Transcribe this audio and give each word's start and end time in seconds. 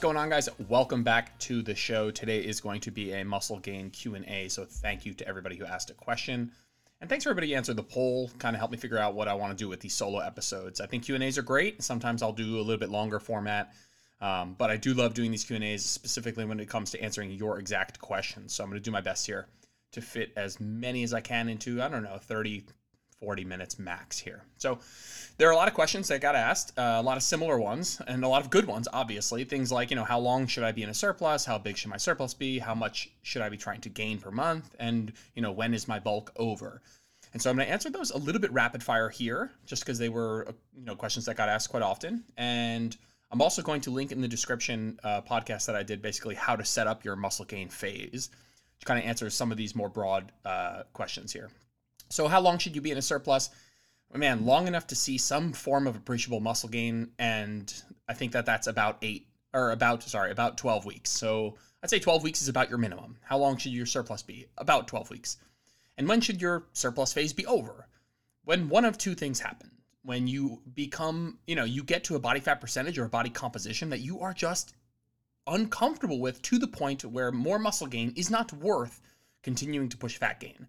going 0.00 0.16
on, 0.16 0.30
guys? 0.30 0.48
Welcome 0.68 1.02
back 1.02 1.38
to 1.40 1.60
the 1.60 1.74
show. 1.74 2.10
Today 2.10 2.38
is 2.38 2.62
going 2.62 2.80
to 2.82 2.90
be 2.90 3.12
a 3.12 3.22
muscle 3.22 3.58
gain 3.58 3.90
Q&A, 3.90 4.48
so 4.48 4.64
thank 4.64 5.04
you 5.04 5.12
to 5.12 5.28
everybody 5.28 5.56
who 5.56 5.66
asked 5.66 5.90
a 5.90 5.94
question. 5.94 6.52
And 7.02 7.10
thanks 7.10 7.24
for 7.24 7.30
everybody 7.30 7.50
who 7.50 7.56
answered 7.56 7.76
the 7.76 7.82
poll, 7.82 8.30
kind 8.38 8.56
of 8.56 8.60
helped 8.60 8.72
me 8.72 8.78
figure 8.78 8.96
out 8.96 9.14
what 9.14 9.28
I 9.28 9.34
want 9.34 9.50
to 9.52 9.62
do 9.62 9.68
with 9.68 9.80
these 9.80 9.94
solo 9.94 10.20
episodes. 10.20 10.80
I 10.80 10.86
think 10.86 11.04
Q&As 11.04 11.36
are 11.36 11.42
great. 11.42 11.82
Sometimes 11.82 12.22
I'll 12.22 12.32
do 12.32 12.56
a 12.56 12.62
little 12.62 12.78
bit 12.78 12.88
longer 12.88 13.20
format, 13.20 13.74
um, 14.22 14.54
but 14.56 14.70
I 14.70 14.78
do 14.78 14.94
love 14.94 15.12
doing 15.12 15.30
these 15.30 15.44
Q&As, 15.44 15.84
specifically 15.84 16.46
when 16.46 16.60
it 16.60 16.68
comes 16.68 16.90
to 16.92 17.02
answering 17.02 17.32
your 17.32 17.58
exact 17.58 18.00
questions. 18.00 18.54
So 18.54 18.64
I'm 18.64 18.70
going 18.70 18.80
to 18.80 18.84
do 18.84 18.92
my 18.92 19.02
best 19.02 19.26
here 19.26 19.48
to 19.92 20.00
fit 20.00 20.32
as 20.34 20.58
many 20.60 21.02
as 21.02 21.12
I 21.12 21.20
can 21.20 21.50
into, 21.50 21.82
I 21.82 21.88
don't 21.88 22.04
know, 22.04 22.16
30, 22.16 22.64
40 23.20 23.44
minutes 23.44 23.78
max 23.78 24.18
here. 24.18 24.42
So 24.56 24.78
there 25.36 25.48
are 25.48 25.52
a 25.52 25.56
lot 25.56 25.68
of 25.68 25.74
questions 25.74 26.08
that 26.08 26.20
got 26.20 26.34
asked, 26.34 26.78
uh, 26.78 26.96
a 26.98 27.02
lot 27.02 27.16
of 27.16 27.22
similar 27.22 27.58
ones, 27.58 28.00
and 28.06 28.24
a 28.24 28.28
lot 28.28 28.42
of 28.42 28.50
good 28.50 28.66
ones, 28.66 28.88
obviously. 28.92 29.44
Things 29.44 29.70
like, 29.70 29.90
you 29.90 29.96
know, 29.96 30.04
how 30.04 30.18
long 30.18 30.46
should 30.46 30.64
I 30.64 30.72
be 30.72 30.82
in 30.82 30.88
a 30.88 30.94
surplus? 30.94 31.44
How 31.44 31.58
big 31.58 31.76
should 31.76 31.90
my 31.90 31.96
surplus 31.98 32.34
be? 32.34 32.58
How 32.58 32.74
much 32.74 33.10
should 33.22 33.42
I 33.42 33.48
be 33.48 33.56
trying 33.56 33.80
to 33.82 33.88
gain 33.88 34.18
per 34.18 34.30
month? 34.30 34.74
And, 34.78 35.12
you 35.34 35.42
know, 35.42 35.52
when 35.52 35.74
is 35.74 35.86
my 35.86 35.98
bulk 35.98 36.32
over? 36.36 36.82
And 37.32 37.40
so 37.40 37.50
I'm 37.50 37.56
going 37.56 37.66
to 37.66 37.72
answer 37.72 37.90
those 37.90 38.10
a 38.10 38.18
little 38.18 38.40
bit 38.40 38.52
rapid 38.52 38.82
fire 38.82 39.08
here, 39.08 39.52
just 39.66 39.82
because 39.82 39.98
they 39.98 40.08
were, 40.08 40.46
uh, 40.48 40.52
you 40.76 40.84
know, 40.84 40.96
questions 40.96 41.26
that 41.26 41.36
got 41.36 41.48
asked 41.48 41.70
quite 41.70 41.82
often. 41.82 42.24
And 42.36 42.96
I'm 43.30 43.40
also 43.40 43.62
going 43.62 43.80
to 43.82 43.90
link 43.90 44.12
in 44.12 44.20
the 44.20 44.28
description 44.28 44.98
uh, 45.04 45.20
podcast 45.20 45.66
that 45.66 45.76
I 45.76 45.82
did, 45.82 46.02
basically 46.02 46.34
how 46.34 46.56
to 46.56 46.64
set 46.64 46.86
up 46.86 47.04
your 47.04 47.16
muscle 47.16 47.44
gain 47.44 47.68
phase, 47.68 48.30
which 48.78 48.86
kind 48.86 48.98
of 48.98 49.06
answers 49.06 49.34
some 49.34 49.52
of 49.52 49.58
these 49.58 49.76
more 49.76 49.88
broad 49.88 50.32
uh, 50.44 50.82
questions 50.92 51.32
here. 51.32 51.50
So, 52.10 52.26
how 52.28 52.40
long 52.40 52.58
should 52.58 52.74
you 52.74 52.80
be 52.80 52.90
in 52.90 52.98
a 52.98 53.02
surplus? 53.02 53.50
Man, 54.12 54.44
long 54.44 54.66
enough 54.66 54.88
to 54.88 54.96
see 54.96 55.16
some 55.16 55.52
form 55.52 55.86
of 55.86 55.94
appreciable 55.94 56.40
muscle 56.40 56.68
gain, 56.68 57.12
and 57.18 57.72
I 58.08 58.14
think 58.14 58.32
that 58.32 58.44
that's 58.44 58.66
about 58.66 58.98
eight 59.02 59.28
or 59.54 59.70
about 59.70 60.02
sorry 60.02 60.30
about 60.30 60.58
12 60.58 60.84
weeks. 60.84 61.10
So 61.10 61.56
I'd 61.82 61.90
say 61.90 61.98
12 61.98 62.22
weeks 62.22 62.42
is 62.42 62.48
about 62.48 62.68
your 62.68 62.78
minimum. 62.78 63.18
How 63.22 63.38
long 63.38 63.56
should 63.56 63.72
your 63.72 63.86
surplus 63.86 64.22
be? 64.22 64.46
About 64.58 64.88
12 64.88 65.10
weeks. 65.10 65.36
And 65.96 66.08
when 66.08 66.20
should 66.20 66.40
your 66.40 66.66
surplus 66.72 67.12
phase 67.12 67.32
be 67.32 67.46
over? 67.46 67.86
When 68.44 68.68
one 68.68 68.84
of 68.84 68.98
two 68.98 69.14
things 69.14 69.40
happen. 69.40 69.70
When 70.02 70.26
you 70.26 70.62
become, 70.74 71.38
you 71.46 71.54
know, 71.54 71.64
you 71.64 71.84
get 71.84 72.04
to 72.04 72.16
a 72.16 72.20
body 72.20 72.40
fat 72.40 72.60
percentage 72.60 72.98
or 72.98 73.04
a 73.04 73.10
body 73.10 73.28
composition 73.30 73.90
that 73.90 74.00
you 74.00 74.20
are 74.20 74.32
just 74.32 74.74
uncomfortable 75.46 76.20
with 76.20 76.40
to 76.42 76.58
the 76.58 76.66
point 76.66 77.04
where 77.04 77.30
more 77.30 77.58
muscle 77.58 77.86
gain 77.86 78.12
is 78.16 78.30
not 78.30 78.52
worth 78.54 79.02
continuing 79.42 79.90
to 79.90 79.98
push 79.98 80.16
fat 80.16 80.40
gain. 80.40 80.66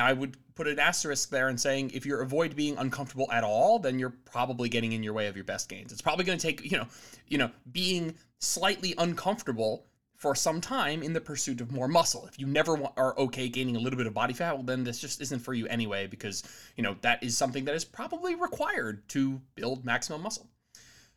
Now, 0.00 0.06
I 0.06 0.14
would 0.14 0.38
put 0.54 0.66
an 0.66 0.78
asterisk 0.78 1.28
there 1.28 1.48
and 1.48 1.60
saying 1.60 1.90
if 1.92 2.06
you 2.06 2.18
avoid 2.18 2.56
being 2.56 2.78
uncomfortable 2.78 3.30
at 3.30 3.44
all, 3.44 3.78
then 3.78 3.98
you're 3.98 4.16
probably 4.24 4.70
getting 4.70 4.92
in 4.92 5.02
your 5.02 5.12
way 5.12 5.26
of 5.26 5.36
your 5.36 5.44
best 5.44 5.68
gains. 5.68 5.92
It's 5.92 6.00
probably 6.00 6.24
going 6.24 6.38
to 6.38 6.46
take, 6.46 6.64
you 6.64 6.78
know, 6.78 6.86
you 7.28 7.36
know, 7.36 7.50
being 7.70 8.14
slightly 8.38 8.94
uncomfortable 8.96 9.84
for 10.16 10.34
some 10.34 10.58
time 10.58 11.02
in 11.02 11.12
the 11.12 11.20
pursuit 11.20 11.60
of 11.60 11.70
more 11.70 11.86
muscle. 11.86 12.24
If 12.26 12.38
you 12.38 12.46
never 12.46 12.80
are 12.96 13.18
okay 13.18 13.50
gaining 13.50 13.76
a 13.76 13.78
little 13.78 13.98
bit 13.98 14.06
of 14.06 14.14
body 14.14 14.32
fat, 14.32 14.54
well, 14.54 14.62
then 14.62 14.84
this 14.84 15.00
just 15.00 15.20
isn't 15.20 15.40
for 15.40 15.52
you 15.52 15.66
anyway, 15.66 16.06
because, 16.06 16.44
you 16.78 16.82
know, 16.82 16.96
that 17.02 17.22
is 17.22 17.36
something 17.36 17.66
that 17.66 17.74
is 17.74 17.84
probably 17.84 18.34
required 18.34 19.06
to 19.10 19.38
build 19.54 19.84
maximum 19.84 20.22
muscle. 20.22 20.48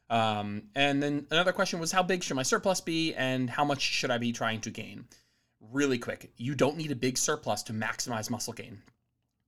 Um, 0.09 0.63
and 0.75 1.01
then 1.01 1.25
another 1.31 1.53
question 1.53 1.79
was 1.79 1.93
how 1.93 2.03
big 2.03 2.21
should 2.21 2.35
my 2.35 2.43
surplus 2.43 2.81
be 2.81 3.15
and 3.15 3.49
how 3.49 3.63
much 3.63 3.79
should 3.79 4.11
I 4.11 4.17
be 4.17 4.33
trying 4.33 4.59
to 4.59 4.71
gain? 4.71 5.05
Really 5.71 5.97
quick. 5.97 6.31
You 6.37 6.55
don't 6.55 6.77
need 6.77 6.91
a 6.91 6.95
big 6.95 7.17
surplus 7.17 7.63
to 7.63 7.73
maximize 7.73 8.29
muscle 8.29 8.53
gain. 8.53 8.81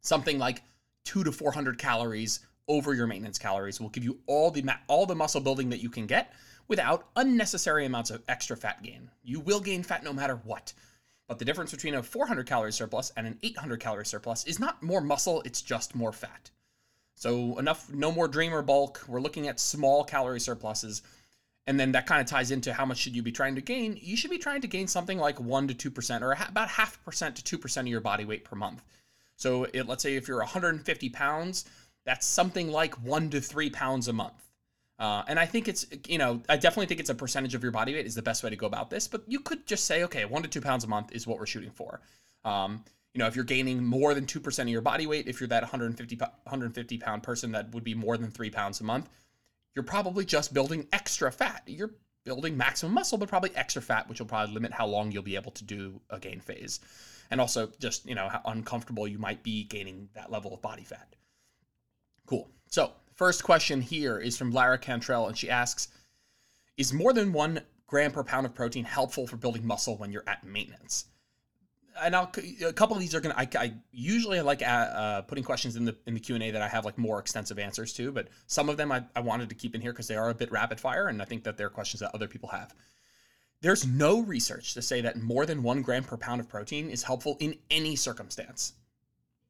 Something 0.01 0.39
like 0.39 0.63
two 1.03 1.23
to 1.23 1.31
400 1.31 1.77
calories 1.77 2.39
over 2.67 2.93
your 2.93 3.07
maintenance 3.07 3.37
calories 3.37 3.79
will 3.79 3.89
give 3.89 4.03
you 4.03 4.19
all 4.27 4.51
the 4.51 4.63
all 4.87 5.05
the 5.05 5.15
muscle 5.15 5.41
building 5.41 5.69
that 5.69 5.81
you 5.81 5.89
can 5.89 6.07
get 6.07 6.33
without 6.67 7.07
unnecessary 7.15 7.85
amounts 7.85 8.09
of 8.09 8.23
extra 8.27 8.57
fat 8.57 8.81
gain. 8.81 9.09
You 9.23 9.39
will 9.39 9.59
gain 9.59 9.83
fat 9.83 10.03
no 10.03 10.13
matter 10.13 10.41
what. 10.43 10.73
But 11.27 11.39
the 11.39 11.45
difference 11.45 11.71
between 11.71 11.95
a 11.95 12.03
400 12.03 12.45
calorie 12.45 12.71
surplus 12.71 13.11
and 13.17 13.25
an 13.25 13.39
800 13.41 13.79
calorie 13.79 14.05
surplus 14.05 14.45
is 14.45 14.59
not 14.59 14.81
more 14.83 15.01
muscle, 15.01 15.41
it's 15.43 15.61
just 15.61 15.95
more 15.95 16.11
fat. 16.11 16.51
So 17.15 17.57
enough, 17.57 17.91
no 17.91 18.11
more 18.11 18.27
dreamer 18.27 18.61
bulk. 18.61 19.03
We're 19.07 19.21
looking 19.21 19.47
at 19.47 19.59
small 19.59 20.03
calorie 20.03 20.39
surpluses 20.39 21.01
and 21.67 21.79
then 21.79 21.91
that 21.93 22.05
kind 22.05 22.21
of 22.21 22.27
ties 22.27 22.51
into 22.51 22.73
how 22.73 22.85
much 22.85 22.97
should 22.97 23.15
you 23.15 23.23
be 23.23 23.31
trying 23.31 23.55
to 23.55 23.61
gain 23.61 23.97
you 24.01 24.15
should 24.15 24.31
be 24.31 24.37
trying 24.37 24.61
to 24.61 24.67
gain 24.67 24.87
something 24.87 25.17
like 25.17 25.39
1 25.39 25.67
to 25.69 25.91
2% 25.91 26.21
or 26.21 26.37
about 26.47 26.69
half 26.69 27.03
percent 27.03 27.35
to 27.37 27.57
2% 27.57 27.77
of 27.77 27.87
your 27.87 28.01
body 28.01 28.25
weight 28.25 28.43
per 28.43 28.55
month. 28.55 28.83
So 29.35 29.65
it, 29.65 29.87
let's 29.87 30.03
say 30.03 30.15
if 30.15 30.27
you're 30.27 30.39
150 30.39 31.09
pounds 31.09 31.65
that's 32.05 32.25
something 32.25 32.69
like 32.69 32.93
1 33.03 33.31
to 33.31 33.41
3 33.41 33.69
pounds 33.71 34.07
a 34.07 34.13
month. 34.13 34.49
Uh, 34.97 35.23
and 35.27 35.37
i 35.37 35.45
think 35.45 35.67
it's 35.67 35.85
you 36.07 36.17
know 36.17 36.41
i 36.47 36.55
definitely 36.55 36.85
think 36.85 37.01
it's 37.01 37.09
a 37.09 37.15
percentage 37.15 37.53
of 37.53 37.61
your 37.61 37.71
body 37.71 37.93
weight 37.93 38.05
is 38.05 38.15
the 38.15 38.21
best 38.21 38.43
way 38.43 38.49
to 38.49 38.55
go 38.55 38.65
about 38.65 38.89
this 38.89 39.09
but 39.09 39.21
you 39.27 39.41
could 39.41 39.65
just 39.65 39.83
say 39.83 40.03
okay 40.03 40.23
1 40.23 40.43
to 40.43 40.47
2 40.47 40.61
pounds 40.61 40.85
a 40.85 40.87
month 40.87 41.11
is 41.11 41.27
what 41.27 41.37
we're 41.37 41.45
shooting 41.45 41.71
for. 41.71 41.99
Um, 42.45 42.83
you 43.13 43.19
know 43.19 43.27
if 43.27 43.35
you're 43.35 43.43
gaining 43.43 43.83
more 43.83 44.13
than 44.13 44.25
2% 44.25 44.59
of 44.59 44.69
your 44.69 44.81
body 44.81 45.07
weight 45.07 45.27
if 45.27 45.41
you're 45.41 45.49
that 45.49 45.63
150 45.63 46.15
150 46.15 46.97
pound 46.97 47.23
person 47.23 47.51
that 47.51 47.73
would 47.73 47.83
be 47.83 47.93
more 47.93 48.17
than 48.17 48.31
3 48.31 48.49
pounds 48.51 48.79
a 48.79 48.83
month 48.83 49.09
you're 49.75 49.83
probably 49.83 50.25
just 50.25 50.53
building 50.53 50.87
extra 50.93 51.31
fat. 51.31 51.63
You're 51.67 51.91
building 52.23 52.57
maximum 52.57 52.93
muscle, 52.93 53.17
but 53.17 53.29
probably 53.29 53.51
extra 53.55 53.81
fat, 53.81 54.09
which 54.09 54.19
will 54.19 54.27
probably 54.27 54.53
limit 54.53 54.71
how 54.71 54.87
long 54.87 55.11
you'll 55.11 55.21
be 55.21 55.35
able 55.35 55.51
to 55.51 55.63
do 55.63 56.01
a 56.09 56.17
gain 56.17 56.39
phase. 56.39 56.79
And 57.29 57.41
also 57.41 57.69
just, 57.79 58.07
you 58.07 58.15
know, 58.15 58.29
how 58.29 58.41
uncomfortable 58.45 59.07
you 59.07 59.19
might 59.19 59.43
be 59.43 59.65
gaining 59.65 60.09
that 60.15 60.31
level 60.31 60.53
of 60.53 60.61
body 60.61 60.83
fat. 60.83 61.15
Cool. 62.25 62.49
So, 62.67 62.91
first 63.13 63.43
question 63.43 63.81
here 63.81 64.17
is 64.17 64.37
from 64.37 64.51
Lara 64.51 64.77
Cantrell, 64.77 65.27
and 65.27 65.37
she 65.37 65.49
asks 65.49 65.89
Is 66.77 66.93
more 66.93 67.13
than 67.13 67.33
one 67.33 67.61
gram 67.87 68.11
per 68.11 68.23
pound 68.23 68.45
of 68.45 68.55
protein 68.55 68.85
helpful 68.85 69.27
for 69.27 69.37
building 69.37 69.65
muscle 69.65 69.97
when 69.97 70.11
you're 70.11 70.23
at 70.27 70.43
maintenance? 70.43 71.05
And 72.01 72.15
I'll 72.15 72.31
a 72.65 72.73
couple 72.73 72.95
of 72.95 73.01
these 73.01 73.15
are 73.15 73.21
gonna. 73.21 73.35
I, 73.37 73.47
I 73.57 73.73
usually 73.91 74.41
like 74.41 74.61
uh, 74.61 74.65
uh, 74.65 75.21
putting 75.21 75.43
questions 75.43 75.75
in 75.75 75.85
the 75.85 75.95
in 76.05 76.13
the 76.13 76.19
Q 76.19 76.35
and 76.35 76.43
A 76.43 76.51
that 76.51 76.61
I 76.61 76.67
have 76.67 76.85
like 76.85 76.97
more 76.97 77.19
extensive 77.19 77.59
answers 77.59 77.93
to, 77.93 78.11
but 78.11 78.27
some 78.47 78.69
of 78.69 78.77
them 78.77 78.91
I, 78.91 79.03
I 79.15 79.21
wanted 79.21 79.49
to 79.49 79.55
keep 79.55 79.75
in 79.75 79.81
here 79.81 79.91
because 79.91 80.07
they 80.07 80.15
are 80.15 80.29
a 80.29 80.35
bit 80.35 80.51
rapid 80.51 80.79
fire, 80.79 81.07
and 81.07 81.21
I 81.21 81.25
think 81.25 81.43
that 81.43 81.57
they're 81.57 81.69
questions 81.69 82.01
that 82.01 82.13
other 82.13 82.27
people 82.27 82.49
have. 82.49 82.73
There's 83.61 83.87
no 83.87 84.19
research 84.19 84.73
to 84.73 84.81
say 84.81 85.01
that 85.01 85.21
more 85.21 85.45
than 85.45 85.63
one 85.63 85.81
gram 85.81 86.03
per 86.03 86.17
pound 86.17 86.41
of 86.41 86.49
protein 86.49 86.89
is 86.89 87.03
helpful 87.03 87.37
in 87.39 87.55
any 87.71 87.95
circumstance. 87.95 88.73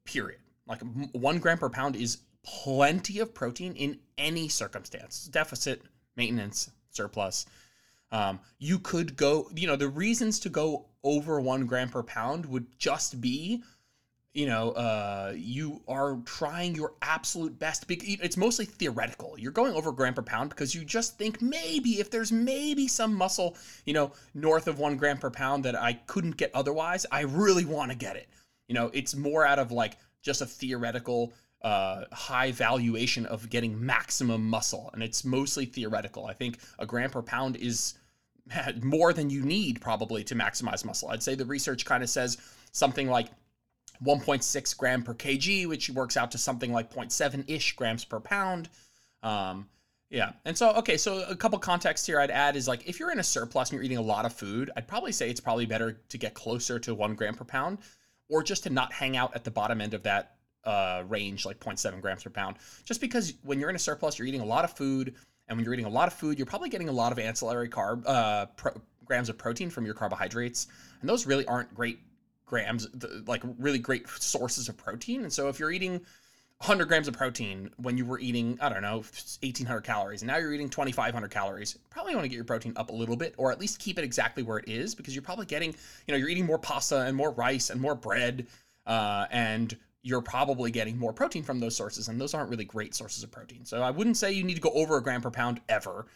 Period. 0.04 0.40
Like 0.66 0.80
one 1.12 1.38
gram 1.38 1.58
per 1.58 1.68
pound 1.68 1.96
is 1.96 2.18
plenty 2.42 3.18
of 3.18 3.34
protein 3.34 3.74
in 3.74 3.98
any 4.16 4.48
circumstance, 4.48 5.26
deficit, 5.26 5.82
maintenance, 6.16 6.70
surplus. 6.90 7.46
Um, 8.12 8.40
you 8.58 8.78
could 8.78 9.16
go, 9.16 9.50
you 9.54 9.66
know, 9.66 9.76
the 9.76 9.88
reasons 9.88 10.38
to 10.40 10.48
go 10.48 10.86
over 11.02 11.40
one 11.40 11.66
gram 11.66 11.88
per 11.88 12.02
pound 12.02 12.46
would 12.46 12.66
just 12.78 13.20
be, 13.20 13.62
you 14.32 14.46
know, 14.46 14.72
uh, 14.72 15.32
you 15.34 15.80
are 15.88 16.18
trying 16.24 16.74
your 16.74 16.92
absolute 17.00 17.58
best. 17.58 17.84
It's 17.88 18.36
mostly 18.36 18.66
theoretical. 18.66 19.34
You're 19.38 19.52
going 19.52 19.72
over 19.74 19.92
gram 19.92 20.14
per 20.14 20.22
pound 20.22 20.50
because 20.50 20.74
you 20.74 20.84
just 20.84 21.16
think 21.16 21.40
maybe 21.40 22.00
if 22.00 22.10
there's 22.10 22.30
maybe 22.30 22.86
some 22.86 23.14
muscle, 23.14 23.56
you 23.86 23.94
know, 23.94 24.12
north 24.34 24.68
of 24.68 24.78
one 24.78 24.96
gram 24.96 25.18
per 25.18 25.30
pound 25.30 25.64
that 25.64 25.74
I 25.74 25.94
couldn't 25.94 26.36
get 26.36 26.50
otherwise, 26.54 27.06
I 27.10 27.22
really 27.22 27.64
want 27.64 27.90
to 27.92 27.96
get 27.96 28.16
it. 28.16 28.28
You 28.68 28.74
know, 28.74 28.90
it's 28.92 29.14
more 29.14 29.46
out 29.46 29.58
of 29.58 29.72
like 29.72 29.96
just 30.22 30.42
a 30.42 30.46
theoretical 30.46 31.32
uh, 31.66 32.04
high 32.12 32.52
valuation 32.52 33.26
of 33.26 33.50
getting 33.50 33.84
maximum 33.84 34.48
muscle, 34.48 34.88
and 34.92 35.02
it's 35.02 35.24
mostly 35.24 35.64
theoretical. 35.64 36.24
I 36.24 36.32
think 36.32 36.60
a 36.78 36.86
gram 36.86 37.10
per 37.10 37.22
pound 37.22 37.56
is 37.56 37.94
more 38.82 39.12
than 39.12 39.30
you 39.30 39.42
need 39.42 39.80
probably 39.80 40.22
to 40.24 40.36
maximize 40.36 40.84
muscle. 40.84 41.08
I'd 41.08 41.24
say 41.24 41.34
the 41.34 41.44
research 41.44 41.84
kind 41.84 42.04
of 42.04 42.08
says 42.08 42.38
something 42.70 43.08
like 43.08 43.30
1.6 44.04 44.76
gram 44.76 45.02
per 45.02 45.12
kg, 45.12 45.66
which 45.66 45.90
works 45.90 46.16
out 46.16 46.30
to 46.30 46.38
something 46.38 46.72
like 46.72 46.94
0.7 46.94 47.50
ish 47.50 47.74
grams 47.74 48.04
per 48.04 48.20
pound. 48.20 48.68
Um, 49.24 49.68
yeah. 50.08 50.34
And 50.44 50.56
so, 50.56 50.70
okay, 50.74 50.96
so 50.96 51.24
a 51.28 51.34
couple 51.34 51.58
contexts 51.58 52.06
here 52.06 52.20
I'd 52.20 52.30
add 52.30 52.54
is 52.54 52.68
like 52.68 52.88
if 52.88 53.00
you're 53.00 53.10
in 53.10 53.18
a 53.18 53.24
surplus 53.24 53.70
and 53.70 53.74
you're 53.74 53.82
eating 53.82 53.98
a 53.98 54.02
lot 54.02 54.24
of 54.24 54.32
food, 54.32 54.70
I'd 54.76 54.86
probably 54.86 55.10
say 55.10 55.30
it's 55.30 55.40
probably 55.40 55.66
better 55.66 56.00
to 56.10 56.16
get 56.16 56.32
closer 56.32 56.78
to 56.78 56.94
one 56.94 57.16
gram 57.16 57.34
per 57.34 57.44
pound 57.44 57.78
or 58.28 58.44
just 58.44 58.62
to 58.62 58.70
not 58.70 58.92
hang 58.92 59.16
out 59.16 59.34
at 59.34 59.42
the 59.42 59.50
bottom 59.50 59.80
end 59.80 59.94
of 59.94 60.04
that 60.04 60.35
uh, 60.66 61.04
range, 61.08 61.46
like 61.46 61.60
0.7 61.60 62.00
grams 62.00 62.24
per 62.24 62.30
pound. 62.30 62.56
Just 62.84 63.00
because 63.00 63.34
when 63.42 63.58
you're 63.58 63.70
in 63.70 63.76
a 63.76 63.80
surplus, 63.80 64.18
you're 64.18 64.28
eating 64.28 64.40
a 64.40 64.46
lot 64.46 64.64
of 64.64 64.72
food, 64.72 65.14
and 65.48 65.56
when 65.56 65.64
you're 65.64 65.74
eating 65.74 65.86
a 65.86 65.90
lot 65.90 66.08
of 66.08 66.14
food, 66.14 66.38
you're 66.38 66.46
probably 66.46 66.68
getting 66.68 66.88
a 66.88 66.92
lot 66.92 67.12
of 67.12 67.18
ancillary 67.18 67.68
carb 67.68 68.02
uh, 68.06 68.46
pro- 68.56 68.80
grams 69.04 69.28
of 69.28 69.38
protein 69.38 69.70
from 69.70 69.84
your 69.84 69.94
carbohydrates, 69.94 70.66
and 71.00 71.08
those 71.08 71.26
really 71.26 71.46
aren't 71.46 71.72
great 71.74 72.00
grams, 72.44 72.88
like 73.26 73.42
really 73.58 73.78
great 73.78 74.08
sources 74.08 74.68
of 74.68 74.76
protein. 74.76 75.22
And 75.22 75.32
so 75.32 75.48
if 75.48 75.58
you're 75.58 75.72
eating 75.72 76.00
100 76.58 76.86
grams 76.86 77.06
of 77.06 77.14
protein 77.14 77.70
when 77.76 77.98
you 77.98 78.06
were 78.06 78.18
eating, 78.18 78.56
I 78.60 78.68
don't 78.68 78.82
know, 78.82 78.98
1800 79.42 79.82
calories, 79.82 80.22
and 80.22 80.28
now 80.28 80.38
you're 80.38 80.54
eating 80.54 80.70
2500 80.70 81.30
calories, 81.30 81.76
probably 81.90 82.14
want 82.14 82.24
to 82.24 82.28
get 82.28 82.36
your 82.36 82.44
protein 82.44 82.72
up 82.76 82.90
a 82.90 82.94
little 82.94 83.16
bit, 83.16 83.34
or 83.36 83.52
at 83.52 83.60
least 83.60 83.78
keep 83.78 83.98
it 83.98 84.04
exactly 84.04 84.42
where 84.42 84.58
it 84.58 84.68
is, 84.68 84.94
because 84.94 85.14
you're 85.14 85.22
probably 85.22 85.46
getting, 85.46 85.74
you 86.06 86.12
know, 86.12 86.16
you're 86.16 86.28
eating 86.28 86.46
more 86.46 86.58
pasta 86.58 87.00
and 87.00 87.16
more 87.16 87.30
rice 87.32 87.70
and 87.70 87.80
more 87.80 87.94
bread, 87.94 88.46
uh, 88.86 89.26
and 89.30 89.76
you're 90.06 90.22
probably 90.22 90.70
getting 90.70 90.96
more 90.96 91.12
protein 91.12 91.42
from 91.42 91.58
those 91.58 91.74
sources, 91.74 92.06
and 92.06 92.20
those 92.20 92.32
aren't 92.32 92.48
really 92.48 92.64
great 92.64 92.94
sources 92.94 93.24
of 93.24 93.32
protein. 93.32 93.64
So 93.64 93.82
I 93.82 93.90
wouldn't 93.90 94.16
say 94.16 94.30
you 94.30 94.44
need 94.44 94.54
to 94.54 94.60
go 94.60 94.70
over 94.70 94.96
a 94.96 95.02
gram 95.02 95.20
per 95.20 95.32
pound 95.32 95.60
ever. 95.68 96.06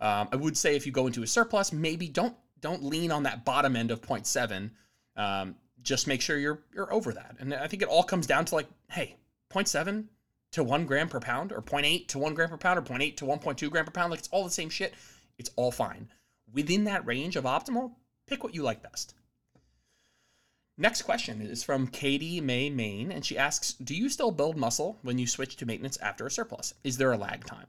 Um, 0.00 0.28
I 0.32 0.36
would 0.36 0.56
say 0.56 0.76
if 0.76 0.86
you 0.86 0.92
go 0.92 1.06
into 1.06 1.22
a 1.22 1.26
surplus, 1.26 1.70
maybe 1.70 2.08
don't 2.08 2.34
don't 2.62 2.82
lean 2.82 3.12
on 3.12 3.24
that 3.24 3.44
bottom 3.44 3.76
end 3.76 3.90
of 3.90 4.00
0.7. 4.00 4.70
Um, 5.16 5.56
just 5.82 6.06
make 6.06 6.22
sure 6.22 6.38
you're 6.38 6.62
you're 6.74 6.90
over 6.90 7.12
that. 7.12 7.36
And 7.38 7.52
I 7.52 7.66
think 7.66 7.82
it 7.82 7.88
all 7.88 8.02
comes 8.02 8.26
down 8.26 8.46
to 8.46 8.54
like, 8.54 8.68
hey, 8.90 9.16
0.7 9.52 10.06
to 10.52 10.64
one 10.64 10.86
gram 10.86 11.10
per 11.10 11.20
pound, 11.20 11.52
or 11.52 11.60
0.8 11.60 12.08
to 12.08 12.18
one 12.18 12.32
gram 12.32 12.48
per 12.48 12.56
pound, 12.56 12.78
or 12.78 12.82
0.8 12.82 13.14
to 13.18 13.26
1.2 13.26 13.70
gram 13.70 13.84
per 13.84 13.90
pound. 13.90 14.10
Like 14.10 14.20
it's 14.20 14.30
all 14.32 14.44
the 14.44 14.50
same 14.50 14.70
shit. 14.70 14.94
It's 15.36 15.50
all 15.56 15.70
fine. 15.70 16.08
Within 16.50 16.84
that 16.84 17.04
range 17.04 17.36
of 17.36 17.44
optimal, 17.44 17.92
pick 18.26 18.42
what 18.42 18.54
you 18.54 18.62
like 18.62 18.82
best. 18.82 19.14
Next 20.76 21.02
question 21.02 21.40
is 21.40 21.62
from 21.62 21.86
Katie 21.86 22.40
May 22.40 22.68
Main, 22.68 23.12
and 23.12 23.24
she 23.24 23.38
asks 23.38 23.74
Do 23.74 23.94
you 23.94 24.08
still 24.08 24.32
build 24.32 24.56
muscle 24.56 24.98
when 25.02 25.18
you 25.18 25.26
switch 25.26 25.56
to 25.56 25.66
maintenance 25.66 25.96
after 25.98 26.26
a 26.26 26.30
surplus? 26.30 26.74
Is 26.82 26.96
there 26.96 27.12
a 27.12 27.16
lag 27.16 27.44
time? 27.44 27.68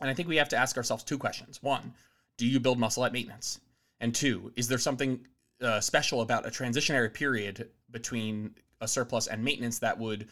And 0.00 0.10
I 0.10 0.14
think 0.14 0.28
we 0.28 0.36
have 0.36 0.48
to 0.48 0.56
ask 0.56 0.76
ourselves 0.76 1.04
two 1.04 1.18
questions. 1.18 1.62
One, 1.62 1.94
do 2.36 2.44
you 2.44 2.58
build 2.58 2.80
muscle 2.80 3.04
at 3.04 3.12
maintenance? 3.12 3.60
And 4.00 4.12
two, 4.12 4.52
is 4.56 4.66
there 4.66 4.76
something 4.76 5.24
uh, 5.62 5.80
special 5.80 6.20
about 6.20 6.46
a 6.46 6.50
transitionary 6.50 7.14
period 7.14 7.70
between 7.92 8.56
a 8.80 8.88
surplus 8.88 9.28
and 9.28 9.42
maintenance 9.44 9.78
that 9.78 9.98
would 9.98 10.26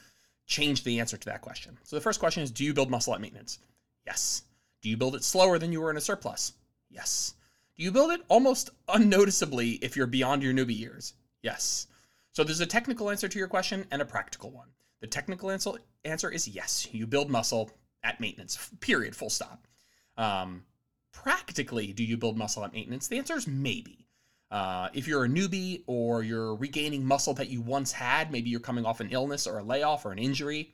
change 0.46 0.82
the 0.82 0.98
answer 0.98 1.16
to 1.16 1.26
that 1.26 1.42
question? 1.42 1.78
So 1.84 1.94
the 1.94 2.02
first 2.02 2.18
question 2.18 2.42
is 2.42 2.50
Do 2.50 2.64
you 2.64 2.74
build 2.74 2.90
muscle 2.90 3.14
at 3.14 3.20
maintenance? 3.20 3.60
Yes. 4.04 4.42
Do 4.82 4.90
you 4.90 4.96
build 4.96 5.14
it 5.14 5.22
slower 5.22 5.60
than 5.60 5.70
you 5.70 5.80
were 5.80 5.90
in 5.90 5.96
a 5.96 6.00
surplus? 6.00 6.54
Yes. 6.90 7.34
Do 7.76 7.84
you 7.84 7.92
build 7.92 8.10
it 8.10 8.22
almost 8.28 8.70
unnoticeably 8.88 9.78
if 9.80 9.96
you're 9.96 10.08
beyond 10.08 10.42
your 10.42 10.52
newbie 10.52 10.78
years? 10.78 11.14
Yes. 11.44 11.88
So 12.32 12.42
there's 12.42 12.60
a 12.60 12.66
technical 12.66 13.10
answer 13.10 13.28
to 13.28 13.38
your 13.38 13.48
question 13.48 13.86
and 13.90 14.00
a 14.00 14.04
practical 14.06 14.50
one. 14.50 14.68
The 15.00 15.06
technical 15.06 15.50
answer 15.50 15.72
answer 16.04 16.30
is 16.30 16.48
yes. 16.48 16.88
You 16.90 17.06
build 17.06 17.30
muscle 17.30 17.70
at 18.02 18.18
maintenance, 18.18 18.70
period, 18.80 19.14
full 19.14 19.28
stop. 19.28 19.68
Um, 20.16 20.64
practically, 21.12 21.92
do 21.92 22.02
you 22.02 22.16
build 22.16 22.38
muscle 22.38 22.64
at 22.64 22.72
maintenance? 22.72 23.08
The 23.08 23.18
answer 23.18 23.36
is 23.36 23.46
maybe. 23.46 24.06
Uh, 24.50 24.88
if 24.94 25.06
you're 25.06 25.24
a 25.24 25.28
newbie 25.28 25.82
or 25.86 26.22
you're 26.22 26.54
regaining 26.54 27.04
muscle 27.04 27.34
that 27.34 27.50
you 27.50 27.60
once 27.60 27.92
had, 27.92 28.32
maybe 28.32 28.48
you're 28.48 28.60
coming 28.60 28.86
off 28.86 29.00
an 29.00 29.10
illness 29.10 29.46
or 29.46 29.58
a 29.58 29.62
layoff 29.62 30.06
or 30.06 30.12
an 30.12 30.18
injury, 30.18 30.72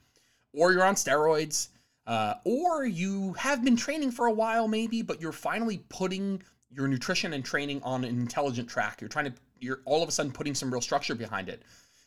or 0.53 0.73
you're 0.73 0.85
on 0.85 0.95
steroids, 0.95 1.69
uh, 2.07 2.35
or 2.45 2.85
you 2.85 3.33
have 3.33 3.65
been 3.65 3.77
training 3.77 4.13
for 4.13 4.27
a 4.27 4.33
while, 4.33 4.69
maybe, 4.69 5.03
but 5.03 5.21
you're 5.21 5.33
finally 5.33 5.79
putting 5.89 6.43
your 6.71 6.87
nutrition 6.87 7.33
and 7.33 7.45
training 7.45 7.83
on 7.83 8.05
an 8.05 8.21
intelligent 8.21 8.69
track. 8.69 9.01
You're 9.01 9.09
trying 9.09 9.25
to 9.27 9.33
you're 9.61 9.81
all 9.85 10.03
of 10.03 10.09
a 10.09 10.13
sudden 10.13 10.33
putting 10.33 10.55
some 10.55 10.71
real 10.71 10.81
structure 10.81 11.15
behind 11.15 11.49
it. 11.49 11.63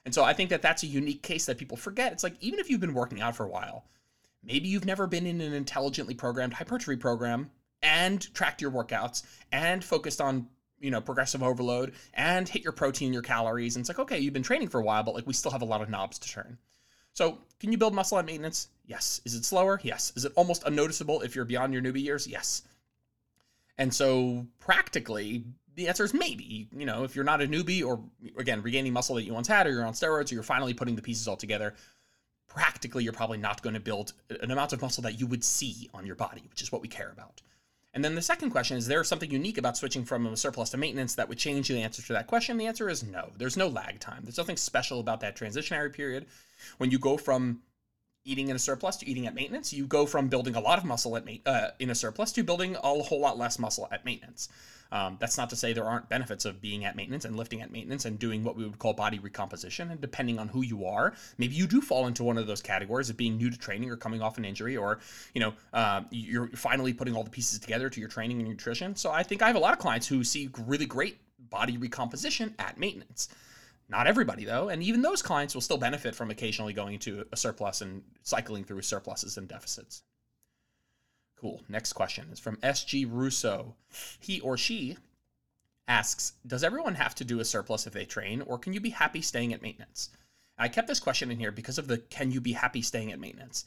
And 0.05 0.13
so 0.13 0.23
I 0.23 0.33
think 0.33 0.49
that 0.49 0.61
that's 0.61 0.83
a 0.83 0.87
unique 0.87 1.23
case 1.23 1.45
that 1.45 1.57
people 1.57 1.77
forget. 1.77 2.11
It's 2.11 2.23
like 2.23 2.35
even 2.41 2.59
if 2.59 2.69
you've 2.69 2.81
been 2.81 2.93
working 2.93 3.21
out 3.21 3.35
for 3.35 3.45
a 3.45 3.49
while, 3.49 3.85
maybe 4.43 4.67
you've 4.67 4.85
never 4.85 5.07
been 5.07 5.25
in 5.25 5.39
an 5.39 5.53
intelligently 5.53 6.13
programmed 6.13 6.53
hypertrophy 6.53 6.99
program 6.99 7.51
and 7.81 8.33
tracked 8.33 8.61
your 8.61 8.71
workouts 8.71 9.23
and 9.51 9.83
focused 9.83 10.21
on 10.21 10.47
you 10.79 10.91
know 10.91 10.99
progressive 10.99 11.41
overload 11.41 11.93
and 12.13 12.49
hit 12.49 12.63
your 12.63 12.73
protein 12.73 13.13
your 13.13 13.21
calories. 13.21 13.75
And 13.75 13.83
it's 13.83 13.89
like 13.89 13.99
okay 13.99 14.19
you've 14.19 14.33
been 14.33 14.43
training 14.43 14.67
for 14.67 14.81
a 14.81 14.83
while 14.83 15.03
but 15.03 15.15
like 15.15 15.27
we 15.27 15.33
still 15.33 15.51
have 15.51 15.61
a 15.61 15.65
lot 15.65 15.81
of 15.81 15.89
knobs 15.89 16.19
to 16.19 16.29
turn. 16.29 16.57
So 17.13 17.37
can 17.59 17.71
you 17.71 17.77
build 17.77 17.93
muscle 17.93 18.17
at 18.17 18.25
maintenance? 18.25 18.67
Yes. 18.85 19.21
Is 19.23 19.35
it 19.35 19.45
slower? 19.45 19.79
Yes. 19.83 20.11
Is 20.15 20.25
it 20.25 20.33
almost 20.35 20.63
unnoticeable 20.65 21.21
if 21.21 21.35
you're 21.35 21.45
beyond 21.45 21.71
your 21.71 21.81
newbie 21.81 22.03
years? 22.03 22.27
Yes. 22.27 22.63
And 23.77 23.93
so 23.93 24.47
practically 24.59 25.45
the 25.75 25.87
answer 25.87 26.03
is 26.03 26.13
maybe. 26.13 26.67
You 26.75 26.85
know, 26.85 27.03
if 27.03 27.15
you're 27.15 27.25
not 27.25 27.41
a 27.41 27.47
newbie 27.47 27.85
or 27.85 28.01
again 28.37 28.61
regaining 28.61 28.93
muscle 28.93 29.15
that 29.15 29.23
you 29.23 29.33
once 29.33 29.47
had, 29.47 29.67
or 29.67 29.71
you're 29.71 29.85
on 29.85 29.93
steroids, 29.93 30.31
or 30.31 30.35
you're 30.35 30.43
finally 30.43 30.73
putting 30.73 30.95
the 30.95 31.01
pieces 31.01 31.27
all 31.27 31.37
together, 31.37 31.73
practically 32.47 33.03
you're 33.03 33.13
probably 33.13 33.37
not 33.37 33.61
going 33.61 33.73
to 33.73 33.79
build 33.79 34.13
an 34.41 34.51
amount 34.51 34.73
of 34.73 34.81
muscle 34.81 35.03
that 35.03 35.19
you 35.19 35.27
would 35.27 35.43
see 35.43 35.89
on 35.93 36.05
your 36.05 36.15
body, 36.15 36.43
which 36.49 36.61
is 36.61 36.71
what 36.71 36.81
we 36.81 36.87
care 36.87 37.11
about. 37.11 37.41
And 37.95 38.03
then 38.03 38.15
the 38.15 38.21
second 38.21 38.49
question 38.49 38.77
is 38.77 38.87
there 38.87 39.03
something 39.03 39.29
unique 39.29 39.57
about 39.57 39.77
switching 39.77 40.03
from 40.03 40.25
a 40.25 40.35
surplus 40.35 40.71
to 40.71 40.77
maintenance 40.77 41.13
that 41.15 41.29
would 41.29 41.37
change 41.37 41.67
the 41.67 41.81
answer 41.81 42.01
to 42.01 42.13
that 42.13 42.27
question? 42.27 42.57
The 42.57 42.65
answer 42.65 42.89
is 42.89 43.03
no. 43.03 43.29
There's 43.37 43.57
no 43.57 43.67
lag 43.67 43.99
time. 43.99 44.21
There's 44.23 44.37
nothing 44.37 44.57
special 44.57 44.99
about 44.99 45.19
that 45.21 45.35
transitionary 45.35 45.93
period. 45.93 46.25
When 46.79 46.89
you 46.89 46.97
go 46.97 47.17
from 47.17 47.61
eating 48.25 48.49
in 48.49 48.55
a 48.55 48.59
surplus 48.59 48.97
to 48.97 49.07
eating 49.07 49.27
at 49.27 49.35
maintenance, 49.35 49.73
you 49.73 49.85
go 49.85 50.05
from 50.05 50.27
building 50.27 50.55
a 50.55 50.59
lot 50.59 50.77
of 50.77 50.85
muscle 50.85 51.17
at 51.17 51.27
uh, 51.45 51.69
in 51.79 51.89
a 51.89 51.95
surplus 51.95 52.31
to 52.33 52.43
building 52.43 52.75
a 52.75 52.79
whole 52.79 53.19
lot 53.19 53.37
less 53.37 53.59
muscle 53.59 53.87
at 53.91 54.05
maintenance. 54.05 54.49
Um, 54.91 55.17
that's 55.19 55.39
not 55.39 55.49
to 55.49 55.55
say 55.55 55.73
there 55.73 55.85
aren't 55.85 56.07
benefits 56.07 56.45
of 56.45 56.61
being 56.61 56.85
at 56.85 56.95
maintenance 56.95 57.25
and 57.25 57.35
lifting 57.35 57.63
at 57.63 57.71
maintenance 57.71 58.05
and 58.05 58.19
doing 58.19 58.43
what 58.43 58.55
we 58.55 58.63
would 58.63 58.77
call 58.77 58.93
body 58.93 59.17
recomposition. 59.17 59.89
And 59.89 59.99
depending 59.99 60.37
on 60.37 60.47
who 60.47 60.61
you 60.61 60.85
are, 60.85 61.15
maybe 61.39 61.55
you 61.55 61.65
do 61.65 61.81
fall 61.81 62.05
into 62.05 62.23
one 62.23 62.37
of 62.37 62.45
those 62.45 62.61
categories 62.61 63.09
of 63.09 63.17
being 63.17 63.35
new 63.35 63.49
to 63.49 63.57
training 63.57 63.89
or 63.89 63.97
coming 63.97 64.21
off 64.21 64.37
an 64.37 64.45
injury, 64.45 64.77
or 64.77 64.99
you 65.33 65.41
know 65.41 65.53
uh, 65.73 66.01
you're 66.11 66.47
finally 66.49 66.93
putting 66.93 67.15
all 67.15 67.23
the 67.23 67.31
pieces 67.31 67.57
together 67.57 67.89
to 67.89 67.99
your 67.99 68.09
training 68.09 68.39
and 68.39 68.47
nutrition. 68.47 68.95
So 68.95 69.09
I 69.09 69.23
think 69.23 69.41
I 69.41 69.47
have 69.47 69.55
a 69.55 69.59
lot 69.59 69.73
of 69.73 69.79
clients 69.79 70.07
who 70.07 70.23
see 70.23 70.49
really 70.67 70.85
great 70.85 71.17
body 71.49 71.77
recomposition 71.77 72.53
at 72.59 72.77
maintenance. 72.77 73.29
Not 73.89 74.07
everybody 74.07 74.45
though, 74.45 74.69
and 74.69 74.81
even 74.81 75.01
those 75.01 75.21
clients 75.21 75.53
will 75.53 75.61
still 75.61 75.77
benefit 75.77 76.15
from 76.15 76.31
occasionally 76.31 76.73
going 76.73 76.95
into 76.95 77.25
a 77.31 77.37
surplus 77.37 77.81
and 77.81 78.03
cycling 78.23 78.63
through 78.63 78.81
surpluses 78.81 79.37
and 79.37 79.47
deficits. 79.47 80.03
Cool. 81.37 81.61
Next 81.67 81.93
question 81.93 82.29
is 82.31 82.39
from 82.39 82.57
SG 82.57 83.05
Russo. 83.09 83.75
He 84.19 84.39
or 84.39 84.57
she 84.57 84.97
asks 85.87 86.33
Does 86.47 86.63
everyone 86.63 86.95
have 86.95 87.15
to 87.15 87.25
do 87.25 87.39
a 87.39 87.45
surplus 87.45 87.85
if 87.85 87.93
they 87.93 88.05
train, 88.05 88.41
or 88.41 88.57
can 88.57 88.73
you 88.73 88.79
be 88.79 88.91
happy 88.91 89.21
staying 89.21 89.53
at 89.53 89.61
maintenance? 89.61 90.09
I 90.57 90.69
kept 90.69 90.87
this 90.87 90.99
question 90.99 91.31
in 91.31 91.39
here 91.39 91.51
because 91.51 91.77
of 91.77 91.87
the 91.87 91.97
can 91.97 92.31
you 92.31 92.39
be 92.39 92.53
happy 92.53 92.81
staying 92.81 93.11
at 93.11 93.19
maintenance? 93.19 93.65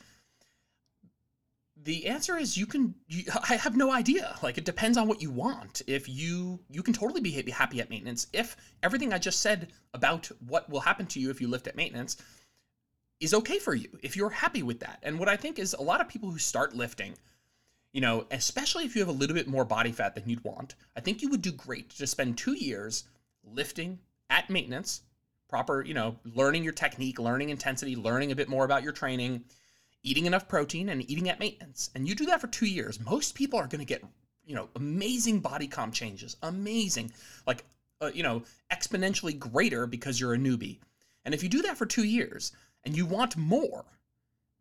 The 1.86 2.08
answer 2.08 2.36
is 2.36 2.56
you 2.56 2.66
can. 2.66 2.94
You, 3.06 3.24
I 3.48 3.54
have 3.54 3.76
no 3.76 3.90
idea. 3.92 4.36
Like 4.42 4.58
it 4.58 4.64
depends 4.64 4.98
on 4.98 5.06
what 5.08 5.22
you 5.22 5.30
want. 5.30 5.82
If 5.86 6.08
you 6.08 6.60
you 6.68 6.82
can 6.82 6.92
totally 6.92 7.20
be 7.20 7.30
happy 7.50 7.80
at 7.80 7.88
maintenance 7.90 8.26
if 8.32 8.56
everything 8.82 9.12
I 9.12 9.18
just 9.18 9.40
said 9.40 9.68
about 9.94 10.30
what 10.46 10.68
will 10.68 10.80
happen 10.80 11.06
to 11.06 11.20
you 11.20 11.30
if 11.30 11.40
you 11.40 11.48
lift 11.48 11.68
at 11.68 11.76
maintenance 11.76 12.16
is 13.20 13.32
okay 13.32 13.58
for 13.58 13.74
you. 13.74 13.88
If 14.02 14.16
you're 14.16 14.30
happy 14.30 14.62
with 14.62 14.80
that, 14.80 14.98
and 15.02 15.18
what 15.18 15.28
I 15.28 15.36
think 15.36 15.58
is 15.58 15.72
a 15.74 15.82
lot 15.82 16.00
of 16.00 16.08
people 16.08 16.30
who 16.30 16.38
start 16.38 16.74
lifting 16.74 17.14
you 17.92 18.02
know, 18.02 18.26
especially 18.30 18.84
if 18.84 18.94
you 18.94 19.00
have 19.00 19.08
a 19.08 19.18
little 19.18 19.32
bit 19.32 19.48
more 19.48 19.64
body 19.64 19.90
fat 19.90 20.14
than 20.14 20.28
you'd 20.28 20.44
want, 20.44 20.74
I 20.94 21.00
think 21.00 21.22
you 21.22 21.30
would 21.30 21.40
do 21.40 21.50
great 21.50 21.88
to 21.90 22.06
spend 22.06 22.36
two 22.36 22.52
years 22.52 23.04
lifting 23.42 23.98
at 24.28 24.50
maintenance, 24.50 25.00
proper, 25.48 25.82
you 25.82 25.94
know, 25.94 26.16
learning 26.34 26.62
your 26.62 26.74
technique, 26.74 27.18
learning 27.18 27.48
intensity, 27.48 27.96
learning 27.96 28.32
a 28.32 28.36
bit 28.36 28.50
more 28.50 28.66
about 28.66 28.82
your 28.82 28.92
training, 28.92 29.44
eating 30.06 30.26
enough 30.26 30.48
protein, 30.48 30.88
and 30.88 31.08
eating 31.10 31.28
at 31.28 31.40
maintenance. 31.40 31.90
And 31.94 32.08
you 32.08 32.14
do 32.14 32.26
that 32.26 32.40
for 32.40 32.46
two 32.46 32.66
years. 32.66 33.00
Most 33.04 33.34
people 33.34 33.58
are 33.58 33.66
going 33.66 33.80
to 33.80 33.84
get, 33.84 34.04
you 34.44 34.54
know, 34.54 34.68
amazing 34.76 35.40
body 35.40 35.66
comp 35.66 35.92
changes, 35.92 36.36
amazing, 36.42 37.12
like, 37.46 37.64
uh, 38.00 38.10
you 38.14 38.22
know, 38.22 38.42
exponentially 38.72 39.38
greater 39.38 39.86
because 39.86 40.20
you're 40.20 40.34
a 40.34 40.38
newbie. 40.38 40.78
And 41.24 41.34
if 41.34 41.42
you 41.42 41.48
do 41.48 41.62
that 41.62 41.76
for 41.76 41.86
two 41.86 42.04
years 42.04 42.52
and 42.84 42.96
you 42.96 43.04
want 43.04 43.36
more, 43.36 43.84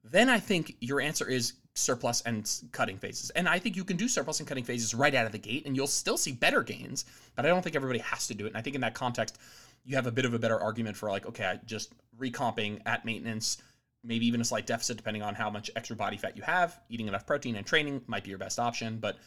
then 0.04 0.30
I 0.30 0.40
think 0.40 0.76
your 0.82 1.00
answer 1.00 1.30
is 1.30 1.54
surplus 1.76 2.22
and 2.22 2.50
cutting 2.72 2.98
phases. 2.98 3.30
And 3.32 3.48
I 3.48 3.60
think 3.60 3.76
you 3.76 3.84
can 3.84 3.98
do 3.98 4.08
surplus 4.08 4.40
and 4.40 4.48
cutting 4.48 4.64
phases 4.64 4.96
right 4.96 5.14
out 5.14 5.26
of 5.26 5.32
the 5.32 5.38
gate 5.38 5.66
and 5.66 5.76
you'll 5.76 5.88
still 5.88 6.18
see 6.18 6.32
better 6.32 6.64
gains, 6.64 7.06
but 7.36 7.46
I 7.46 7.50
don't 7.50 7.62
think 7.62 7.76
everybody 7.76 8.00
has 8.00 8.28
to 8.28 8.34
do 8.34 8.46
it. 8.46 8.50
And 8.50 8.58
I 8.58 8.62
think 8.62 8.76
in 8.76 8.82
that 8.82 8.94
context, 8.96 9.38
you 9.84 9.96
have 9.96 10.08
a 10.08 10.12
bit 10.12 10.26
of 10.26 10.34
a 10.34 10.40
better 10.40 10.60
argument 10.60 10.98
for 10.98 11.10
like, 11.10 11.28
okay, 11.28 11.60
just 11.66 11.94
recomping 12.18 12.82
at 12.86 13.06
maintenance, 13.06 13.58
maybe 14.06 14.28
even 14.28 14.42
a 14.42 14.46
slight 14.46 14.68
deficit 14.68 14.98
depending 14.98 15.24
on 15.24 15.36
how 15.36 15.50
much 15.50 15.72
extra 15.76 15.96
body 15.96 16.18
fat 16.18 16.38
you 16.38 16.44
have, 16.44 16.80
eating 16.90 17.08
enough 17.08 17.26
protein 17.26 17.56
and 17.56 17.66
training 17.66 18.02
might 18.08 18.24
be 18.24 18.30
your 18.30 18.40
best 18.40 18.60
option. 18.60 18.98
But 18.98 19.18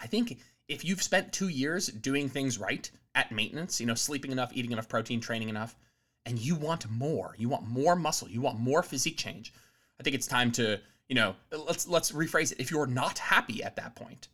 I 0.00 0.06
think 0.06 0.38
if 0.68 0.84
you've 0.84 1.02
spent 1.02 1.32
two 1.32 1.48
years 1.48 1.88
doing 1.88 2.28
things 2.28 2.58
right 2.58 2.90
at 3.14 3.30
maintenance, 3.32 3.80
you 3.80 3.86
know, 3.86 3.94
sleeping 3.94 4.32
enough, 4.32 4.50
eating 4.54 4.72
enough 4.72 4.88
protein, 4.88 5.20
training 5.20 5.48
enough, 5.48 5.76
and 6.24 6.38
you 6.38 6.54
want 6.54 6.88
more, 6.90 7.34
you 7.36 7.48
want 7.48 7.66
more 7.66 7.96
muscle, 7.96 8.28
you 8.28 8.40
want 8.40 8.58
more 8.58 8.82
physique 8.82 9.18
change, 9.18 9.52
I 10.00 10.02
think 10.02 10.14
it's 10.14 10.26
time 10.26 10.50
to 10.52 10.80
you 11.12 11.16
know, 11.16 11.36
let's 11.50 11.86
let's 11.86 12.10
rephrase 12.12 12.52
it. 12.52 12.60
If 12.60 12.70
you're 12.70 12.86
not 12.86 13.18
happy 13.18 13.62
at 13.62 13.76
that 13.76 13.94
point, 13.96 14.28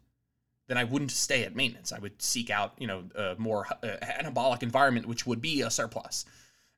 then 0.68 0.78
I 0.78 0.84
wouldn't 0.84 1.10
stay 1.10 1.42
at 1.42 1.56
maintenance. 1.56 1.92
I 1.92 1.98
would 1.98 2.22
seek 2.22 2.50
out, 2.50 2.74
you 2.78 2.86
know, 2.86 3.02
a 3.16 3.34
more 3.36 3.66
uh, 3.82 3.96
anabolic 4.00 4.62
environment, 4.62 5.06
which 5.06 5.26
would 5.26 5.40
be 5.40 5.62
a 5.62 5.70
surplus. 5.70 6.24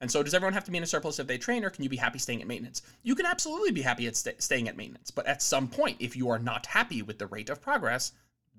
And 0.01 0.11
so, 0.11 0.23
does 0.23 0.33
everyone 0.33 0.55
have 0.55 0.65
to 0.65 0.71
be 0.71 0.79
in 0.79 0.83
a 0.83 0.87
surplus 0.87 1.19
if 1.19 1.27
they 1.27 1.37
train, 1.37 1.65
or 1.65 1.71
can 1.71 1.85
you 1.85 1.91
be 1.91 1.97
happy 1.97 2.19
staying 2.19 2.41
at 2.41 2.49
maintenance? 2.49 2.83
You 3.03 3.15
can 3.15 3.27
absolutely 3.27 3.73
be 3.73 3.83
happy 3.83 4.07
at 4.07 4.17
st- 4.17 4.43
staying 4.43 4.69
at 4.69 4.77
maintenance, 4.77 5.11
but 5.11 5.27
at 5.27 5.43
some 5.43 5.69
point, 5.69 5.99
if 6.01 6.17
you 6.17 6.31
are 6.31 6.39
not 6.39 6.67
happy 6.67 7.03
with 7.03 7.19
the 7.19 7.27
rate 7.27 7.51
of 7.51 7.61
progress, 7.61 8.13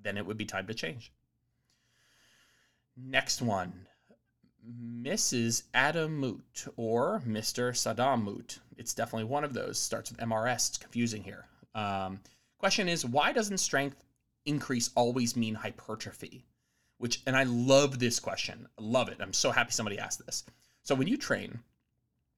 then 0.04 0.18
it 0.18 0.26
would 0.26 0.38
be 0.38 0.46
time 0.46 0.68
to 0.68 0.74
change. 0.74 1.12
Next 2.96 3.42
one 3.42 3.88
Mrs. 4.68 5.64
Adamut 5.74 6.68
or 6.78 7.22
Mr. 7.26 7.72
Saddamut. 7.72 8.60
It's 8.78 8.94
definitely 8.94 9.26
one 9.26 9.44
of 9.44 9.54
those. 9.54 9.80
Starts 9.80 10.12
with 10.12 10.20
MRS. 10.20 10.70
It's 10.70 10.78
confusing 10.78 11.24
here. 11.24 11.46
Um, 11.74 12.20
question 12.60 12.88
is 12.88 13.06
why 13.06 13.32
doesn't 13.32 13.58
strength 13.58 14.04
increase 14.46 14.92
always 14.96 15.36
mean 15.36 15.56
hypertrophy? 15.56 16.46
Which, 16.98 17.22
and 17.26 17.36
I 17.36 17.44
love 17.44 17.98
this 17.98 18.20
question. 18.20 18.68
Love 18.78 19.10
it. 19.10 19.18
I'm 19.20 19.34
so 19.34 19.50
happy 19.50 19.72
somebody 19.72 19.98
asked 19.98 20.24
this. 20.24 20.44
So 20.84 20.96
when 20.96 21.08
you 21.08 21.18
train, 21.18 21.60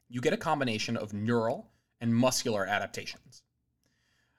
you 0.09 0.21
get 0.21 0.33
a 0.33 0.37
combination 0.37 0.97
of 0.97 1.13
neural 1.13 1.69
and 2.01 2.15
muscular 2.15 2.65
adaptations. 2.65 3.43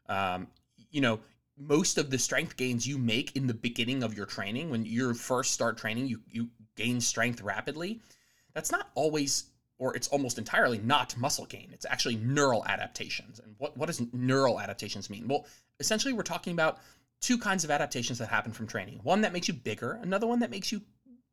Um, 0.08 0.48
you 0.90 1.00
know, 1.00 1.20
most 1.56 1.98
of 1.98 2.10
the 2.10 2.18
strength 2.18 2.56
gains 2.56 2.86
you 2.86 2.98
make 2.98 3.34
in 3.36 3.46
the 3.46 3.54
beginning 3.54 4.02
of 4.02 4.14
your 4.14 4.26
training, 4.26 4.70
when 4.70 4.84
you 4.84 5.14
first 5.14 5.52
start 5.52 5.78
training, 5.78 6.06
you 6.06 6.20
you 6.28 6.48
gain 6.76 7.00
strength 7.00 7.40
rapidly. 7.40 8.00
That's 8.52 8.72
not 8.72 8.90
always 8.94 9.44
or 9.78 9.96
it's 9.96 10.08
almost 10.08 10.38
entirely 10.38 10.78
not 10.78 11.16
muscle 11.16 11.46
gain. 11.46 11.70
It's 11.72 11.86
actually 11.88 12.16
neural 12.16 12.64
adaptations. 12.66 13.40
And 13.40 13.54
what, 13.58 13.76
what 13.76 13.86
does 13.86 14.00
neural 14.12 14.60
adaptations 14.60 15.10
mean? 15.10 15.26
Well, 15.26 15.46
essentially, 15.80 16.12
we're 16.12 16.22
talking 16.22 16.52
about 16.52 16.78
two 17.20 17.38
kinds 17.38 17.64
of 17.64 17.70
adaptations 17.70 18.18
that 18.18 18.28
happen 18.28 18.52
from 18.52 18.66
training 18.66 19.00
one 19.02 19.22
that 19.22 19.32
makes 19.32 19.48
you 19.48 19.54
bigger, 19.54 19.98
another 20.02 20.26
one 20.26 20.40
that 20.40 20.50
makes 20.50 20.70
you 20.70 20.82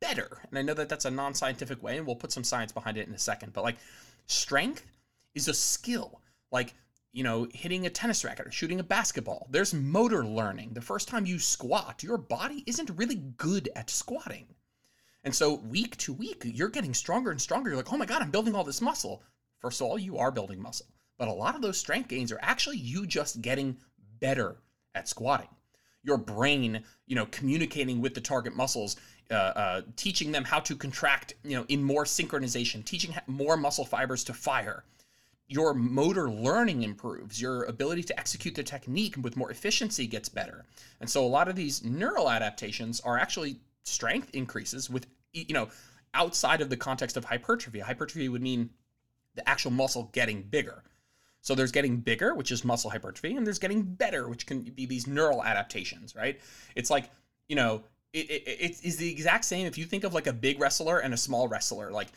better. 0.01 0.41
And 0.49 0.59
I 0.59 0.61
know 0.61 0.73
that 0.73 0.89
that's 0.89 1.05
a 1.05 1.11
non 1.11 1.33
scientific 1.33 1.81
way, 1.81 1.97
and 1.97 2.05
we'll 2.05 2.17
put 2.17 2.33
some 2.33 2.43
science 2.43 2.73
behind 2.73 2.97
it 2.97 3.07
in 3.07 3.13
a 3.13 3.19
second. 3.19 3.53
But 3.53 3.63
like, 3.63 3.77
strength 4.25 4.85
is 5.33 5.47
a 5.47 5.53
skill. 5.53 6.19
Like, 6.51 6.73
you 7.13 7.23
know, 7.23 7.47
hitting 7.53 7.85
a 7.85 7.89
tennis 7.89 8.25
racket 8.25 8.47
or 8.47 8.51
shooting 8.51 8.79
a 8.79 8.83
basketball. 8.83 9.47
There's 9.49 9.73
motor 9.73 10.25
learning. 10.25 10.71
The 10.73 10.81
first 10.81 11.07
time 11.07 11.25
you 11.25 11.39
squat, 11.39 12.03
your 12.03 12.17
body 12.17 12.63
isn't 12.67 12.89
really 12.91 13.21
good 13.37 13.69
at 13.75 13.89
squatting. 13.89 14.47
And 15.23 15.35
so 15.35 15.55
week 15.55 15.97
to 15.97 16.13
week, 16.13 16.41
you're 16.45 16.69
getting 16.69 16.93
stronger 16.93 17.31
and 17.31 17.41
stronger. 17.41 17.69
You're 17.69 17.77
like, 17.77 17.93
oh 17.93 17.97
my 17.97 18.05
God, 18.05 18.21
I'm 18.21 18.31
building 18.31 18.55
all 18.55 18.63
this 18.63 18.81
muscle. 18.81 19.21
First 19.59 19.79
of 19.79 19.87
all, 19.87 19.99
you 19.99 20.17
are 20.17 20.31
building 20.31 20.61
muscle. 20.61 20.87
But 21.17 21.27
a 21.27 21.33
lot 21.33 21.53
of 21.53 21.61
those 21.61 21.77
strength 21.77 22.09
gains 22.09 22.31
are 22.31 22.39
actually 22.41 22.77
you 22.77 23.05
just 23.05 23.41
getting 23.41 23.77
better 24.19 24.57
at 24.95 25.07
squatting. 25.07 25.49
Your 26.03 26.17
brain, 26.17 26.83
you 27.05 27.15
know, 27.15 27.27
communicating 27.27 28.01
with 28.01 28.15
the 28.15 28.21
target 28.21 28.55
muscles, 28.55 28.95
uh, 29.31 29.35
uh, 29.35 29.81
teaching 29.95 30.31
them 30.31 30.43
how 30.43 30.59
to 30.59 30.75
contract, 30.75 31.33
you 31.43 31.55
know, 31.55 31.65
in 31.69 31.83
more 31.83 32.03
synchronization, 32.03 32.83
teaching 32.83 33.15
more 33.27 33.57
muscle 33.57 33.85
fibers 33.85 34.23
to 34.25 34.33
fire. 34.33 34.83
Your 35.47 35.73
motor 35.73 36.29
learning 36.29 36.83
improves. 36.83 37.41
Your 37.41 37.63
ability 37.63 38.03
to 38.03 38.19
execute 38.19 38.55
the 38.55 38.63
technique 38.63 39.15
with 39.21 39.35
more 39.35 39.51
efficiency 39.51 40.07
gets 40.07 40.29
better. 40.29 40.65
And 40.99 41.09
so 41.09 41.25
a 41.25 41.27
lot 41.27 41.49
of 41.49 41.55
these 41.55 41.83
neural 41.83 42.29
adaptations 42.29 43.01
are 43.01 43.17
actually 43.17 43.59
strength 43.83 44.29
increases 44.33 44.89
with 44.89 45.07
you 45.33 45.53
know 45.53 45.69
outside 46.13 46.61
of 46.61 46.69
the 46.69 46.77
context 46.77 47.17
of 47.17 47.25
hypertrophy 47.25 47.79
hypertrophy 47.79 48.29
would 48.29 48.41
mean 48.41 48.69
the 49.35 49.47
actual 49.47 49.71
muscle 49.71 50.09
getting 50.13 50.41
bigger 50.43 50.83
so 51.41 51.55
there's 51.55 51.71
getting 51.71 51.97
bigger 51.97 52.35
which 52.35 52.51
is 52.51 52.63
muscle 52.63 52.89
hypertrophy 52.89 53.35
and 53.35 53.45
there's 53.45 53.59
getting 53.59 53.81
better 53.81 54.27
which 54.27 54.45
can 54.45 54.61
be 54.61 54.85
these 54.85 55.07
neural 55.07 55.43
adaptations 55.43 56.15
right 56.15 56.39
it's 56.75 56.89
like 56.89 57.09
you 57.47 57.55
know 57.55 57.83
it, 58.13 58.29
it, 58.29 58.43
it 58.47 58.83
is 58.83 58.97
the 58.97 59.09
exact 59.09 59.45
same 59.45 59.65
if 59.65 59.77
you 59.77 59.85
think 59.85 60.03
of 60.03 60.13
like 60.13 60.27
a 60.27 60.33
big 60.33 60.59
wrestler 60.59 60.99
and 60.99 61.13
a 61.13 61.17
small 61.17 61.47
wrestler 61.47 61.91
like 61.91 62.09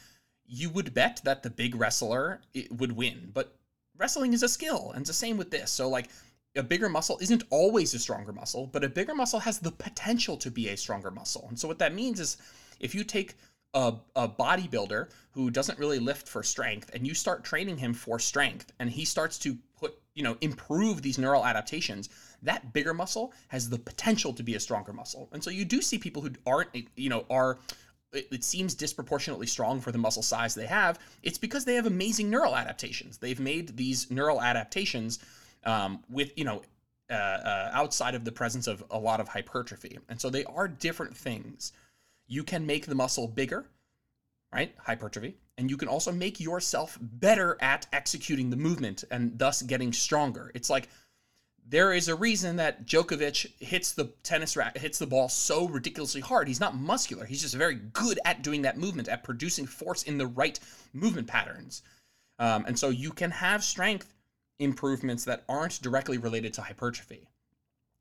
you 0.47 0.69
would 0.71 0.93
bet 0.93 1.21
that 1.25 1.43
the 1.43 1.51
big 1.51 1.75
wrestler 1.75 2.41
would 2.71 2.93
win 2.93 3.31
but 3.33 3.57
wrestling 3.97 4.33
is 4.33 4.43
a 4.43 4.49
skill 4.49 4.91
and 4.93 5.03
it's 5.03 5.11
the 5.11 5.15
same 5.15 5.37
with 5.37 5.51
this 5.51 5.71
so 5.71 5.89
like 5.89 6.09
a 6.57 6.63
bigger 6.63 6.89
muscle 6.89 7.19
isn't 7.21 7.43
always 7.51 7.95
a 7.95 7.99
stronger 7.99 8.33
muscle, 8.33 8.67
but 8.67 8.85
a 8.85 8.89
bigger 8.89 9.15
muscle 9.15 9.41
has 9.41 9.59
the 9.59 9.73
potential 9.73 10.37
to 10.37 10.51
be 10.51 10.69
a 10.69 10.77
stronger 10.77 11.11
muscle. 11.11 11.47
And 11.49 11.59
so 11.59 11.67
what 11.67 11.79
that 11.81 11.95
means 11.95 12.21
is 12.21 12.37
if 12.81 12.95
you 12.95 13.03
take 13.05 13.35
a, 13.75 13.95
a 14.15 14.29
bodybuilder 14.29 15.09
who 15.33 15.51
doesn't 15.51 15.79
really 15.79 15.99
lift 15.99 16.29
for 16.29 16.43
strength 16.43 16.91
and 16.95 17.07
you 17.07 17.15
start 17.15 17.45
training 17.45 17.79
him 17.79 17.93
for 17.93 18.21
strength 18.21 18.73
and 18.79 18.89
he 18.91 19.05
starts 19.05 19.39
to 19.41 19.59
you 20.15 20.23
know, 20.23 20.37
improve 20.41 21.03
these 21.03 21.19
neural 21.19 21.45
adaptations, 21.45 22.09
that 22.43 22.73
bigger 22.73 22.95
muscle 22.95 23.33
has 23.49 23.69
the 23.69 23.79
potential 23.79 24.33
to 24.33 24.43
be 24.43 24.55
a 24.55 24.61
stronger 24.61 24.93
muscle. 24.93 25.29
And 25.33 25.43
so 25.43 25.51
you 25.51 25.65
do 25.65 25.83
see 25.83 25.99
people 25.99 26.23
who 26.23 26.31
aren't, 26.47 26.69
you 26.97 27.11
know, 27.11 27.25
are 27.29 27.59
it, 28.15 28.45
seems 28.45 28.75
disproportionately 28.75 29.47
strong 29.47 29.81
for 29.81 29.93
the 29.93 29.99
muscle 29.99 30.23
size 30.23 30.55
they 30.55 30.67
have. 30.67 30.99
It's 31.23 31.39
because 31.39 31.65
they 31.65 31.75
have 31.75 31.87
amazing 31.87 32.31
neural 32.31 32.57
adaptations. 32.57 33.19
They've 33.19 33.41
made 33.41 33.77
these 33.77 34.11
neural 34.11 34.41
adaptations 34.41 35.19
um, 35.65 36.03
with 36.09 36.37
you 36.37 36.45
know 36.45 36.63
uh, 37.11 37.15
uh, 37.15 37.71
outside 37.73 38.15
of 38.15 38.25
the 38.25 38.33
presence 38.33 38.67
of 38.67 38.85
a 38.91 38.99
lot 38.99 39.21
of 39.21 39.29
hypertrophy, 39.29 39.99
and 40.09 40.21
so 40.21 40.31
they 40.31 40.45
are 40.45 40.69
different 40.69 41.17
things. 41.17 41.73
You 42.27 42.45
can 42.45 42.67
make 42.67 42.87
the 42.87 42.95
muscle 42.95 43.29
bigger, 43.29 43.67
right? 44.55 44.73
Hypertrophy, 44.79 45.35
and 45.59 45.69
you 45.69 45.77
can 45.77 45.89
also 45.89 46.13
make 46.13 46.39
yourself 46.39 46.97
better 47.01 47.59
at 47.61 47.87
executing 47.93 48.51
the 48.51 48.57
movement 48.57 49.03
and 49.11 49.37
thus 49.37 49.63
getting 49.63 49.93
stronger. 49.93 50.53
It's 50.55 50.71
like 50.71 50.89
there 51.67 51.93
is 51.93 52.07
a 52.07 52.15
reason 52.15 52.57
that 52.57 52.87
Djokovic 52.87 53.61
hits 53.61 53.93
the 53.93 54.13
tennis 54.23 54.57
racket, 54.57 54.81
hits 54.81 55.01
the 55.01 55.09
ball 55.09 55.29
so 55.29 55.67
ridiculously 55.67 56.21
hard. 56.21 56.47
He's 56.47 56.61
not 56.61 56.77
muscular. 56.77 57.25
He's 57.25 57.43
just 57.43 57.57
very 57.57 57.75
good 57.75 58.21
at 58.25 58.43
doing 58.43 58.63
that 58.63 58.79
movement, 58.79 59.09
at 59.09 59.25
producing 59.25 59.67
force 59.67 60.05
in 60.05 60.19
the 60.19 60.27
right 60.27 60.61
movement 60.93 61.27
patterns. 61.27 61.83
Um, 62.39 62.65
and 62.67 62.79
so 62.79 62.91
you 62.91 63.11
can 63.11 63.33
have 63.33 63.65
strength 63.65 64.15
improvements 64.61 65.25
that 65.25 65.43
aren't 65.49 65.83
directly 65.83 66.19
related 66.19 66.55
to 66.55 66.63
hypertrophy 66.63 67.27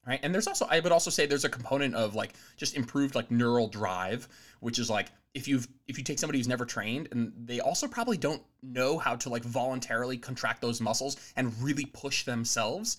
right 0.06 0.20
and 0.22 0.34
there's 0.34 0.48
also 0.48 0.68
i 0.70 0.80
would 0.80 0.92
also 0.92 1.10
say 1.10 1.26
there's 1.26 1.46
a 1.46 1.50
component 1.50 1.96
of 1.96 2.14
like 2.14 2.34
just 2.58 2.76
improved 2.76 3.16
like 3.16 3.32
neural 3.32 3.68
drive 3.68 4.28
which 4.60 4.78
is 4.78 4.88
like 4.88 5.08
if 5.34 5.48
you've 5.48 5.68
if 5.88 5.98
you 5.98 6.04
take 6.04 6.20
somebody 6.20 6.40
who's 6.40 6.48
never 6.48 6.66
trained 6.66 7.08
and 7.12 7.34
they 7.36 7.60
also 7.60 7.88
probably 7.88 8.18
don't 8.18 8.42
know 8.62 8.98
how 8.98 9.16
to 9.16 9.30
like 9.30 9.44
voluntarily 9.44 10.18
contract 10.18 10.62
those 10.62 10.80
muscles 10.80 11.18
and 11.36 11.54
really 11.62 11.86
push 11.86 12.24
themselves 12.24 12.98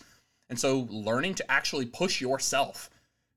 and 0.48 0.58
so 0.58 0.86
learning 0.90 1.34
to 1.34 1.50
actually 1.50 1.86
push 1.86 2.20
yourself 2.20 2.90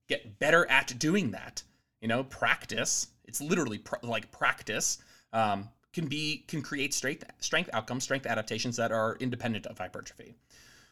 get 0.08 0.40
better 0.40 0.70
at 0.70 0.98
doing 0.98 1.32
that 1.32 1.62
you 2.02 2.08
know 2.08 2.24
practice 2.24 3.08
it's 3.26 3.42
literally 3.42 3.78
pr- 3.78 3.96
like 4.04 4.32
practice 4.32 4.98
um, 5.34 5.70
can 5.94 6.08
be 6.08 6.44
can 6.48 6.62
create 6.62 6.94
strength 6.94 7.24
strength 7.40 7.70
outcomes, 7.74 8.04
strength 8.04 8.26
adaptations 8.26 8.76
that 8.78 8.92
are 8.92 9.18
independent 9.20 9.66
of 9.66 9.78
hypertrophy. 9.78 10.36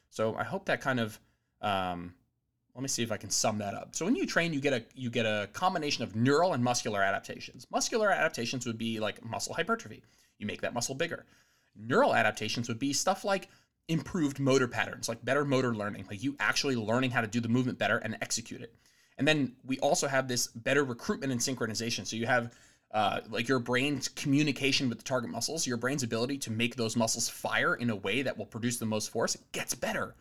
So 0.10 0.36
I 0.36 0.44
hope 0.44 0.66
that 0.66 0.82
kind 0.82 1.00
of 1.00 1.20
um, 1.62 2.14
let 2.76 2.82
me 2.82 2.90
see 2.90 3.04
if 3.04 3.12
I 3.12 3.18
can 3.18 3.30
sum 3.30 3.58
that 3.60 3.74
up. 3.74 3.96
So 3.96 4.04
when 4.04 4.16
you 4.16 4.26
train, 4.26 4.54
you 4.54 4.60
get 4.60 4.74
a 4.74 4.84
you 4.94 5.10
get 5.10 5.26
a 5.26 5.50
combination 5.54 6.04
of 6.04 6.16
neural 6.16 6.54
and 6.54 6.64
muscular 6.64 7.02
adaptations. 7.02 7.66
Muscular 7.72 8.12
adaptations 8.12 8.66
would 8.66 8.78
be 8.78 9.00
like 9.00 9.24
muscle 9.24 9.54
hypertrophy. 9.54 10.04
You 10.38 10.46
make 10.46 10.62
that 10.62 10.74
muscle 10.74 10.94
bigger. 10.94 11.26
Neural 11.78 12.14
adaptations 12.14 12.68
would 12.68 12.80
be 12.80 12.92
stuff 12.92 13.24
like 13.24 13.48
improved 13.88 14.40
motor 14.40 14.68
patterns, 14.68 15.08
like 15.08 15.24
better 15.24 15.46
motor 15.46 15.74
learning, 15.74 16.06
like 16.10 16.22
you 16.22 16.36
actually 16.40 16.76
learning 16.76 17.12
how 17.12 17.22
to 17.22 17.28
do 17.28 17.40
the 17.40 17.48
movement 17.48 17.80
better 17.80 17.98
and 18.00 18.18
execute 18.22 18.62
it. 18.62 18.74
And 19.18 19.28
then 19.28 19.56
we 19.66 19.80
also 19.80 20.08
have 20.08 20.28
this 20.28 20.48
better 20.48 20.84
recruitment 20.84 21.32
and 21.32 21.40
synchronization. 21.40 22.06
So 22.06 22.18
you 22.18 22.26
have 22.26 22.54
uh, 22.92 23.22
like 23.30 23.48
your 23.48 23.60
brain's 23.60 24.10
communication 24.10 24.90
with 24.90 24.98
the 24.98 25.04
target 25.04 25.30
muscles, 25.30 25.66
your 25.66 25.78
brain's 25.78 26.04
ability 26.04 26.40
to 26.40 26.52
make 26.52 26.76
those 26.76 26.98
muscles 26.98 27.30
fire 27.30 27.76
in 27.76 27.90
a 27.90 27.96
way 27.96 28.22
that 28.22 28.38
will 28.38 28.46
produce 28.46 28.78
the 28.78 28.86
most 28.86 29.12
force 29.12 29.38
gets 29.54 29.74
better. 29.74 30.16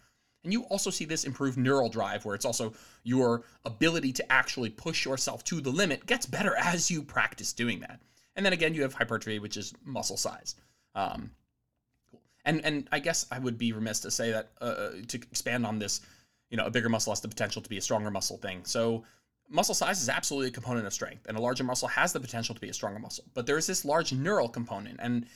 And 0.45 0.53
you 0.53 0.63
also 0.65 0.91
see 0.91 1.05
this 1.05 1.25
improved 1.25 1.59
neural 1.59 1.89
drive, 1.89 2.25
where 2.25 2.35
it's 2.35 2.45
also 2.45 2.75
your 3.03 3.45
ability 3.65 4.13
to 4.13 4.33
actually 4.33 4.71
push 4.71 5.05
yourself 5.05 5.43
to 5.45 5.61
the 5.61 5.71
limit 5.71 6.07
gets 6.07 6.27
better 6.27 6.55
as 6.57 6.91
you 6.91 7.03
practice 7.03 7.53
doing 7.53 7.81
that. 7.81 8.01
And 8.37 8.45
then 8.45 8.53
again, 8.53 8.75
you 8.75 8.83
have 8.83 8.95
hypertrophy, 8.95 9.39
which 9.39 9.57
is 9.57 9.75
muscle 9.85 10.17
size. 10.17 10.55
Um, 10.95 11.31
and 12.45 12.65
and 12.65 12.89
I 12.93 12.99
guess 12.99 13.27
I 13.31 13.39
would 13.39 13.59
be 13.59 13.73
remiss 13.73 14.01
to 14.01 14.11
say 14.11 14.31
that 14.33 14.51
uh, 14.61 14.65
uh, 14.65 14.91
to 15.09 15.17
expand 15.17 15.67
on 15.67 15.79
this, 15.79 16.01
you 16.51 16.57
know, 16.57 16.67
a 16.67 16.71
bigger 16.71 16.89
muscle 16.89 17.13
has 17.13 17.21
the 17.21 17.29
potential 17.29 17.63
to 17.63 17.69
be 17.69 17.79
a 17.79 17.81
stronger 17.81 18.11
muscle 18.11 18.37
thing. 18.37 18.61
So 18.65 19.05
muscle 19.49 19.75
size 19.75 20.03
is 20.03 20.09
absolutely 20.09 20.49
a 20.49 20.53
component 20.53 20.87
of 20.87 20.93
strength, 20.93 21.27
and 21.27 21.37
a 21.37 21.41
larger 21.41 21.65
muscle 21.65 21.89
has 21.89 22.13
the 22.13 22.21
potential 22.21 22.55
to 22.55 22.61
be 22.61 22.69
a 22.69 22.75
stronger 22.75 22.99
muscle. 22.99 23.25
But 23.35 23.47
there's 23.47 23.67
this 23.67 23.85
large 23.85 24.13
neural 24.13 24.49
component, 24.49 25.01
and 25.01 25.27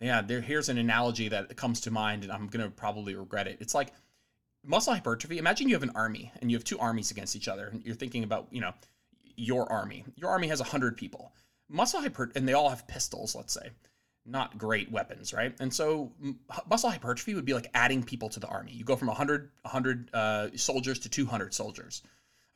yeah, 0.00 0.22
there 0.22 0.40
here's 0.40 0.68
an 0.68 0.78
analogy 0.78 1.28
that 1.28 1.56
comes 1.56 1.80
to 1.82 1.90
mind, 1.90 2.22
and 2.22 2.32
I'm 2.32 2.46
gonna 2.46 2.70
probably 2.70 3.14
regret 3.14 3.48
it. 3.48 3.58
It's 3.60 3.74
like 3.74 3.92
muscle 4.64 4.94
hypertrophy. 4.94 5.38
Imagine 5.38 5.68
you 5.68 5.74
have 5.74 5.82
an 5.82 5.92
army, 5.94 6.32
and 6.40 6.50
you 6.50 6.56
have 6.56 6.64
two 6.64 6.78
armies 6.78 7.10
against 7.10 7.36
each 7.36 7.48
other, 7.48 7.68
and 7.68 7.84
you're 7.84 7.94
thinking 7.94 8.24
about 8.24 8.48
you 8.50 8.60
know 8.60 8.72
your 9.36 9.70
army. 9.70 10.04
Your 10.16 10.30
army 10.30 10.48
has 10.48 10.60
hundred 10.60 10.96
people. 10.96 11.32
Muscle 11.68 12.00
hyper, 12.00 12.30
and 12.34 12.46
they 12.46 12.52
all 12.52 12.68
have 12.68 12.86
pistols. 12.86 13.34
Let's 13.34 13.54
say 13.54 13.70
not 14.24 14.56
great 14.56 14.90
weapons, 14.90 15.32
right? 15.32 15.54
And 15.60 15.72
so 15.72 16.12
muscle 16.68 16.90
hypertrophy 16.90 17.34
would 17.34 17.44
be 17.44 17.54
like 17.54 17.68
adding 17.74 18.02
people 18.02 18.28
to 18.30 18.40
the 18.40 18.46
army. 18.46 18.72
You 18.72 18.84
go 18.84 18.96
from 18.96 19.08
100, 19.08 19.50
100 19.62 20.10
uh, 20.12 20.48
soldiers 20.54 20.98
to 21.00 21.08
200 21.08 21.52
soldiers. 21.52 22.02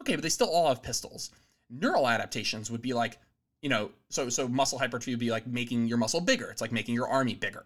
Okay, 0.01 0.15
but 0.15 0.23
they 0.23 0.29
still 0.29 0.49
all 0.49 0.69
have 0.69 0.83
pistols. 0.83 1.31
Neural 1.69 2.09
adaptations 2.09 2.71
would 2.71 2.83
be 2.83 2.93
like, 2.93 3.19
you 3.63 3.69
know, 3.69 3.91
so 4.11 4.29
so 4.29 4.47
muscle 4.47 4.79
hypertrophy 4.79 5.13
would 5.13 5.21
be 5.21 5.31
like 5.31 5.47
making 5.47 5.89
your 5.89 5.99
muscle 5.99 6.21
bigger. 6.21 6.51
It's 6.51 6.61
like 6.61 6.73
making 6.73 6.95
your 6.95 7.09
army 7.09 7.35
bigger. 7.35 7.65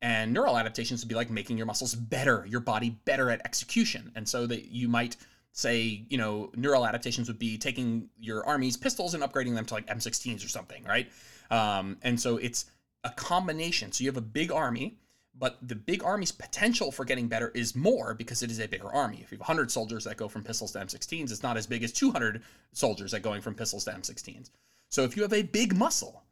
And 0.00 0.32
neural 0.32 0.56
adaptations 0.56 1.02
would 1.02 1.08
be 1.08 1.14
like 1.14 1.30
making 1.30 1.56
your 1.56 1.66
muscles 1.66 1.94
better, 1.94 2.46
your 2.48 2.60
body 2.60 2.90
better 3.04 3.30
at 3.30 3.40
execution. 3.44 4.12
And 4.14 4.28
so 4.28 4.46
that 4.46 4.66
you 4.66 4.88
might 4.88 5.16
say, 5.52 6.04
you 6.08 6.18
know, 6.18 6.52
neural 6.54 6.86
adaptations 6.86 7.26
would 7.26 7.38
be 7.38 7.58
taking 7.58 8.08
your 8.18 8.46
army's 8.46 8.76
pistols 8.76 9.14
and 9.14 9.22
upgrading 9.22 9.54
them 9.54 9.64
to 9.66 9.74
like 9.74 9.86
M16s 9.86 10.44
or 10.44 10.48
something, 10.48 10.84
right? 10.84 11.10
Um, 11.50 11.96
and 12.02 12.20
so 12.20 12.36
it's 12.36 12.66
a 13.02 13.10
combination. 13.10 13.90
So 13.90 14.04
you 14.04 14.10
have 14.10 14.16
a 14.16 14.20
big 14.20 14.52
army 14.52 14.98
but 15.38 15.56
the 15.62 15.74
big 15.74 16.02
army's 16.02 16.32
potential 16.32 16.90
for 16.90 17.04
getting 17.04 17.28
better 17.28 17.52
is 17.54 17.76
more 17.76 18.14
because 18.14 18.42
it 18.42 18.50
is 18.50 18.60
a 18.60 18.66
bigger 18.66 18.88
army. 18.88 19.20
If 19.22 19.30
you 19.30 19.36
have 19.36 19.40
100 19.40 19.70
soldiers 19.70 20.04
that 20.04 20.16
go 20.16 20.28
from 20.28 20.42
pistols 20.42 20.72
to 20.72 20.80
M16s, 20.80 21.30
it's 21.30 21.42
not 21.42 21.56
as 21.56 21.66
big 21.66 21.84
as 21.84 21.92
200 21.92 22.42
soldiers 22.72 23.12
that 23.12 23.22
going 23.22 23.40
from 23.40 23.54
pistols 23.54 23.84
to 23.84 23.92
M16s. 23.92 24.50
So 24.88 25.04
if 25.04 25.16
you 25.16 25.22
have 25.22 25.32
a 25.32 25.42
big 25.42 25.76
muscle, 25.76 26.24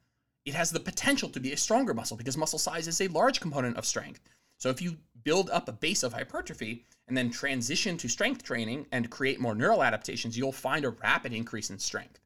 it 0.47 0.55
has 0.55 0.71
the 0.71 0.81
potential 0.81 1.29
to 1.29 1.41
be 1.41 1.53
a 1.53 1.57
stronger 1.57 1.93
muscle 1.93 2.17
because 2.17 2.37
muscle 2.37 2.59
size 2.59 2.87
is 2.87 3.01
a 3.01 3.09
large 3.09 3.41
component 3.41 3.77
of 3.77 3.85
strength. 3.85 4.21
So 4.59 4.71
if 4.71 4.81
you 4.81 4.97
build 5.25 5.51
up 5.51 5.69
a 5.69 5.73
base 5.73 6.05
of 6.05 6.13
hypertrophy 6.13 6.87
and 7.09 7.17
then 7.17 7.31
transition 7.31 7.99
to 7.99 8.09
strength 8.09 8.45
training 8.45 8.87
and 8.93 9.11
create 9.11 9.41
more 9.41 9.57
neural 9.57 9.83
adaptations, 9.83 10.39
you'll 10.39 10.53
find 10.53 10.85
a 10.85 10.91
rapid 10.91 11.33
increase 11.33 11.69
in 11.69 11.79
strength. 11.79 12.21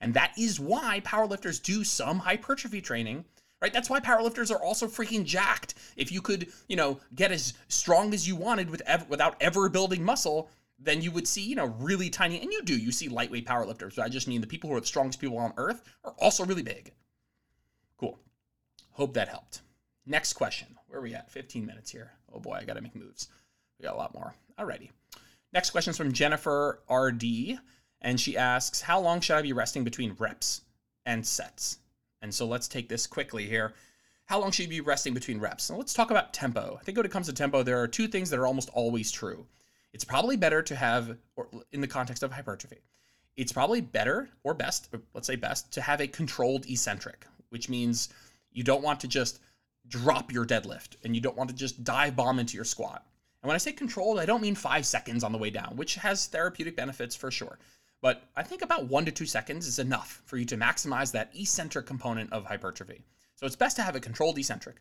And 0.00 0.14
that 0.14 0.32
is 0.38 0.58
why 0.58 1.00
powerlifters 1.04 1.62
do 1.62 1.84
some 1.84 2.18
hypertrophy 2.18 2.80
training, 2.80 3.24
right? 3.60 3.72
That's 3.72 3.90
why 3.90 4.00
powerlifters 4.00 4.50
are 4.50 4.62
also 4.62 4.86
freaking 4.86 5.24
jacked. 5.24 5.74
If 5.96 6.10
you 6.10 6.22
could, 6.22 6.48
you 6.68 6.76
know, 6.76 6.98
get 7.14 7.30
as 7.30 7.54
strong 7.68 8.14
as 8.14 8.26
you 8.26 8.36
wanted 8.36 8.70
with 8.70 8.82
ev- 8.86 9.08
without 9.08 9.36
ever 9.40 9.68
building 9.68 10.02
muscle, 10.02 10.50
then 10.78 11.02
you 11.02 11.10
would 11.10 11.28
see, 11.28 11.42
you 11.42 11.56
know, 11.56 11.74
really 11.78 12.10
tiny, 12.10 12.40
and 12.40 12.52
you 12.52 12.62
do, 12.62 12.76
you 12.76 12.92
see 12.92 13.08
lightweight 13.08 13.46
powerlifters. 13.46 13.96
But 13.96 14.04
I 14.04 14.08
just 14.08 14.28
mean 14.28 14.40
the 14.40 14.46
people 14.46 14.68
who 14.68 14.76
are 14.76 14.80
the 14.80 14.86
strongest 14.86 15.20
people 15.20 15.38
on 15.38 15.54
earth 15.56 15.82
are 16.04 16.14
also 16.18 16.44
really 16.44 16.62
big. 16.62 16.92
Cool. 17.98 18.18
Hope 18.92 19.14
that 19.14 19.28
helped. 19.28 19.62
Next 20.06 20.34
question. 20.34 20.68
Where 20.86 21.00
are 21.00 21.02
we 21.02 21.14
at? 21.14 21.30
15 21.30 21.66
minutes 21.66 21.90
here. 21.90 22.12
Oh 22.32 22.38
boy, 22.38 22.58
I 22.60 22.64
got 22.64 22.74
to 22.74 22.80
make 22.80 22.94
moves. 22.94 23.28
We 23.78 23.84
got 23.84 23.94
a 23.94 23.98
lot 23.98 24.14
more. 24.14 24.34
Alrighty. 24.58 24.90
Next 25.52 25.70
question 25.70 25.90
is 25.90 25.96
from 25.96 26.12
Jennifer 26.12 26.80
RD, 26.90 27.58
and 28.00 28.20
she 28.20 28.36
asks, 28.36 28.80
How 28.80 29.00
long 29.00 29.20
should 29.20 29.36
I 29.36 29.42
be 29.42 29.52
resting 29.52 29.84
between 29.84 30.16
reps 30.18 30.62
and 31.04 31.26
sets? 31.26 31.78
And 32.22 32.34
so 32.34 32.46
let's 32.46 32.68
take 32.68 32.88
this 32.88 33.06
quickly 33.06 33.46
here. 33.46 33.74
How 34.26 34.40
long 34.40 34.50
should 34.50 34.64
you 34.64 34.68
be 34.68 34.80
resting 34.80 35.14
between 35.14 35.38
reps? 35.38 35.70
Now 35.70 35.76
let's 35.76 35.94
talk 35.94 36.10
about 36.10 36.32
tempo. 36.32 36.76
I 36.80 36.84
think 36.84 36.96
when 36.96 37.06
it 37.06 37.12
comes 37.12 37.26
to 37.26 37.32
tempo, 37.32 37.62
there 37.62 37.80
are 37.80 37.86
two 37.86 38.08
things 38.08 38.30
that 38.30 38.38
are 38.38 38.46
almost 38.46 38.70
always 38.70 39.12
true. 39.12 39.46
It's 39.92 40.04
probably 40.04 40.36
better 40.36 40.62
to 40.62 40.74
have, 40.76 41.16
or 41.36 41.48
in 41.72 41.80
the 41.80 41.86
context 41.86 42.22
of 42.22 42.32
hypertrophy, 42.32 42.80
it's 43.36 43.52
probably 43.52 43.80
better 43.80 44.30
or 44.42 44.54
best, 44.54 44.88
let's 45.14 45.26
say 45.26 45.36
best, 45.36 45.72
to 45.72 45.80
have 45.80 46.00
a 46.00 46.08
controlled 46.08 46.68
eccentric, 46.68 47.26
which 47.56 47.70
means 47.70 48.10
you 48.52 48.62
don't 48.62 48.82
want 48.82 49.00
to 49.00 49.08
just 49.08 49.40
drop 49.88 50.30
your 50.30 50.44
deadlift 50.44 50.96
and 51.02 51.14
you 51.14 51.22
don't 51.22 51.38
want 51.38 51.48
to 51.48 51.56
just 51.56 51.84
dive 51.84 52.14
bomb 52.14 52.38
into 52.38 52.54
your 52.54 52.66
squat. 52.66 53.02
And 53.40 53.48
when 53.48 53.54
I 53.54 53.58
say 53.58 53.72
controlled, 53.72 54.20
I 54.20 54.26
don't 54.26 54.42
mean 54.42 54.54
five 54.54 54.84
seconds 54.84 55.24
on 55.24 55.32
the 55.32 55.38
way 55.38 55.48
down, 55.48 55.74
which 55.74 55.94
has 55.94 56.26
therapeutic 56.26 56.76
benefits 56.76 57.16
for 57.16 57.30
sure. 57.30 57.58
But 58.02 58.24
I 58.36 58.42
think 58.42 58.60
about 58.60 58.88
one 58.88 59.06
to 59.06 59.10
two 59.10 59.24
seconds 59.24 59.66
is 59.66 59.78
enough 59.78 60.20
for 60.26 60.36
you 60.36 60.44
to 60.44 60.58
maximize 60.58 61.12
that 61.12 61.30
eccentric 61.34 61.86
component 61.86 62.30
of 62.30 62.44
hypertrophy. 62.44 63.00
So 63.36 63.46
it's 63.46 63.56
best 63.56 63.76
to 63.76 63.82
have 63.82 63.96
a 63.96 64.00
controlled 64.00 64.36
eccentric. 64.36 64.76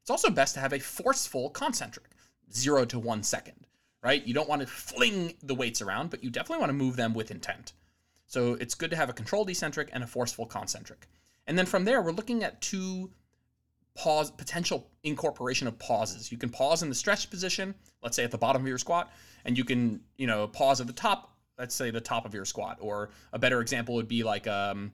It's 0.00 0.10
also 0.10 0.30
best 0.30 0.54
to 0.54 0.60
have 0.60 0.72
a 0.72 0.78
forceful 0.78 1.50
concentric, 1.50 2.10
zero 2.52 2.84
to 2.84 3.00
one 3.00 3.24
second, 3.24 3.66
right? 4.00 4.24
You 4.24 4.32
don't 4.32 4.48
want 4.48 4.62
to 4.62 4.68
fling 4.68 5.34
the 5.42 5.56
weights 5.56 5.82
around, 5.82 6.10
but 6.10 6.22
you 6.22 6.30
definitely 6.30 6.60
want 6.60 6.70
to 6.70 6.84
move 6.84 6.94
them 6.94 7.14
with 7.14 7.32
intent. 7.32 7.72
So 8.28 8.54
it's 8.54 8.76
good 8.76 8.90
to 8.90 8.96
have 8.96 9.10
a 9.10 9.12
controlled 9.12 9.50
eccentric 9.50 9.90
and 9.92 10.04
a 10.04 10.06
forceful 10.06 10.46
concentric. 10.46 11.08
And 11.46 11.58
then 11.58 11.66
from 11.66 11.84
there, 11.84 12.02
we're 12.02 12.12
looking 12.12 12.44
at 12.44 12.60
two 12.60 13.10
pause 13.94 14.30
potential 14.30 14.90
incorporation 15.02 15.66
of 15.66 15.78
pauses. 15.78 16.32
You 16.32 16.38
can 16.38 16.48
pause 16.48 16.82
in 16.82 16.88
the 16.88 16.94
stretch 16.94 17.28
position, 17.30 17.74
let's 18.02 18.16
say 18.16 18.24
at 18.24 18.30
the 18.30 18.38
bottom 18.38 18.62
of 18.62 18.68
your 18.68 18.78
squat, 18.78 19.12
and 19.44 19.58
you 19.58 19.64
can, 19.64 20.00
you 20.16 20.26
know, 20.26 20.48
pause 20.48 20.80
at 20.80 20.86
the 20.86 20.92
top, 20.92 21.36
let's 21.58 21.74
say 21.74 21.90
the 21.90 22.00
top 22.00 22.24
of 22.24 22.32
your 22.32 22.44
squat. 22.44 22.78
Or 22.80 23.10
a 23.32 23.38
better 23.38 23.60
example 23.60 23.94
would 23.96 24.08
be 24.08 24.22
like 24.22 24.46
um 24.46 24.92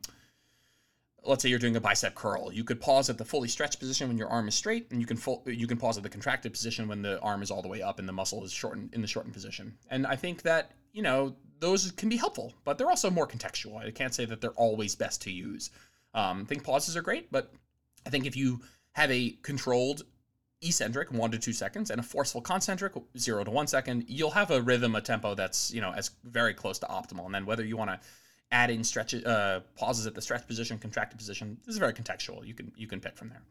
let's 1.24 1.42
say 1.42 1.48
you're 1.48 1.58
doing 1.58 1.76
a 1.76 1.80
bicep 1.80 2.14
curl. 2.14 2.52
You 2.52 2.64
could 2.64 2.80
pause 2.80 3.10
at 3.10 3.18
the 3.18 3.24
fully 3.24 3.48
stretched 3.48 3.78
position 3.78 4.08
when 4.08 4.18
your 4.18 4.28
arm 4.28 4.48
is 4.48 4.54
straight, 4.54 4.88
and 4.90 5.00
you 5.00 5.06
can 5.06 5.16
full, 5.16 5.42
you 5.46 5.66
can 5.66 5.76
pause 5.76 5.96
at 5.96 6.02
the 6.02 6.08
contracted 6.08 6.52
position 6.52 6.88
when 6.88 7.02
the 7.02 7.20
arm 7.20 7.42
is 7.42 7.50
all 7.50 7.62
the 7.62 7.68
way 7.68 7.82
up 7.82 7.98
and 7.98 8.08
the 8.08 8.12
muscle 8.12 8.44
is 8.44 8.52
shortened 8.52 8.94
in 8.94 9.02
the 9.02 9.06
shortened 9.06 9.34
position. 9.34 9.76
And 9.90 10.06
I 10.06 10.16
think 10.16 10.42
that 10.42 10.72
you 10.92 11.02
know 11.02 11.36
those 11.60 11.90
can 11.92 12.08
be 12.08 12.16
helpful, 12.16 12.54
but 12.64 12.78
they're 12.78 12.88
also 12.88 13.10
more 13.10 13.26
contextual. 13.26 13.84
I 13.84 13.90
can't 13.90 14.14
say 14.14 14.24
that 14.26 14.40
they're 14.40 14.50
always 14.52 14.94
best 14.94 15.22
to 15.22 15.30
use. 15.30 15.70
Um, 16.14 16.42
I 16.42 16.44
think 16.44 16.64
pauses 16.64 16.96
are 16.96 17.02
great, 17.02 17.30
but 17.30 17.52
I 18.06 18.10
think 18.10 18.26
if 18.26 18.36
you 18.36 18.60
have 18.92 19.10
a 19.10 19.30
controlled 19.42 20.02
eccentric 20.62 21.12
one 21.12 21.30
to 21.30 21.38
two 21.38 21.52
seconds 21.52 21.90
and 21.90 22.00
a 22.00 22.02
forceful 22.02 22.40
concentric 22.40 22.92
zero 23.16 23.44
to 23.44 23.50
one 23.50 23.66
second 23.68 24.04
you'll 24.08 24.30
have 24.30 24.50
a 24.50 24.60
rhythm 24.60 24.96
a 24.96 25.00
tempo 25.00 25.34
that's 25.34 25.72
you 25.72 25.80
know 25.80 25.92
as 25.92 26.10
very 26.24 26.52
close 26.52 26.78
to 26.80 26.86
optimal. 26.86 27.26
And 27.26 27.34
then 27.34 27.46
whether 27.46 27.64
you 27.64 27.76
want 27.76 27.90
to 27.90 28.00
add 28.50 28.70
in 28.70 28.82
stretch 28.82 29.14
uh, 29.14 29.60
pauses 29.76 30.06
at 30.06 30.14
the 30.14 30.22
stretch 30.22 30.46
position 30.46 30.78
contracted 30.78 31.18
position 31.18 31.58
this 31.64 31.74
is 31.74 31.78
very 31.78 31.92
contextual. 31.92 32.44
You 32.46 32.54
can 32.54 32.72
you 32.76 32.86
can 32.86 33.00
pick 33.00 33.16
from 33.16 33.28
there. 33.28 33.42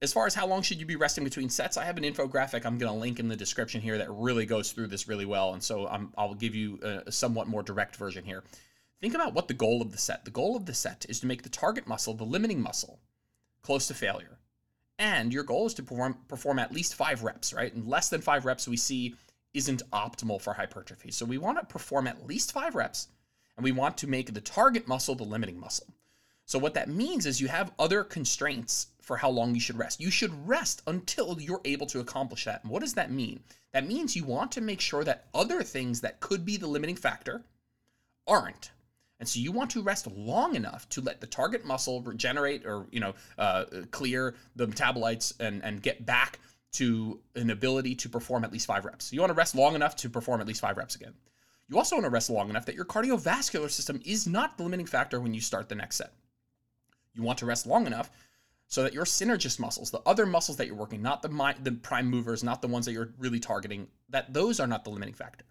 As 0.00 0.12
far 0.12 0.26
as 0.26 0.34
how 0.34 0.46
long 0.46 0.62
should 0.62 0.80
you 0.80 0.86
be 0.86 0.96
resting 0.96 1.24
between 1.24 1.48
sets 1.48 1.76
i 1.76 1.84
have 1.84 1.96
an 1.96 2.04
infographic 2.04 2.64
i'm 2.64 2.78
going 2.78 2.92
to 2.92 2.98
link 2.98 3.18
in 3.18 3.28
the 3.28 3.36
description 3.36 3.80
here 3.80 3.98
that 3.98 4.10
really 4.10 4.46
goes 4.46 4.70
through 4.70 4.88
this 4.88 5.08
really 5.08 5.26
well. 5.26 5.54
And 5.54 5.62
so 5.62 5.86
i 5.88 6.00
i'll 6.16 6.34
give 6.34 6.54
you 6.54 6.78
a 7.06 7.10
somewhat 7.10 7.48
more 7.48 7.62
direct 7.62 7.96
version 7.96 8.24
here 8.24 8.44
think 9.02 9.14
about 9.14 9.34
what 9.34 9.48
the 9.48 9.54
goal 9.54 9.82
of 9.82 9.92
the 9.92 9.98
set 9.98 10.24
the 10.24 10.30
goal 10.30 10.56
of 10.56 10.64
the 10.64 10.72
set 10.72 11.04
is 11.10 11.20
to 11.20 11.26
make 11.26 11.42
the 11.42 11.50
target 11.50 11.86
muscle 11.86 12.14
the 12.14 12.24
limiting 12.24 12.62
muscle 12.62 12.98
close 13.60 13.86
to 13.86 13.92
failure 13.94 14.38
and 15.02 15.32
your 15.32 15.42
goal 15.42 15.66
is 15.66 15.74
to 15.74 15.82
perform 15.82 16.16
perform 16.28 16.60
at 16.60 16.72
least 16.72 16.94
five 16.94 17.24
reps, 17.24 17.52
right? 17.52 17.74
And 17.74 17.88
less 17.88 18.08
than 18.08 18.20
five 18.20 18.44
reps 18.44 18.68
we 18.68 18.76
see 18.76 19.16
isn't 19.52 19.82
optimal 19.90 20.40
for 20.40 20.52
hypertrophy. 20.52 21.10
So 21.10 21.26
we 21.26 21.38
want 21.38 21.58
to 21.58 21.66
perform 21.66 22.06
at 22.06 22.24
least 22.24 22.52
five 22.52 22.76
reps, 22.76 23.08
and 23.56 23.64
we 23.64 23.72
want 23.72 23.98
to 23.98 24.06
make 24.06 24.32
the 24.32 24.40
target 24.40 24.86
muscle 24.86 25.16
the 25.16 25.24
limiting 25.24 25.58
muscle. 25.58 25.88
So 26.46 26.58
what 26.58 26.74
that 26.74 26.88
means 26.88 27.26
is 27.26 27.40
you 27.40 27.48
have 27.48 27.72
other 27.78 28.04
constraints 28.04 28.88
for 29.00 29.16
how 29.16 29.30
long 29.30 29.54
you 29.54 29.60
should 29.60 29.78
rest. 29.78 30.00
You 30.00 30.10
should 30.10 30.46
rest 30.46 30.82
until 30.86 31.40
you're 31.40 31.60
able 31.64 31.86
to 31.86 32.00
accomplish 32.00 32.44
that. 32.44 32.62
And 32.62 32.70
what 32.70 32.82
does 32.82 32.94
that 32.94 33.10
mean? 33.10 33.40
That 33.72 33.86
means 33.86 34.14
you 34.14 34.24
want 34.24 34.52
to 34.52 34.60
make 34.60 34.80
sure 34.80 35.02
that 35.02 35.26
other 35.34 35.62
things 35.62 36.00
that 36.02 36.20
could 36.20 36.44
be 36.44 36.56
the 36.56 36.66
limiting 36.66 36.96
factor 36.96 37.42
aren't. 38.26 38.70
And 39.22 39.28
so 39.28 39.38
you 39.38 39.52
want 39.52 39.70
to 39.70 39.82
rest 39.82 40.08
long 40.08 40.56
enough 40.56 40.88
to 40.88 41.00
let 41.00 41.20
the 41.20 41.28
target 41.28 41.64
muscle 41.64 42.02
regenerate 42.02 42.66
or, 42.66 42.88
you 42.90 42.98
know, 42.98 43.14
uh, 43.38 43.66
clear 43.92 44.34
the 44.56 44.66
metabolites 44.66 45.32
and, 45.38 45.62
and 45.62 45.80
get 45.80 46.04
back 46.04 46.40
to 46.72 47.20
an 47.36 47.50
ability 47.50 47.94
to 47.94 48.08
perform 48.08 48.42
at 48.42 48.52
least 48.52 48.66
five 48.66 48.84
reps. 48.84 49.12
You 49.12 49.20
want 49.20 49.30
to 49.30 49.34
rest 49.34 49.54
long 49.54 49.76
enough 49.76 49.94
to 49.94 50.10
perform 50.10 50.40
at 50.40 50.48
least 50.48 50.60
five 50.60 50.76
reps 50.76 50.96
again. 50.96 51.14
You 51.68 51.78
also 51.78 51.94
want 51.94 52.04
to 52.04 52.10
rest 52.10 52.30
long 52.30 52.50
enough 52.50 52.66
that 52.66 52.74
your 52.74 52.84
cardiovascular 52.84 53.70
system 53.70 54.00
is 54.04 54.26
not 54.26 54.56
the 54.56 54.64
limiting 54.64 54.86
factor 54.86 55.20
when 55.20 55.34
you 55.34 55.40
start 55.40 55.68
the 55.68 55.76
next 55.76 55.98
set. 55.98 56.12
You 57.14 57.22
want 57.22 57.38
to 57.38 57.46
rest 57.46 57.64
long 57.64 57.86
enough 57.86 58.10
so 58.66 58.82
that 58.82 58.92
your 58.92 59.04
synergist 59.04 59.60
muscles, 59.60 59.92
the 59.92 60.02
other 60.04 60.26
muscles 60.26 60.56
that 60.56 60.66
you're 60.66 60.74
working, 60.74 61.00
not 61.00 61.22
the 61.22 61.28
the 61.62 61.70
prime 61.70 62.08
movers, 62.08 62.42
not 62.42 62.60
the 62.60 62.66
ones 62.66 62.86
that 62.86 62.92
you're 62.92 63.12
really 63.18 63.38
targeting, 63.38 63.86
that 64.08 64.34
those 64.34 64.58
are 64.58 64.66
not 64.66 64.82
the 64.82 64.90
limiting 64.90 65.14
factor 65.14 65.44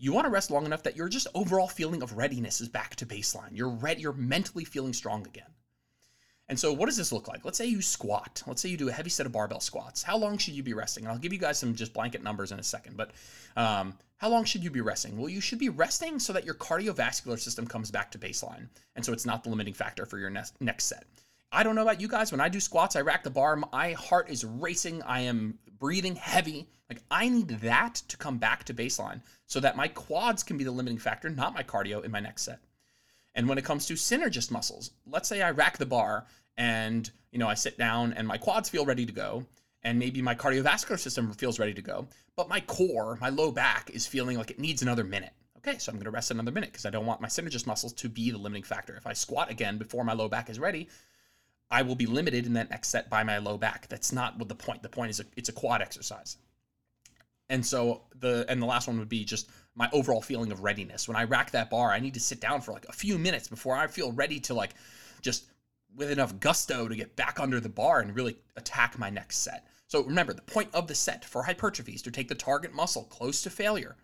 you 0.00 0.14
want 0.14 0.24
to 0.24 0.30
rest 0.30 0.50
long 0.50 0.64
enough 0.64 0.82
that 0.84 0.96
your 0.96 1.10
just 1.10 1.26
overall 1.34 1.68
feeling 1.68 2.02
of 2.02 2.16
readiness 2.16 2.62
is 2.62 2.68
back 2.68 2.96
to 2.96 3.06
baseline. 3.06 3.50
You're 3.52 3.68
ready, 3.68 4.00
you're 4.00 4.14
mentally 4.14 4.64
feeling 4.64 4.94
strong 4.94 5.26
again. 5.26 5.50
And 6.48 6.58
so 6.58 6.72
what 6.72 6.86
does 6.86 6.96
this 6.96 7.12
look 7.12 7.28
like? 7.28 7.44
Let's 7.44 7.58
say 7.58 7.66
you 7.66 7.82
squat. 7.82 8.42
Let's 8.46 8.62
say 8.62 8.70
you 8.70 8.78
do 8.78 8.88
a 8.88 8.92
heavy 8.92 9.10
set 9.10 9.26
of 9.26 9.32
barbell 9.32 9.60
squats. 9.60 10.02
How 10.02 10.16
long 10.16 10.38
should 10.38 10.54
you 10.54 10.62
be 10.62 10.72
resting? 10.72 11.06
I'll 11.06 11.18
give 11.18 11.34
you 11.34 11.38
guys 11.38 11.58
some 11.58 11.74
just 11.74 11.92
blanket 11.92 12.24
numbers 12.24 12.50
in 12.50 12.58
a 12.58 12.62
second, 12.62 12.96
but 12.96 13.12
um, 13.56 13.94
how 14.16 14.30
long 14.30 14.44
should 14.44 14.64
you 14.64 14.70
be 14.70 14.80
resting? 14.80 15.18
Well, 15.18 15.28
you 15.28 15.40
should 15.40 15.58
be 15.58 15.68
resting 15.68 16.18
so 16.18 16.32
that 16.32 16.46
your 16.46 16.54
cardiovascular 16.54 17.38
system 17.38 17.66
comes 17.66 17.90
back 17.90 18.10
to 18.12 18.18
baseline. 18.18 18.68
And 18.96 19.04
so 19.04 19.12
it's 19.12 19.26
not 19.26 19.44
the 19.44 19.50
limiting 19.50 19.74
factor 19.74 20.06
for 20.06 20.18
your 20.18 20.30
next, 20.30 20.58
next 20.60 20.86
set. 20.86 21.04
I 21.52 21.62
don't 21.62 21.74
know 21.74 21.82
about 21.82 22.00
you 22.00 22.08
guys. 22.08 22.32
When 22.32 22.40
I 22.40 22.48
do 22.48 22.58
squats, 22.58 22.96
I 22.96 23.02
rack 23.02 23.22
the 23.22 23.30
bar. 23.30 23.56
My 23.56 23.92
heart 23.92 24.30
is 24.30 24.44
racing. 24.44 25.02
I 25.02 25.20
am 25.20 25.58
breathing 25.80 26.14
heavy. 26.14 26.68
Like 26.88 27.02
I 27.10 27.28
need 27.28 27.48
that 27.48 27.96
to 28.08 28.16
come 28.16 28.38
back 28.38 28.64
to 28.64 28.74
baseline 28.74 29.22
so 29.46 29.58
that 29.60 29.76
my 29.76 29.88
quads 29.88 30.42
can 30.42 30.56
be 30.56 30.64
the 30.64 30.70
limiting 30.70 30.98
factor, 30.98 31.28
not 31.28 31.54
my 31.54 31.62
cardio 31.62 32.04
in 32.04 32.10
my 32.10 32.20
next 32.20 32.42
set. 32.42 32.60
And 33.34 33.48
when 33.48 33.58
it 33.58 33.64
comes 33.64 33.86
to 33.86 33.94
synergist 33.94 34.50
muscles, 34.50 34.90
let's 35.06 35.28
say 35.28 35.42
I 35.42 35.50
rack 35.50 35.78
the 35.78 35.86
bar 35.86 36.26
and 36.56 37.10
you 37.32 37.38
know 37.38 37.48
I 37.48 37.54
sit 37.54 37.78
down 37.78 38.12
and 38.12 38.28
my 38.28 38.36
quads 38.36 38.68
feel 38.68 38.84
ready 38.84 39.06
to 39.06 39.12
go 39.12 39.46
and 39.82 39.98
maybe 39.98 40.20
my 40.20 40.34
cardiovascular 40.34 40.98
system 40.98 41.32
feels 41.32 41.58
ready 41.58 41.74
to 41.74 41.82
go, 41.82 42.06
but 42.36 42.48
my 42.48 42.60
core, 42.60 43.16
my 43.20 43.30
low 43.30 43.50
back 43.50 43.90
is 43.90 44.06
feeling 44.06 44.36
like 44.36 44.50
it 44.50 44.58
needs 44.58 44.82
another 44.82 45.04
minute. 45.04 45.32
Okay, 45.58 45.78
so 45.78 45.90
I'm 45.90 45.96
going 45.96 46.04
to 46.04 46.10
rest 46.10 46.30
another 46.30 46.52
minute 46.52 46.70
because 46.70 46.86
I 46.86 46.90
don't 46.90 47.06
want 47.06 47.20
my 47.20 47.28
synergist 47.28 47.66
muscles 47.66 47.92
to 47.94 48.08
be 48.08 48.30
the 48.30 48.38
limiting 48.38 48.62
factor. 48.62 48.96
If 48.96 49.06
I 49.06 49.12
squat 49.12 49.50
again 49.50 49.76
before 49.76 50.04
my 50.04 50.14
low 50.14 50.28
back 50.28 50.48
is 50.48 50.58
ready, 50.58 50.88
I 51.70 51.82
will 51.82 51.94
be 51.94 52.06
limited 52.06 52.46
in 52.46 52.54
that 52.54 52.70
next 52.70 52.88
set 52.88 53.08
by 53.08 53.22
my 53.22 53.38
low 53.38 53.56
back. 53.56 53.88
That's 53.88 54.12
not 54.12 54.38
what 54.38 54.48
the 54.48 54.54
point. 54.54 54.82
The 54.82 54.88
point 54.88 55.10
is 55.10 55.20
a, 55.20 55.24
it's 55.36 55.48
a 55.48 55.52
quad 55.52 55.82
exercise. 55.82 56.36
And 57.48 57.64
so 57.64 58.02
the 58.18 58.44
and 58.48 58.60
the 58.60 58.66
last 58.66 58.88
one 58.88 58.98
would 58.98 59.08
be 59.08 59.24
just 59.24 59.50
my 59.74 59.88
overall 59.92 60.22
feeling 60.22 60.52
of 60.52 60.62
readiness. 60.62 61.08
When 61.08 61.16
I 61.16 61.24
rack 61.24 61.50
that 61.52 61.70
bar, 61.70 61.90
I 61.90 62.00
need 62.00 62.14
to 62.14 62.20
sit 62.20 62.40
down 62.40 62.60
for 62.60 62.72
like 62.72 62.86
a 62.88 62.92
few 62.92 63.18
minutes 63.18 63.48
before 63.48 63.76
I 63.76 63.86
feel 63.86 64.12
ready 64.12 64.40
to 64.40 64.54
like 64.54 64.74
just 65.20 65.44
with 65.96 66.10
enough 66.10 66.38
gusto 66.38 66.88
to 66.88 66.94
get 66.94 67.16
back 67.16 67.40
under 67.40 67.60
the 67.60 67.68
bar 67.68 68.00
and 68.00 68.14
really 68.14 68.36
attack 68.56 68.98
my 68.98 69.10
next 69.10 69.38
set. 69.38 69.66
So 69.86 70.04
remember, 70.04 70.32
the 70.32 70.42
point 70.42 70.68
of 70.72 70.86
the 70.86 70.94
set 70.94 71.24
for 71.24 71.42
hypertrophy 71.42 71.94
is 71.94 72.02
to 72.02 72.12
take 72.12 72.28
the 72.28 72.34
target 72.36 72.72
muscle 72.72 73.04
close 73.04 73.42
to 73.42 73.50
failure 73.50 73.96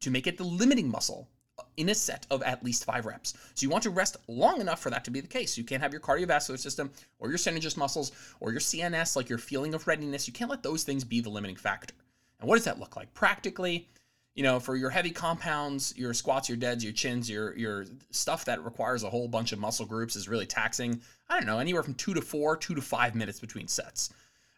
to 0.00 0.10
make 0.10 0.26
it 0.26 0.36
the 0.36 0.44
limiting 0.44 0.90
muscle 0.90 1.28
in 1.76 1.88
a 1.88 1.94
set 1.94 2.26
of 2.30 2.42
at 2.42 2.64
least 2.64 2.84
five 2.84 3.06
reps. 3.06 3.34
So 3.54 3.64
you 3.64 3.70
want 3.70 3.82
to 3.84 3.90
rest 3.90 4.16
long 4.28 4.60
enough 4.60 4.80
for 4.80 4.90
that 4.90 5.04
to 5.04 5.10
be 5.10 5.20
the 5.20 5.28
case. 5.28 5.56
You 5.56 5.64
can't 5.64 5.82
have 5.82 5.92
your 5.92 6.00
cardiovascular 6.00 6.58
system 6.58 6.90
or 7.18 7.28
your 7.28 7.38
synergist 7.38 7.76
muscles 7.76 8.12
or 8.40 8.50
your 8.50 8.60
CNS, 8.60 9.16
like 9.16 9.28
your 9.28 9.38
feeling 9.38 9.74
of 9.74 9.86
readiness. 9.86 10.26
You 10.26 10.32
can't 10.32 10.50
let 10.50 10.62
those 10.62 10.84
things 10.84 11.04
be 11.04 11.20
the 11.20 11.30
limiting 11.30 11.56
factor. 11.56 11.94
And 12.40 12.48
what 12.48 12.56
does 12.56 12.64
that 12.64 12.80
look 12.80 12.96
like? 12.96 13.12
Practically, 13.14 13.88
you 14.34 14.42
know, 14.42 14.58
for 14.58 14.76
your 14.76 14.90
heavy 14.90 15.10
compounds, 15.10 15.94
your 15.96 16.14
squats, 16.14 16.48
your 16.48 16.56
deads, 16.56 16.82
your 16.82 16.92
chins, 16.92 17.28
your 17.28 17.56
your 17.56 17.84
stuff 18.10 18.44
that 18.46 18.64
requires 18.64 19.02
a 19.02 19.10
whole 19.10 19.28
bunch 19.28 19.52
of 19.52 19.58
muscle 19.58 19.86
groups 19.86 20.16
is 20.16 20.28
really 20.28 20.46
taxing. 20.46 21.00
I 21.28 21.36
don't 21.36 21.46
know, 21.46 21.58
anywhere 21.58 21.82
from 21.82 21.94
two 21.94 22.14
to 22.14 22.22
four, 22.22 22.56
two 22.56 22.74
to 22.74 22.82
five 22.82 23.14
minutes 23.14 23.40
between 23.40 23.68
sets. 23.68 24.10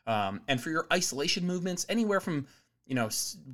Um, 0.06 0.40
and 0.48 0.60
for 0.60 0.70
your 0.70 0.86
isolation 0.92 1.46
movements, 1.46 1.86
anywhere 1.88 2.20
from 2.20 2.46
you 2.86 2.94
know 2.94 3.08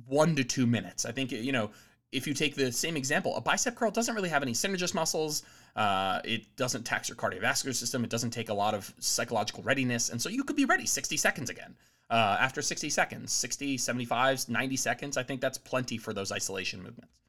one 0.07 0.35
to 0.35 0.43
two 0.43 0.67
minutes. 0.67 1.05
I 1.05 1.11
think 1.11 1.31
you 1.31 1.51
know 1.51 1.71
if 2.11 2.27
you 2.27 2.33
take 2.33 2.55
the 2.55 2.71
same 2.71 2.97
example, 2.97 3.35
a 3.35 3.41
bicep 3.41 3.75
curl 3.75 3.91
doesn't 3.91 4.15
really 4.15 4.29
have 4.29 4.41
any 4.41 4.53
synergist 4.53 4.93
muscles. 4.93 5.43
Uh, 5.75 6.19
it 6.25 6.55
doesn't 6.57 6.83
tax 6.83 7.07
your 7.07 7.15
cardiovascular 7.15 7.73
system. 7.73 8.03
It 8.03 8.09
doesn't 8.09 8.31
take 8.31 8.49
a 8.49 8.53
lot 8.53 8.73
of 8.73 8.93
psychological 8.99 9.63
readiness. 9.63 10.09
And 10.09 10.21
so 10.21 10.29
you 10.29 10.43
could 10.43 10.57
be 10.57 10.65
ready 10.65 10.85
60 10.85 11.15
seconds 11.17 11.49
again. 11.49 11.75
Uh, 12.09 12.37
after 12.39 12.61
60 12.61 12.89
seconds, 12.89 13.31
60, 13.31 13.77
75, 13.77 14.49
90 14.49 14.75
seconds, 14.75 15.15
I 15.15 15.23
think 15.23 15.39
that's 15.39 15.57
plenty 15.57 15.97
for 15.97 16.13
those 16.13 16.31
isolation 16.31 16.83
movements. 16.83 17.21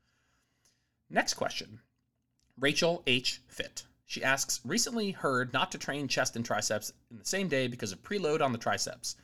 Next 1.09 1.35
question 1.35 1.79
Rachel 2.59 3.03
H. 3.07 3.41
Fit. 3.47 3.85
She 4.07 4.25
asks, 4.25 4.61
recently 4.65 5.13
heard 5.13 5.53
not 5.53 5.71
to 5.73 5.79
train 5.79 6.09
chest 6.09 6.35
and 6.35 6.45
triceps 6.45 6.93
in 7.11 7.19
the 7.19 7.25
same 7.25 7.49
day 7.49 7.69
because 7.69 7.93
of 7.93 8.03
preload 8.03 8.43
on 8.43 8.53
the 8.53 8.59
triceps. 8.59 9.17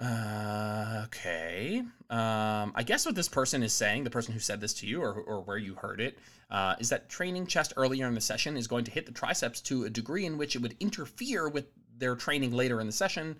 Uh, 0.00 1.02
okay. 1.04 1.82
Um, 2.08 2.72
I 2.74 2.82
guess 2.84 3.04
what 3.04 3.14
this 3.14 3.28
person 3.28 3.62
is 3.62 3.72
saying, 3.72 4.04
the 4.04 4.10
person 4.10 4.32
who 4.32 4.40
said 4.40 4.60
this 4.60 4.72
to 4.74 4.86
you 4.86 5.02
or, 5.02 5.12
or 5.12 5.42
where 5.42 5.58
you 5.58 5.74
heard 5.74 6.00
it, 6.00 6.18
uh, 6.50 6.74
is 6.78 6.88
that 6.88 7.08
training 7.08 7.46
chest 7.46 7.74
earlier 7.76 8.08
in 8.08 8.14
the 8.14 8.20
session 8.20 8.56
is 8.56 8.66
going 8.66 8.84
to 8.84 8.90
hit 8.90 9.06
the 9.06 9.12
triceps 9.12 9.60
to 9.60 9.84
a 9.84 9.90
degree 9.90 10.24
in 10.24 10.38
which 10.38 10.56
it 10.56 10.62
would 10.62 10.74
interfere 10.80 11.48
with 11.48 11.66
their 11.98 12.16
training 12.16 12.52
later 12.52 12.80
in 12.80 12.86
the 12.86 12.92
session 12.92 13.36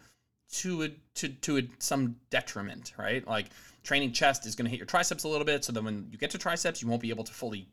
to 0.53 0.83
a, 0.83 0.89
to 1.15 1.29
to 1.29 1.59
a, 1.59 1.63
some 1.79 2.17
detriment, 2.29 2.93
right? 2.99 3.27
Like 3.27 3.47
training 3.83 4.13
chest 4.13 4.47
is 4.47 4.55
going 4.55 4.67
to 4.67 4.71
hit 4.71 4.79
your 4.79 4.87
triceps 4.87 5.25
a 5.25 5.29
little 5.29 5.45
bit, 5.45 5.65
so 5.65 5.73
then 5.73 5.85
when 5.85 6.09
you 6.11 6.19
get 6.19 6.31
to 6.31 6.39
triceps, 6.39 6.83
you 6.83 6.89
won't 6.89 7.01
be 7.01 7.11
able 7.11 7.25
to 7.25 7.33
fully 7.33 7.69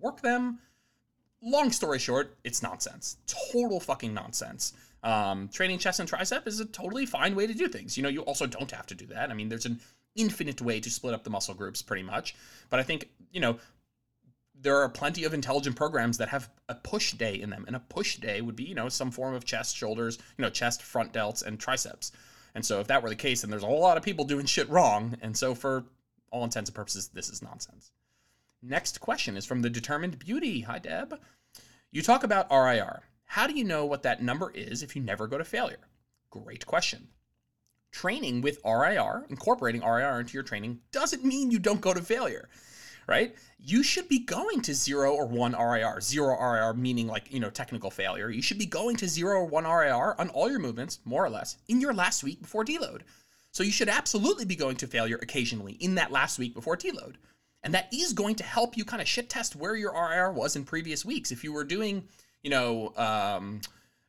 work 0.00 0.20
them. 0.20 0.58
Long 1.42 1.70
story 1.70 1.98
short, 1.98 2.36
it's 2.44 2.62
nonsense. 2.62 3.16
Total 3.26 3.80
fucking 3.80 4.14
nonsense. 4.14 4.74
Um, 5.02 5.48
training 5.48 5.78
chest 5.78 6.00
and 6.00 6.10
tricep 6.10 6.46
is 6.46 6.60
a 6.60 6.64
totally 6.64 7.06
fine 7.06 7.36
way 7.36 7.46
to 7.46 7.54
do 7.54 7.68
things. 7.68 7.96
You 7.96 8.02
know, 8.02 8.08
you 8.08 8.22
also 8.22 8.46
don't 8.46 8.70
have 8.70 8.86
to 8.86 8.94
do 8.94 9.06
that. 9.06 9.30
I 9.30 9.34
mean, 9.34 9.48
there's 9.48 9.66
an 9.66 9.80
infinite 10.16 10.60
way 10.60 10.80
to 10.80 10.90
split 10.90 11.14
up 11.14 11.24
the 11.24 11.30
muscle 11.30 11.54
groups 11.54 11.82
pretty 11.82 12.02
much. 12.02 12.34
But 12.70 12.80
I 12.80 12.82
think, 12.82 13.08
you 13.30 13.40
know, 13.40 13.58
there 14.60 14.76
are 14.76 14.88
plenty 14.88 15.24
of 15.24 15.34
intelligent 15.34 15.76
programs 15.76 16.18
that 16.18 16.28
have 16.28 16.50
a 16.68 16.74
push 16.74 17.12
day 17.12 17.40
in 17.40 17.50
them. 17.50 17.64
And 17.66 17.76
a 17.76 17.80
push 17.80 18.16
day 18.16 18.40
would 18.40 18.56
be, 18.56 18.64
you 18.64 18.74
know, 18.74 18.88
some 18.88 19.10
form 19.10 19.34
of 19.34 19.44
chest, 19.44 19.76
shoulders, 19.76 20.18
you 20.36 20.42
know, 20.42 20.50
chest, 20.50 20.82
front 20.82 21.12
delts, 21.12 21.44
and 21.44 21.60
triceps. 21.60 22.10
And 22.54 22.64
so 22.64 22.80
if 22.80 22.88
that 22.88 23.02
were 23.02 23.08
the 23.08 23.14
case, 23.14 23.42
then 23.42 23.50
there's 23.50 23.62
a 23.62 23.66
whole 23.66 23.80
lot 23.80 23.96
of 23.96 24.02
people 24.02 24.24
doing 24.24 24.46
shit 24.46 24.68
wrong. 24.68 25.16
And 25.22 25.36
so 25.36 25.54
for 25.54 25.84
all 26.30 26.44
intents 26.44 26.70
and 26.70 26.74
purposes, 26.74 27.08
this 27.08 27.28
is 27.28 27.42
nonsense. 27.42 27.92
Next 28.60 29.00
question 29.00 29.36
is 29.36 29.46
from 29.46 29.62
the 29.62 29.70
Determined 29.70 30.18
Beauty. 30.18 30.62
Hi, 30.62 30.80
Deb. 30.80 31.20
You 31.92 32.02
talk 32.02 32.24
about 32.24 32.50
RIR. 32.50 33.02
How 33.28 33.46
do 33.46 33.52
you 33.52 33.62
know 33.62 33.84
what 33.84 34.02
that 34.04 34.22
number 34.22 34.50
is 34.50 34.82
if 34.82 34.96
you 34.96 35.02
never 35.02 35.26
go 35.26 35.36
to 35.36 35.44
failure? 35.44 35.86
Great 36.30 36.64
question. 36.64 37.08
Training 37.92 38.40
with 38.40 38.58
RIR, 38.64 39.26
incorporating 39.28 39.82
RIR 39.82 40.20
into 40.20 40.32
your 40.32 40.42
training, 40.42 40.80
doesn't 40.92 41.24
mean 41.24 41.50
you 41.50 41.58
don't 41.58 41.82
go 41.82 41.92
to 41.92 42.00
failure, 42.00 42.48
right? 43.06 43.36
You 43.58 43.82
should 43.82 44.08
be 44.08 44.20
going 44.20 44.62
to 44.62 44.74
zero 44.74 45.12
or 45.12 45.26
one 45.26 45.52
RIR. 45.52 46.00
Zero 46.00 46.38
RIR 46.40 46.72
meaning 46.72 47.06
like, 47.06 47.30
you 47.30 47.38
know, 47.38 47.50
technical 47.50 47.90
failure. 47.90 48.30
You 48.30 48.40
should 48.40 48.58
be 48.58 48.66
going 48.66 48.96
to 48.96 49.06
zero 49.06 49.40
or 49.40 49.44
one 49.44 49.64
RIR 49.64 50.18
on 50.18 50.30
all 50.30 50.50
your 50.50 50.58
movements, 50.58 51.00
more 51.04 51.24
or 51.24 51.30
less, 51.30 51.58
in 51.68 51.82
your 51.82 51.92
last 51.92 52.24
week 52.24 52.40
before 52.40 52.64
deload. 52.64 53.02
So 53.52 53.62
you 53.62 53.72
should 53.72 53.90
absolutely 53.90 54.46
be 54.46 54.56
going 54.56 54.76
to 54.76 54.86
failure 54.86 55.18
occasionally 55.20 55.74
in 55.74 55.96
that 55.96 56.10
last 56.10 56.38
week 56.38 56.54
before 56.54 56.78
deload. 56.78 57.16
And 57.62 57.74
that 57.74 57.92
is 57.92 58.14
going 58.14 58.36
to 58.36 58.44
help 58.44 58.74
you 58.76 58.86
kind 58.86 59.02
of 59.02 59.08
shit 59.08 59.28
test 59.28 59.54
where 59.54 59.76
your 59.76 59.92
RIR 59.92 60.32
was 60.32 60.56
in 60.56 60.64
previous 60.64 61.04
weeks. 61.04 61.30
If 61.30 61.44
you 61.44 61.52
were 61.52 61.64
doing, 61.64 62.04
you 62.48 62.54
know, 62.54 62.94
um, 62.96 63.60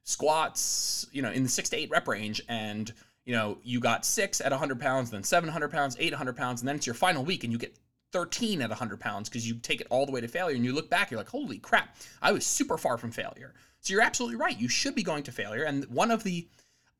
squats, 0.05 1.05
you 1.11 1.21
know, 1.21 1.29
in 1.29 1.43
the 1.43 1.49
six 1.49 1.67
to 1.67 1.75
eight 1.75 1.89
rep 1.89 2.07
range, 2.07 2.41
and 2.47 2.93
you 3.25 3.35
know, 3.35 3.57
you 3.63 3.81
got 3.81 4.05
six 4.05 4.39
at 4.39 4.51
100 4.51 4.79
pounds, 4.79 5.11
then 5.11 5.23
700 5.23 5.69
pounds, 5.69 5.97
800 5.99 6.37
pounds, 6.37 6.61
and 6.61 6.67
then 6.69 6.77
it's 6.77 6.87
your 6.87 6.93
final 6.93 7.25
week, 7.25 7.43
and 7.43 7.51
you 7.51 7.59
get 7.59 7.75
13 8.13 8.61
at 8.61 8.69
100 8.69 8.97
pounds 9.01 9.27
because 9.27 9.45
you 9.45 9.55
take 9.55 9.81
it 9.81 9.87
all 9.89 10.05
the 10.05 10.13
way 10.13 10.21
to 10.21 10.27
failure, 10.29 10.55
and 10.55 10.63
you 10.63 10.71
look 10.71 10.89
back, 10.89 11.11
you're 11.11 11.17
like, 11.17 11.27
holy 11.27 11.57
crap, 11.57 11.97
I 12.21 12.31
was 12.31 12.45
super 12.45 12.77
far 12.77 12.97
from 12.97 13.11
failure. 13.11 13.53
So 13.81 13.91
you're 13.91 14.01
absolutely 14.01 14.37
right. 14.37 14.57
You 14.57 14.69
should 14.69 14.95
be 14.95 15.03
going 15.03 15.23
to 15.23 15.33
failure, 15.33 15.63
and 15.63 15.83
one 15.89 16.09
of 16.09 16.23
the 16.23 16.47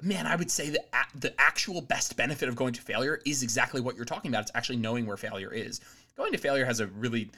man, 0.02 0.28
I 0.28 0.36
would 0.36 0.52
say 0.52 0.72
that 0.72 0.90
the 1.16 1.34
actual 1.40 1.80
best 1.80 2.18
benefit 2.18 2.50
of 2.50 2.58
going 2.58 2.74
to 2.74 2.82
failure 2.82 3.22
is 3.26 3.44
exactly 3.44 3.80
what 3.80 3.96
you're 3.96 4.04
talking 4.04 4.30
about. 4.30 4.42
It's 4.42 4.52
actually 4.56 4.80
knowing 4.80 5.06
where 5.06 5.16
failure 5.16 5.54
is. 5.54 5.80
Going 6.18 6.34
to 6.34 6.38
failure 6.38 6.66
has 6.66 6.82
a 6.82 6.88
really 6.88 7.32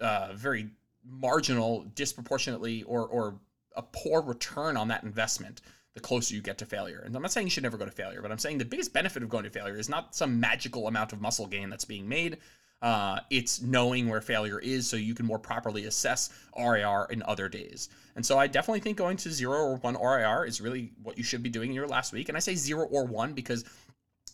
uh, 0.00 0.30
very 0.32 0.68
marginal, 1.04 1.84
disproportionately, 1.94 2.82
or 2.84 3.06
or 3.06 3.40
a 3.76 3.82
poor 3.82 4.20
return 4.20 4.76
on 4.76 4.88
that 4.88 5.02
investment 5.02 5.62
the 5.94 6.00
closer 6.00 6.34
you 6.34 6.40
get 6.40 6.58
to 6.58 6.66
failure. 6.66 7.02
And 7.04 7.14
I'm 7.14 7.22
not 7.22 7.32
saying 7.32 7.46
you 7.46 7.50
should 7.50 7.62
never 7.62 7.76
go 7.76 7.84
to 7.84 7.90
failure, 7.90 8.22
but 8.22 8.32
I'm 8.32 8.38
saying 8.38 8.58
the 8.58 8.64
biggest 8.64 8.92
benefit 8.92 9.22
of 9.22 9.28
going 9.28 9.44
to 9.44 9.50
failure 9.50 9.76
is 9.76 9.88
not 9.88 10.14
some 10.14 10.40
magical 10.40 10.88
amount 10.88 11.12
of 11.12 11.20
muscle 11.20 11.46
gain 11.46 11.68
that's 11.68 11.84
being 11.84 12.08
made. 12.08 12.38
Uh, 12.80 13.20
it's 13.30 13.62
knowing 13.62 14.08
where 14.08 14.20
failure 14.20 14.58
is 14.58 14.88
so 14.88 14.96
you 14.96 15.14
can 15.14 15.24
more 15.24 15.38
properly 15.38 15.84
assess 15.84 16.30
RIR 16.58 17.06
in 17.10 17.22
other 17.24 17.48
days. 17.48 17.90
And 18.16 18.26
so 18.26 18.38
I 18.38 18.48
definitely 18.48 18.80
think 18.80 18.98
going 18.98 19.16
to 19.18 19.30
zero 19.30 19.58
or 19.58 19.76
one 19.76 19.94
RIR 19.94 20.46
is 20.46 20.60
really 20.60 20.90
what 21.02 21.16
you 21.16 21.22
should 21.22 21.42
be 21.42 21.50
doing 21.50 21.70
in 21.70 21.76
your 21.76 21.86
last 21.86 22.12
week. 22.12 22.28
And 22.28 22.36
I 22.36 22.40
say 22.40 22.56
zero 22.56 22.86
or 22.86 23.04
one 23.04 23.34
because 23.34 23.64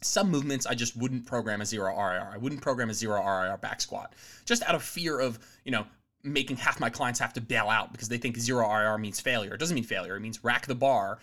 some 0.00 0.31
movements 0.31 0.64
I 0.64 0.74
just 0.74 0.96
wouldn't 0.96 1.26
program 1.26 1.61
a 1.61 1.66
zero 1.66 1.90
RIR. 1.90 2.31
I 2.33 2.38
wouldn't 2.38 2.62
program 2.62 2.88
a 2.88 2.94
zero 2.94 3.20
RIR 3.20 3.59
back 3.59 3.81
squat 3.81 4.14
just 4.46 4.62
out 4.62 4.74
of 4.74 4.83
fear 4.83 5.18
of, 5.18 5.38
you 5.64 5.72
know, 5.72 5.85
making 6.22 6.57
half 6.57 6.81
my 6.81 6.90
clients 6.90 7.20
have 7.20 7.33
to 7.35 7.40
bail 7.40 7.68
out 7.68 7.92
because 7.92 8.09
they 8.09 8.18
think 8.18 8.37
zero 8.38 8.68
IR 8.70 8.98
means 8.98 9.20
failure. 9.20 9.54
It 9.54 9.61
doesn't 9.61 9.74
mean 9.74 9.85
failure. 9.85 10.16
It 10.16 10.20
means 10.20 10.42
rack 10.42 10.66
the 10.66 10.74
bar 10.74 11.18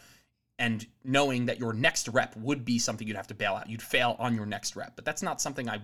and 0.58 0.86
knowing 1.04 1.46
that 1.48 1.60
your 1.60 1.74
next 1.74 2.08
rep 2.08 2.36
would 2.38 2.64
be 2.64 2.80
something 2.80 3.08
you'd 3.08 3.18
have 3.18 3.28
to 3.28 3.34
bail 3.34 3.56
out. 3.56 3.70
You'd 3.70 3.82
fail 3.82 4.16
on 4.20 4.36
your 4.36 4.46
next 4.46 4.76
rep. 4.76 4.96
But 4.96 5.06
that's 5.06 5.22
not 5.22 5.42
something 5.42 5.70
I 5.70 5.82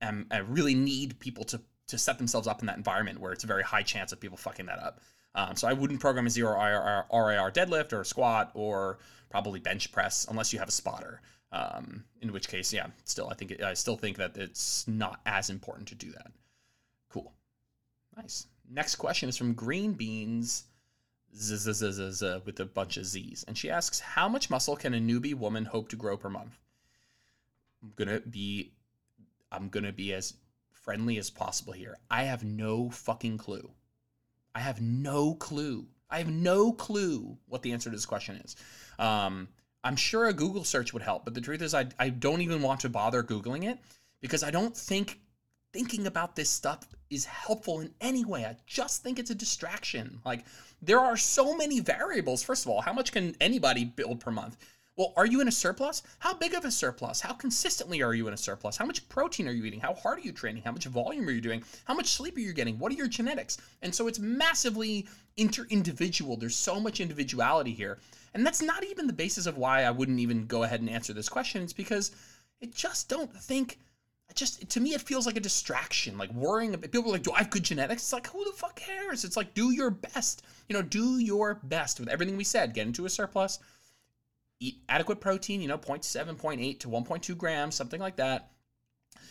am 0.00 0.26
I 0.30 0.38
really 0.38 0.74
need 0.74 1.18
people 1.20 1.44
to 1.44 1.60
to 1.88 1.98
set 1.98 2.18
themselves 2.18 2.46
up 2.46 2.60
in 2.60 2.66
that 2.66 2.76
environment 2.76 3.20
where 3.20 3.32
it's 3.32 3.44
a 3.44 3.48
very 3.48 3.64
high 3.64 3.82
chance 3.82 4.12
of 4.12 4.20
people 4.20 4.36
fucking 4.36 4.66
that 4.66 4.78
up. 4.78 5.00
Um, 5.34 5.56
so 5.56 5.68
I 5.68 5.72
wouldn't 5.72 6.00
program 6.00 6.26
a 6.26 6.30
zero 6.30 6.52
IR, 6.52 7.04
RIR 7.12 7.50
deadlift 7.50 7.92
or 7.92 8.04
squat 8.04 8.50
or 8.54 8.98
probably 9.28 9.60
bench 9.60 9.92
press 9.92 10.26
unless 10.28 10.52
you 10.52 10.58
have 10.58 10.68
a 10.68 10.72
spotter. 10.72 11.20
Um, 11.52 12.04
in 12.20 12.32
which 12.32 12.48
case, 12.48 12.72
yeah, 12.72 12.86
still 13.04 13.28
I 13.28 13.34
think 13.34 13.60
I 13.60 13.74
still 13.74 13.96
think 13.96 14.16
that 14.18 14.36
it's 14.36 14.86
not 14.86 15.20
as 15.26 15.50
important 15.50 15.88
to 15.88 15.94
do 15.94 16.12
that. 16.12 16.28
Nice. 18.16 18.46
Next 18.68 18.96
question 18.96 19.28
is 19.28 19.36
from 19.36 19.54
Green 19.54 19.92
Beans, 19.92 20.64
with 21.32 22.60
a 22.60 22.66
bunch 22.66 22.96
of 22.96 23.06
Z's, 23.06 23.44
and 23.46 23.56
she 23.56 23.70
asks, 23.70 24.00
"How 24.00 24.28
much 24.28 24.50
muscle 24.50 24.76
can 24.76 24.94
a 24.94 24.98
newbie 24.98 25.34
woman 25.34 25.64
hope 25.64 25.88
to 25.90 25.96
grow 25.96 26.16
per 26.16 26.28
month?" 26.28 26.58
I'm 27.82 27.92
gonna 27.96 28.20
be, 28.20 28.72
I'm 29.50 29.68
gonna 29.68 29.92
be 29.92 30.12
as 30.12 30.34
friendly 30.72 31.18
as 31.18 31.30
possible 31.30 31.72
here. 31.72 31.98
I 32.10 32.24
have 32.24 32.44
no 32.44 32.90
fucking 32.90 33.38
clue. 33.38 33.70
I 34.54 34.60
have 34.60 34.80
no 34.80 35.34
clue. 35.34 35.86
I 36.10 36.18
have 36.18 36.28
no 36.28 36.72
clue 36.72 37.38
what 37.46 37.62
the 37.62 37.72
answer 37.72 37.90
to 37.90 37.96
this 37.96 38.06
question 38.06 38.36
is. 38.36 38.56
Um, 38.98 39.48
I'm 39.84 39.96
sure 39.96 40.26
a 40.26 40.32
Google 40.32 40.64
search 40.64 40.92
would 40.92 41.02
help, 41.02 41.24
but 41.24 41.34
the 41.34 41.40
truth 41.40 41.62
is, 41.62 41.72
I, 41.72 41.86
I 41.98 42.10
don't 42.10 42.40
even 42.40 42.60
want 42.62 42.80
to 42.80 42.88
bother 42.88 43.22
Googling 43.22 43.64
it 43.64 43.78
because 44.20 44.42
I 44.42 44.50
don't 44.50 44.76
think 44.76 45.20
thinking 45.72 46.06
about 46.06 46.34
this 46.36 46.50
stuff 46.50 46.86
is 47.10 47.24
helpful 47.24 47.80
in 47.80 47.92
any 48.00 48.24
way. 48.24 48.44
I 48.44 48.56
just 48.66 49.02
think 49.02 49.18
it's 49.18 49.30
a 49.30 49.34
distraction. 49.34 50.20
Like, 50.24 50.44
there 50.80 51.00
are 51.00 51.16
so 51.16 51.56
many 51.56 51.80
variables. 51.80 52.42
First 52.42 52.64
of 52.64 52.70
all, 52.70 52.80
how 52.80 52.92
much 52.92 53.12
can 53.12 53.36
anybody 53.40 53.84
build 53.84 54.20
per 54.20 54.30
month? 54.30 54.56
Well, 54.96 55.12
are 55.16 55.26
you 55.26 55.40
in 55.40 55.48
a 55.48 55.52
surplus? 55.52 56.02
How 56.18 56.34
big 56.34 56.52
of 56.52 56.64
a 56.64 56.70
surplus? 56.70 57.20
How 57.20 57.32
consistently 57.32 58.02
are 58.02 58.12
you 58.12 58.28
in 58.28 58.34
a 58.34 58.36
surplus? 58.36 58.76
How 58.76 58.84
much 58.84 59.08
protein 59.08 59.48
are 59.48 59.52
you 59.52 59.64
eating? 59.64 59.80
How 59.80 59.94
hard 59.94 60.18
are 60.18 60.22
you 60.22 60.32
training? 60.32 60.62
How 60.62 60.72
much 60.72 60.84
volume 60.84 61.26
are 61.26 61.32
you 61.32 61.40
doing? 61.40 61.62
How 61.84 61.94
much 61.94 62.08
sleep 62.08 62.36
are 62.36 62.40
you 62.40 62.52
getting? 62.52 62.78
What 62.78 62.92
are 62.92 62.96
your 62.96 63.08
genetics? 63.08 63.56
And 63.82 63.94
so 63.94 64.08
it's 64.08 64.18
massively 64.18 65.08
inter 65.36 65.66
individual. 65.70 66.36
There's 66.36 66.56
so 66.56 66.78
much 66.78 67.00
individuality 67.00 67.72
here. 67.72 67.98
And 68.34 68.44
that's 68.44 68.60
not 68.60 68.84
even 68.84 69.06
the 69.06 69.12
basis 69.12 69.46
of 69.46 69.56
why 69.56 69.84
I 69.84 69.90
wouldn't 69.90 70.20
even 70.20 70.46
go 70.46 70.64
ahead 70.64 70.80
and 70.80 70.90
answer 70.90 71.12
this 71.12 71.28
question. 71.28 71.62
It's 71.62 71.72
because 71.72 72.12
I 72.62 72.66
just 72.66 73.08
don't 73.08 73.34
think 73.34 73.78
just 74.34 74.68
to 74.70 74.80
me 74.80 74.94
it 74.94 75.00
feels 75.00 75.26
like 75.26 75.36
a 75.36 75.40
distraction 75.40 76.16
like 76.16 76.32
worrying 76.32 76.72
about 76.74 76.90
people 76.90 77.10
like 77.10 77.22
do 77.22 77.32
i 77.32 77.38
have 77.38 77.50
good 77.50 77.62
genetics 77.62 78.02
it's 78.02 78.12
like 78.12 78.26
who 78.28 78.44
the 78.44 78.52
fuck 78.52 78.76
cares 78.76 79.24
it's 79.24 79.36
like 79.36 79.54
do 79.54 79.72
your 79.72 79.90
best 79.90 80.42
you 80.68 80.74
know 80.74 80.82
do 80.82 81.18
your 81.18 81.60
best 81.64 81.98
with 81.98 82.08
everything 82.08 82.36
we 82.36 82.44
said 82.44 82.74
get 82.74 82.86
into 82.86 83.06
a 83.06 83.10
surplus 83.10 83.58
eat 84.60 84.82
adequate 84.88 85.20
protein, 85.20 85.60
you 85.60 85.68
know, 85.68 85.78
0.7, 85.78 86.36
0.8 86.36 86.78
to 86.80 86.88
1.2 86.88 87.36
grams, 87.36 87.74
something 87.74 88.00
like 88.00 88.16
that. 88.16 88.50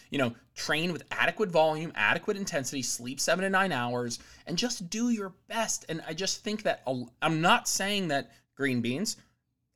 You 0.09 0.17
know, 0.17 0.33
train 0.55 0.91
with 0.91 1.03
adequate 1.11 1.51
volume, 1.51 1.91
adequate 1.93 2.35
intensity, 2.35 2.81
sleep 2.81 3.19
seven 3.19 3.43
to 3.43 3.49
nine 3.49 3.71
hours, 3.71 4.17
and 4.47 4.57
just 4.57 4.89
do 4.89 5.11
your 5.11 5.33
best. 5.47 5.85
And 5.87 6.01
I 6.07 6.13
just 6.13 6.43
think 6.43 6.63
that 6.63 6.81
I'm 7.21 7.41
not 7.41 7.67
saying 7.67 8.07
that 8.07 8.31
green 8.55 8.81
beans, 8.81 9.17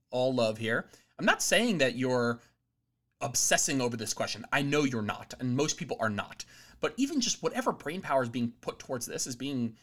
all 0.10 0.34
love 0.34 0.58
here. 0.58 0.90
I'm 1.20 1.26
not 1.26 1.44
saying 1.44 1.78
that 1.78 1.96
you're 1.96 2.40
obsessing 3.24 3.82
over 3.82 3.98
this 3.98 4.14
question. 4.14 4.46
I 4.52 4.62
know 4.62 4.84
you're 4.84 5.02
not, 5.02 5.34
and 5.40 5.56
most 5.56 5.78
people 5.78 5.98
are 6.00 6.10
not. 6.10 6.46
But 6.82 6.94
even 6.98 7.22
just 7.22 7.42
whatever 7.42 7.72
brain 7.72 8.02
power 8.02 8.24
is 8.24 8.30
being 8.30 8.54
put 8.62 8.78
towards 8.78 9.06
this 9.06 9.26
is 9.26 9.36
being 9.36 9.76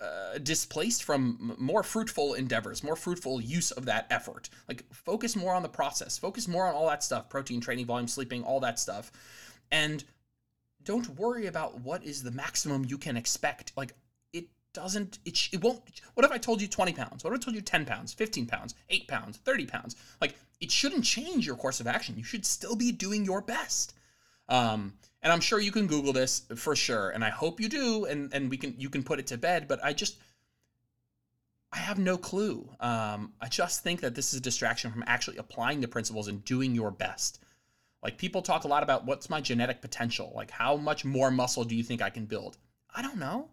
uh, 0.00 0.38
displaced 0.38 1.02
from 1.02 1.56
more 1.58 1.82
fruitful 1.82 2.34
endeavors, 2.34 2.84
more 2.84 2.94
fruitful 2.94 3.40
use 3.40 3.72
of 3.72 3.86
that 3.86 4.06
effort. 4.10 4.48
Like 4.68 4.84
focus 4.92 5.34
more 5.34 5.54
on 5.54 5.62
the 5.62 5.68
process, 5.68 6.16
focus 6.16 6.46
more 6.46 6.68
on 6.68 6.74
all 6.74 6.86
that 6.86 7.02
stuff, 7.02 7.28
protein, 7.28 7.60
training, 7.60 7.86
volume, 7.86 8.06
sleeping, 8.06 8.44
all 8.44 8.60
that 8.60 8.78
stuff. 8.78 9.10
And 9.72 10.04
don't 10.84 11.08
worry 11.18 11.46
about 11.46 11.80
what 11.80 12.04
is 12.04 12.22
the 12.22 12.30
maximum 12.30 12.84
you 12.84 12.96
can 12.96 13.16
expect. 13.16 13.72
Like 13.76 13.94
it 14.32 14.46
doesn't, 14.72 15.18
it, 15.24 15.36
sh- 15.36 15.50
it 15.52 15.62
won't. 15.62 15.82
What 16.14 16.24
if 16.24 16.30
I 16.30 16.38
told 16.38 16.62
you 16.62 16.68
20 16.68 16.92
pounds? 16.92 17.24
What 17.24 17.32
if 17.32 17.40
I 17.40 17.42
told 17.42 17.56
you 17.56 17.60
10 17.60 17.84
pounds, 17.84 18.14
15 18.14 18.46
pounds, 18.46 18.76
8 18.88 19.08
pounds, 19.08 19.38
30 19.38 19.66
pounds? 19.66 19.96
Like 20.20 20.36
it 20.60 20.70
shouldn't 20.70 21.04
change 21.04 21.46
your 21.46 21.56
course 21.56 21.80
of 21.80 21.86
action. 21.86 22.16
You 22.16 22.24
should 22.24 22.44
still 22.44 22.76
be 22.76 22.92
doing 22.92 23.24
your 23.24 23.40
best. 23.40 23.94
Um, 24.48 24.94
and 25.22 25.32
I'm 25.32 25.40
sure 25.40 25.60
you 25.60 25.72
can 25.72 25.86
Google 25.86 26.12
this 26.12 26.42
for 26.56 26.74
sure, 26.76 27.10
and 27.10 27.24
I 27.24 27.30
hope 27.30 27.60
you 27.60 27.68
do, 27.68 28.04
and 28.04 28.32
and 28.32 28.50
we 28.50 28.56
can 28.56 28.74
you 28.78 28.88
can 28.88 29.02
put 29.02 29.18
it 29.18 29.26
to 29.28 29.38
bed. 29.38 29.68
But 29.68 29.84
I 29.84 29.92
just 29.92 30.16
I 31.72 31.78
have 31.78 31.98
no 31.98 32.16
clue. 32.16 32.68
Um, 32.80 33.32
I 33.40 33.48
just 33.48 33.82
think 33.82 34.00
that 34.00 34.14
this 34.14 34.32
is 34.32 34.38
a 34.38 34.42
distraction 34.42 34.90
from 34.90 35.04
actually 35.06 35.36
applying 35.36 35.80
the 35.80 35.88
principles 35.88 36.28
and 36.28 36.44
doing 36.44 36.74
your 36.74 36.90
best. 36.90 37.40
Like 38.02 38.16
people 38.16 38.42
talk 38.42 38.64
a 38.64 38.68
lot 38.68 38.82
about 38.82 39.04
what's 39.04 39.28
my 39.28 39.40
genetic 39.40 39.80
potential, 39.80 40.32
like 40.34 40.50
how 40.50 40.76
much 40.76 41.04
more 41.04 41.30
muscle 41.30 41.64
do 41.64 41.74
you 41.74 41.82
think 41.82 42.00
I 42.00 42.10
can 42.10 42.26
build? 42.26 42.56
I 42.94 43.02
don't 43.02 43.18
know, 43.18 43.48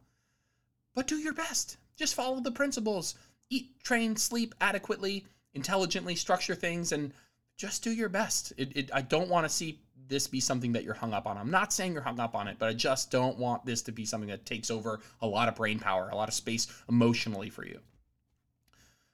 but 0.93 1.07
do 1.07 1.17
your 1.17 1.33
best. 1.33 1.77
Just 1.97 2.13
follow 2.13 2.39
the 2.39 2.51
principles. 2.51 3.15
Eat, 3.49 3.79
train, 3.83 4.15
sleep 4.15 4.55
adequately, 4.61 5.25
intelligently, 5.55 6.15
structure 6.15 6.55
things, 6.55 6.91
and 6.91 7.13
just 7.57 7.83
do 7.83 7.91
your 7.91 8.09
best. 8.09 8.53
It, 8.57 8.75
it, 8.75 8.89
I 8.93 9.01
don't 9.01 9.29
want 9.29 9.45
to 9.45 9.49
see 9.49 9.79
this 10.07 10.27
be 10.27 10.39
something 10.39 10.73
that 10.73 10.83
you're 10.83 10.93
hung 10.93 11.13
up 11.13 11.25
on. 11.25 11.37
I'm 11.37 11.49
not 11.49 11.73
saying 11.73 11.93
you're 11.93 12.01
hung 12.01 12.19
up 12.19 12.35
on 12.35 12.47
it, 12.47 12.57
but 12.59 12.69
I 12.69 12.73
just 12.73 13.09
don't 13.09 13.37
want 13.37 13.65
this 13.65 13.81
to 13.83 13.91
be 13.91 14.05
something 14.05 14.29
that 14.29 14.45
takes 14.45 14.69
over 14.69 14.99
a 15.21 15.27
lot 15.27 15.47
of 15.47 15.55
brain 15.55 15.79
power, 15.79 16.09
a 16.09 16.15
lot 16.15 16.27
of 16.27 16.35
space 16.35 16.67
emotionally 16.89 17.49
for 17.49 17.65
you. 17.65 17.79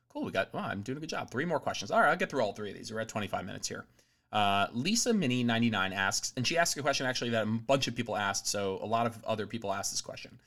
Cool. 0.10 0.26
We 0.26 0.32
got, 0.32 0.50
oh, 0.54 0.60
I'm 0.60 0.82
doing 0.82 0.98
a 0.98 1.02
good 1.02 1.10
job. 1.10 1.30
Three 1.30 1.46
more 1.46 1.60
questions. 1.60 1.92
All 1.92 2.02
right, 2.02 2.10
I'll 2.10 2.18
get 2.18 2.30
through 2.30 2.42
all 2.42 2.52
three 2.52 2.72
of 2.72 2.76
these. 2.76 2.92
We're 2.92 3.00
at 3.00 3.08
25 3.08 3.46
minutes 3.46 3.68
here. 3.68 3.86
Uh, 4.32 4.68
Lisa 4.74 5.14
Mini 5.14 5.44
99 5.44 5.94
asks, 5.94 6.34
and 6.36 6.46
she 6.46 6.58
asked 6.58 6.78
a 6.78 6.82
question 6.82 7.06
actually 7.06 7.30
that 7.32 7.44
a 7.44 7.46
bunch 7.46 7.88
of 7.88 7.96
people 7.96 8.18
asked. 8.18 8.48
So 8.48 8.80
a 8.82 8.86
lot 8.86 9.06
of 9.06 9.24
other 9.24 9.48
people 9.48 9.72
asked 9.72 9.92
this 9.92 10.02
question. 10.02 10.40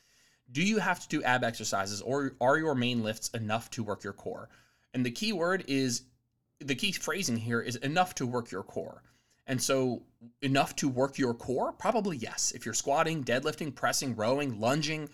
Do 0.52 0.62
you 0.62 0.78
have 0.78 1.00
to 1.00 1.08
do 1.08 1.22
ab 1.22 1.44
exercises 1.44 2.02
or 2.02 2.32
are 2.40 2.58
your 2.58 2.74
main 2.74 3.02
lifts 3.02 3.28
enough 3.30 3.70
to 3.70 3.82
work 3.82 4.04
your 4.04 4.12
core? 4.12 4.48
And 4.94 5.04
the 5.04 5.10
key 5.10 5.32
word 5.32 5.64
is 5.66 6.02
the 6.60 6.74
key 6.74 6.92
phrasing 6.92 7.36
here 7.36 7.60
is 7.60 7.76
enough 7.76 8.14
to 8.16 8.26
work 8.26 8.50
your 8.50 8.62
core. 8.62 9.02
And 9.46 9.60
so, 9.60 10.02
enough 10.40 10.74
to 10.76 10.88
work 10.88 11.18
your 11.18 11.34
core? 11.34 11.72
Probably 11.72 12.16
yes. 12.16 12.52
If 12.52 12.64
you're 12.64 12.72
squatting, 12.72 13.22
deadlifting, 13.22 13.74
pressing, 13.74 14.16
rowing, 14.16 14.58
lunging, 14.58 15.10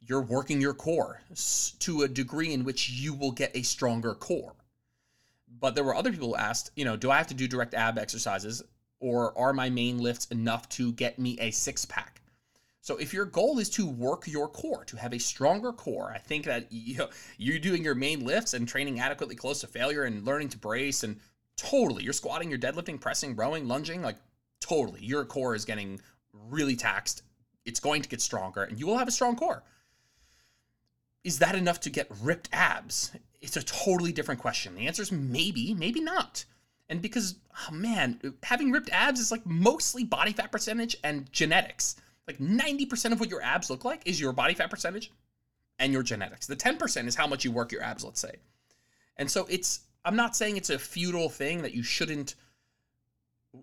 you're 0.00 0.22
working 0.22 0.60
your 0.60 0.72
core 0.72 1.20
to 1.80 2.02
a 2.02 2.08
degree 2.08 2.52
in 2.52 2.64
which 2.64 2.88
you 2.88 3.12
will 3.12 3.32
get 3.32 3.54
a 3.54 3.62
stronger 3.62 4.14
core. 4.14 4.54
But 5.60 5.74
there 5.74 5.84
were 5.84 5.94
other 5.94 6.10
people 6.10 6.28
who 6.28 6.36
asked, 6.36 6.70
you 6.76 6.84
know, 6.84 6.96
do 6.96 7.10
I 7.10 7.18
have 7.18 7.26
to 7.28 7.34
do 7.34 7.46
direct 7.46 7.74
ab 7.74 7.98
exercises 7.98 8.62
or 9.00 9.36
are 9.36 9.52
my 9.52 9.68
main 9.68 9.98
lifts 9.98 10.26
enough 10.26 10.68
to 10.70 10.92
get 10.92 11.18
me 11.18 11.38
a 11.40 11.50
six 11.50 11.84
pack? 11.84 12.11
So 12.82 12.96
if 12.96 13.14
your 13.14 13.24
goal 13.24 13.60
is 13.60 13.70
to 13.70 13.86
work 13.86 14.26
your 14.26 14.48
core, 14.48 14.84
to 14.86 14.96
have 14.96 15.14
a 15.14 15.18
stronger 15.18 15.72
core, 15.72 16.10
I 16.12 16.18
think 16.18 16.46
that 16.46 16.66
you 16.70 17.06
you're 17.38 17.60
doing 17.60 17.84
your 17.84 17.94
main 17.94 18.24
lifts 18.24 18.54
and 18.54 18.66
training 18.66 18.98
adequately 18.98 19.36
close 19.36 19.60
to 19.60 19.68
failure 19.68 20.02
and 20.02 20.24
learning 20.24 20.48
to 20.50 20.58
brace 20.58 21.04
and 21.04 21.20
totally 21.56 22.02
you're 22.02 22.12
squatting, 22.12 22.50
you're 22.50 22.58
deadlifting, 22.58 23.00
pressing, 23.00 23.36
rowing, 23.36 23.68
lunging, 23.68 24.02
like 24.02 24.16
totally 24.60 24.98
your 25.00 25.24
core 25.24 25.54
is 25.54 25.64
getting 25.64 26.00
really 26.32 26.74
taxed. 26.74 27.22
It's 27.64 27.78
going 27.78 28.02
to 28.02 28.08
get 28.08 28.20
stronger 28.20 28.64
and 28.64 28.80
you 28.80 28.88
will 28.88 28.98
have 28.98 29.08
a 29.08 29.12
strong 29.12 29.36
core. 29.36 29.62
Is 31.22 31.38
that 31.38 31.54
enough 31.54 31.78
to 31.82 31.90
get 31.90 32.08
ripped 32.20 32.48
abs? 32.52 33.12
It's 33.40 33.56
a 33.56 33.62
totally 33.62 34.10
different 34.10 34.40
question. 34.40 34.74
The 34.74 34.88
answer 34.88 35.02
is 35.02 35.12
maybe, 35.12 35.72
maybe 35.72 36.00
not. 36.00 36.44
And 36.88 37.00
because, 37.00 37.36
oh 37.56 37.72
man, 37.72 38.34
having 38.42 38.72
ripped 38.72 38.90
abs 38.90 39.20
is 39.20 39.30
like 39.30 39.46
mostly 39.46 40.02
body 40.02 40.32
fat 40.32 40.50
percentage 40.50 40.96
and 41.04 41.30
genetics. 41.30 41.94
Like 42.26 42.38
90% 42.38 43.12
of 43.12 43.20
what 43.20 43.30
your 43.30 43.42
abs 43.42 43.70
look 43.70 43.84
like 43.84 44.02
is 44.06 44.20
your 44.20 44.32
body 44.32 44.54
fat 44.54 44.70
percentage 44.70 45.10
and 45.78 45.92
your 45.92 46.02
genetics. 46.02 46.46
The 46.46 46.56
10% 46.56 47.06
is 47.06 47.14
how 47.14 47.26
much 47.26 47.44
you 47.44 47.50
work 47.52 47.72
your 47.72 47.82
abs, 47.82 48.04
let's 48.04 48.20
say. 48.20 48.36
And 49.16 49.30
so 49.30 49.46
it's 49.50 49.80
I'm 50.04 50.16
not 50.16 50.34
saying 50.34 50.56
it's 50.56 50.70
a 50.70 50.78
futile 50.78 51.28
thing 51.28 51.62
that 51.62 51.74
you 51.74 51.82
shouldn't 51.82 52.34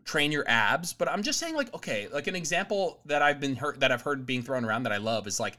train 0.06 0.32
your 0.32 0.48
abs, 0.48 0.94
but 0.94 1.10
I'm 1.10 1.24
just 1.24 1.40
saying 1.40 1.56
like 1.56 1.74
okay, 1.74 2.08
like 2.12 2.28
an 2.28 2.36
example 2.36 3.00
that 3.06 3.22
I've 3.22 3.40
been 3.40 3.56
heard 3.56 3.80
that 3.80 3.92
I've 3.92 4.02
heard 4.02 4.26
being 4.26 4.44
thrown 4.44 4.66
around 4.66 4.84
that 4.84 4.92
I 4.92 4.98
love 4.98 5.28
is 5.28 5.40
like 5.40 5.58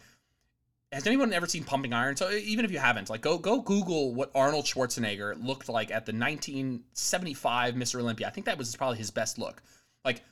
has 0.92 1.06
anyone 1.06 1.32
ever 1.32 1.46
seen 1.46 1.62
Pumping 1.62 1.92
Iron? 1.92 2.16
So 2.16 2.30
even 2.32 2.64
if 2.64 2.72
you 2.72 2.78
haven't, 2.78 3.10
like 3.10 3.20
go 3.20 3.38
go 3.38 3.60
Google 3.60 4.14
what 4.14 4.30
Arnold 4.34 4.64
Schwarzenegger 4.64 5.42
looked 5.44 5.68
like 5.68 5.90
at 5.90 6.06
the 6.06 6.12
1975 6.12 7.74
Mr. 7.74 8.00
Olympia. 8.00 8.26
I 8.26 8.30
think 8.30 8.46
that 8.46 8.58
was 8.58 8.74
probably 8.74 8.98
his 8.98 9.10
best 9.10 9.38
look. 9.38 9.62
Like 10.04 10.22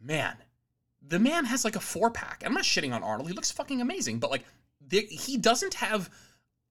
man, 0.00 0.36
the 1.08 1.18
man 1.18 1.44
has 1.44 1.64
like 1.64 1.76
a 1.76 1.80
four 1.80 2.10
pack. 2.10 2.42
I'm 2.44 2.54
not 2.54 2.64
shitting 2.64 2.94
on 2.94 3.02
Arnold. 3.02 3.28
He 3.28 3.34
looks 3.34 3.50
fucking 3.50 3.80
amazing, 3.80 4.18
but 4.18 4.30
like 4.30 4.44
he 4.90 5.36
doesn't 5.36 5.74
have 5.74 6.10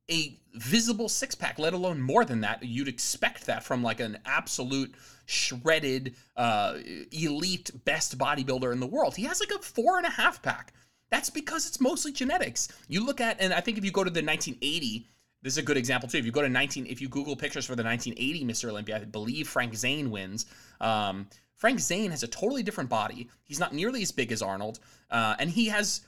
a 0.09 0.37
visible 0.53 1.09
six 1.09 1.35
pack, 1.35 1.57
let 1.59 1.73
alone 1.73 2.01
more 2.01 2.25
than 2.25 2.41
that. 2.41 2.63
You'd 2.63 2.87
expect 2.87 3.45
that 3.45 3.63
from 3.63 3.83
like 3.83 3.99
an 3.99 4.17
absolute 4.25 4.93
shredded, 5.25 6.15
uh, 6.35 6.77
elite, 7.11 7.71
best 7.85 8.17
bodybuilder 8.17 8.71
in 8.71 8.79
the 8.79 8.87
world. 8.87 9.15
He 9.15 9.23
has 9.23 9.39
like 9.39 9.51
a 9.51 9.59
four 9.59 9.97
and 9.97 10.05
a 10.05 10.11
half 10.11 10.41
pack. 10.41 10.73
That's 11.09 11.29
because 11.29 11.67
it's 11.67 11.79
mostly 11.79 12.11
genetics. 12.11 12.69
You 12.87 13.05
look 13.05 13.21
at, 13.21 13.39
and 13.39 13.53
I 13.53 13.61
think 13.61 13.77
if 13.77 13.85
you 13.85 13.91
go 13.91 14.03
to 14.03 14.09
the 14.09 14.23
1980, 14.23 15.07
this 15.41 15.53
is 15.53 15.57
a 15.57 15.61
good 15.61 15.77
example 15.77 16.09
too. 16.09 16.17
If 16.17 16.25
you 16.25 16.31
go 16.31 16.41
to 16.41 16.49
19, 16.49 16.87
if 16.87 17.01
you 17.01 17.09
Google 17.09 17.35
pictures 17.35 17.65
for 17.65 17.75
the 17.75 17.83
1980 17.83 18.45
Mr. 18.45 18.69
Olympia, 18.69 18.95
I 18.97 19.05
believe 19.05 19.47
Frank 19.47 19.75
Zane 19.75 20.09
wins. 20.09 20.45
Um, 20.81 21.27
Frank 21.63 21.79
Zane 21.79 22.11
has 22.11 22.23
a 22.23 22.27
totally 22.27 22.61
different 22.61 22.89
body. 22.89 23.29
He's 23.45 23.57
not 23.57 23.71
nearly 23.71 24.01
as 24.01 24.11
big 24.11 24.33
as 24.33 24.41
Arnold, 24.41 24.81
uh, 25.09 25.37
and 25.39 25.49
he 25.49 25.67
has 25.67 26.01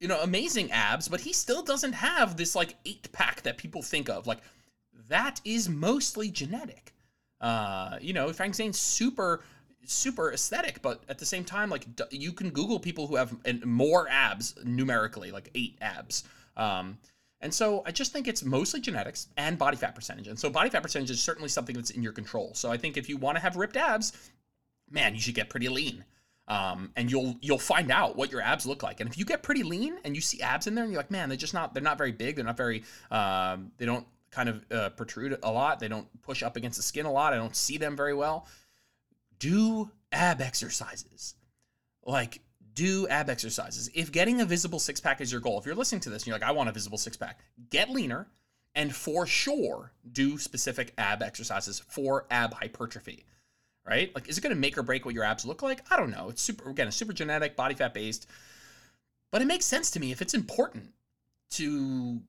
you 0.00 0.08
know, 0.08 0.18
amazing 0.22 0.72
abs, 0.72 1.08
but 1.08 1.20
he 1.20 1.34
still 1.34 1.62
doesn't 1.62 1.92
have 1.92 2.38
this 2.38 2.54
like 2.54 2.76
eight 2.86 3.12
pack 3.12 3.42
that 3.42 3.58
people 3.58 3.82
think 3.82 4.08
of. 4.08 4.26
Like 4.26 4.38
that 5.10 5.42
is 5.44 5.68
mostly 5.68 6.30
genetic. 6.30 6.94
Uh, 7.38 7.98
you 8.00 8.14
know, 8.14 8.32
Frank 8.32 8.54
Zane's 8.54 8.78
super 8.78 9.44
super 9.84 10.32
aesthetic, 10.32 10.80
but 10.80 11.02
at 11.10 11.18
the 11.18 11.26
same 11.26 11.44
time, 11.44 11.68
like 11.68 11.84
you 12.10 12.32
can 12.32 12.48
Google 12.48 12.80
people 12.80 13.06
who 13.06 13.16
have 13.16 13.36
more 13.66 14.08
abs 14.08 14.54
numerically, 14.64 15.30
like 15.30 15.50
eight 15.54 15.76
abs. 15.82 16.24
Um, 16.56 16.96
and 17.42 17.52
so 17.52 17.82
I 17.84 17.90
just 17.90 18.10
think 18.10 18.26
it's 18.26 18.42
mostly 18.42 18.80
genetics 18.80 19.28
and 19.36 19.58
body 19.58 19.76
fat 19.76 19.94
percentage. 19.94 20.28
And 20.28 20.38
so 20.38 20.48
body 20.48 20.70
fat 20.70 20.82
percentage 20.82 21.10
is 21.10 21.22
certainly 21.22 21.50
something 21.50 21.76
that's 21.76 21.90
in 21.90 22.02
your 22.02 22.12
control. 22.12 22.54
So 22.54 22.72
I 22.72 22.78
think 22.78 22.96
if 22.96 23.06
you 23.06 23.18
want 23.18 23.36
to 23.36 23.42
have 23.42 23.56
ripped 23.56 23.76
abs, 23.76 24.14
man, 24.90 25.14
you 25.14 25.20
should 25.20 25.34
get 25.34 25.48
pretty 25.50 25.68
lean 25.68 26.04
um, 26.46 26.90
and 26.96 27.10
you'll 27.10 27.36
you'll 27.40 27.58
find 27.58 27.90
out 27.90 28.16
what 28.16 28.30
your 28.30 28.40
abs 28.40 28.66
look 28.66 28.82
like. 28.82 29.00
And 29.00 29.08
if 29.08 29.18
you 29.18 29.24
get 29.24 29.42
pretty 29.42 29.62
lean 29.62 29.96
and 30.04 30.14
you 30.14 30.20
see 30.20 30.42
abs 30.42 30.66
in 30.66 30.74
there, 30.74 30.84
and 30.84 30.92
you're 30.92 31.00
like, 31.00 31.10
man, 31.10 31.28
they're 31.28 31.38
just 31.38 31.54
not 31.54 31.72
they're 31.72 31.82
not 31.82 31.98
very 31.98 32.12
big. 32.12 32.36
They're 32.36 32.44
not 32.44 32.56
very 32.56 32.84
um, 33.10 33.72
they 33.78 33.86
don't 33.86 34.06
kind 34.30 34.48
of 34.48 34.64
uh, 34.70 34.90
protrude 34.90 35.38
a 35.42 35.50
lot. 35.50 35.80
They 35.80 35.88
don't 35.88 36.06
push 36.22 36.42
up 36.42 36.56
against 36.56 36.76
the 36.76 36.82
skin 36.82 37.06
a 37.06 37.12
lot. 37.12 37.32
I 37.32 37.36
don't 37.36 37.56
see 37.56 37.78
them 37.78 37.96
very 37.96 38.14
well. 38.14 38.46
Do 39.38 39.90
ab 40.12 40.40
exercises, 40.40 41.34
like 42.04 42.40
do 42.74 43.08
ab 43.08 43.30
exercises. 43.30 43.90
If 43.94 44.12
getting 44.12 44.40
a 44.40 44.44
visible 44.44 44.78
six 44.78 45.00
pack 45.00 45.20
is 45.20 45.32
your 45.32 45.40
goal, 45.40 45.58
if 45.58 45.64
you're 45.64 45.74
listening 45.74 46.00
to 46.02 46.10
this 46.10 46.22
and 46.22 46.26
you're 46.26 46.36
like, 46.36 46.48
I 46.48 46.52
want 46.52 46.68
a 46.68 46.72
visible 46.72 46.98
six 46.98 47.16
pack, 47.16 47.40
get 47.70 47.90
leaner. 47.90 48.28
And 48.76 48.92
for 48.92 49.24
sure, 49.24 49.92
do 50.10 50.36
specific 50.36 50.92
ab 50.98 51.22
exercises 51.22 51.78
for 51.78 52.26
ab 52.28 52.54
hypertrophy 52.54 53.24
right? 53.86 54.14
Like, 54.14 54.28
is 54.28 54.38
it 54.38 54.40
going 54.40 54.54
to 54.54 54.60
make 54.60 54.78
or 54.78 54.82
break 54.82 55.04
what 55.04 55.14
your 55.14 55.24
abs 55.24 55.44
look 55.44 55.62
like? 55.62 55.82
I 55.90 55.96
don't 55.96 56.10
know. 56.10 56.28
It's 56.30 56.42
super, 56.42 56.70
again, 56.70 56.90
super 56.90 57.12
genetic, 57.12 57.56
body 57.56 57.74
fat 57.74 57.94
based. 57.94 58.26
But 59.30 59.42
it 59.42 59.46
makes 59.46 59.66
sense 59.66 59.90
to 59.92 60.00
me 60.00 60.12
if 60.12 60.22
it's 60.22 60.34
important 60.34 60.92
to 61.52 62.20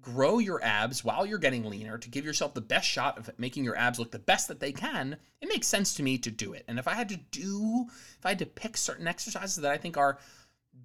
grow 0.00 0.38
your 0.38 0.62
abs 0.62 1.04
while 1.04 1.26
you're 1.26 1.38
getting 1.38 1.64
leaner 1.64 1.98
to 1.98 2.08
give 2.08 2.24
yourself 2.24 2.54
the 2.54 2.60
best 2.60 2.88
shot 2.88 3.18
of 3.18 3.30
making 3.38 3.64
your 3.64 3.76
abs 3.76 3.98
look 3.98 4.10
the 4.10 4.18
best 4.18 4.48
that 4.48 4.60
they 4.60 4.72
can, 4.72 5.16
it 5.40 5.48
makes 5.48 5.66
sense 5.66 5.94
to 5.94 6.02
me 6.02 6.18
to 6.18 6.30
do 6.30 6.52
it. 6.52 6.64
And 6.68 6.78
if 6.78 6.88
I 6.88 6.94
had 6.94 7.08
to 7.10 7.16
do, 7.30 7.86
if 8.18 8.24
I 8.24 8.30
had 8.30 8.38
to 8.38 8.46
pick 8.46 8.76
certain 8.76 9.08
exercises 9.08 9.56
that 9.56 9.72
I 9.72 9.76
think 9.76 9.96
are 9.96 10.18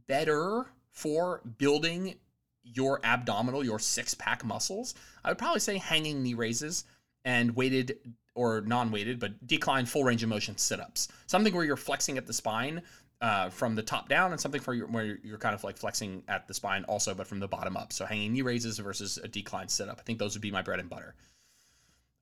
better 0.08 0.66
for 0.92 1.42
building 1.58 2.16
your 2.64 3.00
abdominal, 3.04 3.64
your 3.64 3.80
six 3.80 4.14
pack 4.14 4.44
muscles, 4.44 4.96
I 5.24 5.30
would 5.30 5.38
probably 5.38 5.60
say 5.60 5.78
hanging 5.78 6.24
knee 6.24 6.34
raises 6.34 6.86
and 7.26 7.56
weighted 7.56 7.98
or 8.36 8.62
non-weighted, 8.62 9.20
but 9.20 9.46
decline 9.48 9.86
full 9.86 10.04
range 10.04 10.24
of 10.24 10.30
motion 10.30 10.58
sit-ups. 10.58 11.08
Something 11.28 11.54
where 11.54 11.66
you're 11.66 11.78
flexing 11.78 12.18
at 12.18 12.26
the 12.26 12.34
spine 12.34 12.82
uh, 13.22 13.50
from 13.50 13.76
the 13.76 13.82
top 13.82 14.10
down, 14.10 14.32
and 14.32 14.42
something 14.42 14.62
for 14.62 14.74
your, 14.74 14.88
where 14.88 15.18
you're 15.24 15.38
kind 15.38 15.56
of 15.56 15.64
like 15.64 15.78
flexing 15.78 16.24
at 16.28 16.48
the 16.48 16.54
spine 16.54 16.84
also, 16.86 17.14
but 17.14 17.28
from 17.28 17.40
the 17.40 17.48
bottom 17.48 17.78
up. 17.78 17.94
So 17.94 18.06
hanging 18.06 18.34
knee 18.34 18.42
raises 18.42 18.78
versus 18.80 19.18
a 19.24 19.28
decline 19.28 19.70
sit-up. 19.70 19.98
I 20.00 20.04
think 20.04 20.20
those 20.20 20.36
would 20.36 20.42
be 20.42 20.52
my 20.52 20.62
bread 20.62 20.80
and 20.80 20.90
butter. 20.90 21.16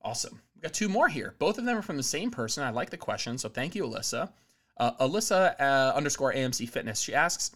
Awesome. 0.02 0.40
We 0.56 0.62
got 0.62 0.72
two 0.72 0.88
more 0.88 1.08
here. 1.08 1.34
Both 1.38 1.58
of 1.58 1.64
them 1.64 1.76
are 1.76 1.82
from 1.82 1.96
the 1.96 2.02
same 2.02 2.30
person. 2.30 2.62
I 2.62 2.70
like 2.70 2.90
the 2.90 2.96
question, 2.96 3.38
so 3.38 3.48
thank 3.48 3.74
you, 3.74 3.84
Alyssa. 3.84 4.30
Uh, 4.76 4.92
Alyssa 5.06 5.60
uh, 5.60 5.92
underscore 5.94 6.32
AMC 6.32 6.68
Fitness. 6.68 7.00
She 7.00 7.14
asks, 7.14 7.52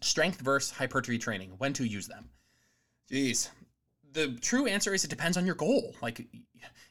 strength 0.00 0.40
versus 0.40 0.72
hypertrophy 0.72 1.18
training. 1.18 1.52
When 1.58 1.72
to 1.74 1.84
use 1.84 2.08
them? 2.08 2.28
Jeez. 3.10 3.48
The 4.12 4.36
true 4.40 4.66
answer 4.66 4.92
is 4.92 5.04
it 5.04 5.10
depends 5.10 5.36
on 5.36 5.46
your 5.46 5.54
goal. 5.54 5.94
Like, 6.02 6.26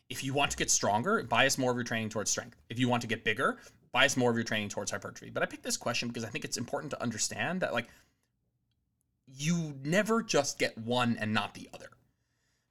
if 0.10 0.24
you 0.24 0.34
want 0.34 0.52
to 0.52 0.58
get 0.58 0.72
stronger, 0.72 1.22
bias 1.24 1.58
more 1.58 1.72
of 1.72 1.78
your 1.78 1.84
training 1.84 2.10
towards 2.10 2.32
strength. 2.32 2.58
If 2.70 2.80
you 2.80 2.90
want 2.90 3.02
to 3.02 3.08
get 3.08 3.24
bigger, 3.24 3.60
bias 3.92 4.18
more 4.18 4.32
of 4.32 4.36
your 4.36 4.44
training 4.44 4.70
towards 4.70 4.92
hypertrophy. 4.92 5.30
But 5.30 5.44
I 5.44 5.46
picked 5.46 5.64
this 5.64 5.78
question 5.78 6.08
because 6.08 6.24
I 6.24 6.30
think 6.30 6.46
it's 6.46 6.58
important 6.58 6.92
to 6.92 7.02
understand 7.02 7.62
that, 7.62 7.74
like, 7.74 7.88
you 9.28 9.76
never 9.84 10.24
just 10.24 10.60
get 10.60 10.78
one 10.78 11.18
and 11.20 11.34
not 11.34 11.54
the 11.54 11.70
other. 11.74 11.90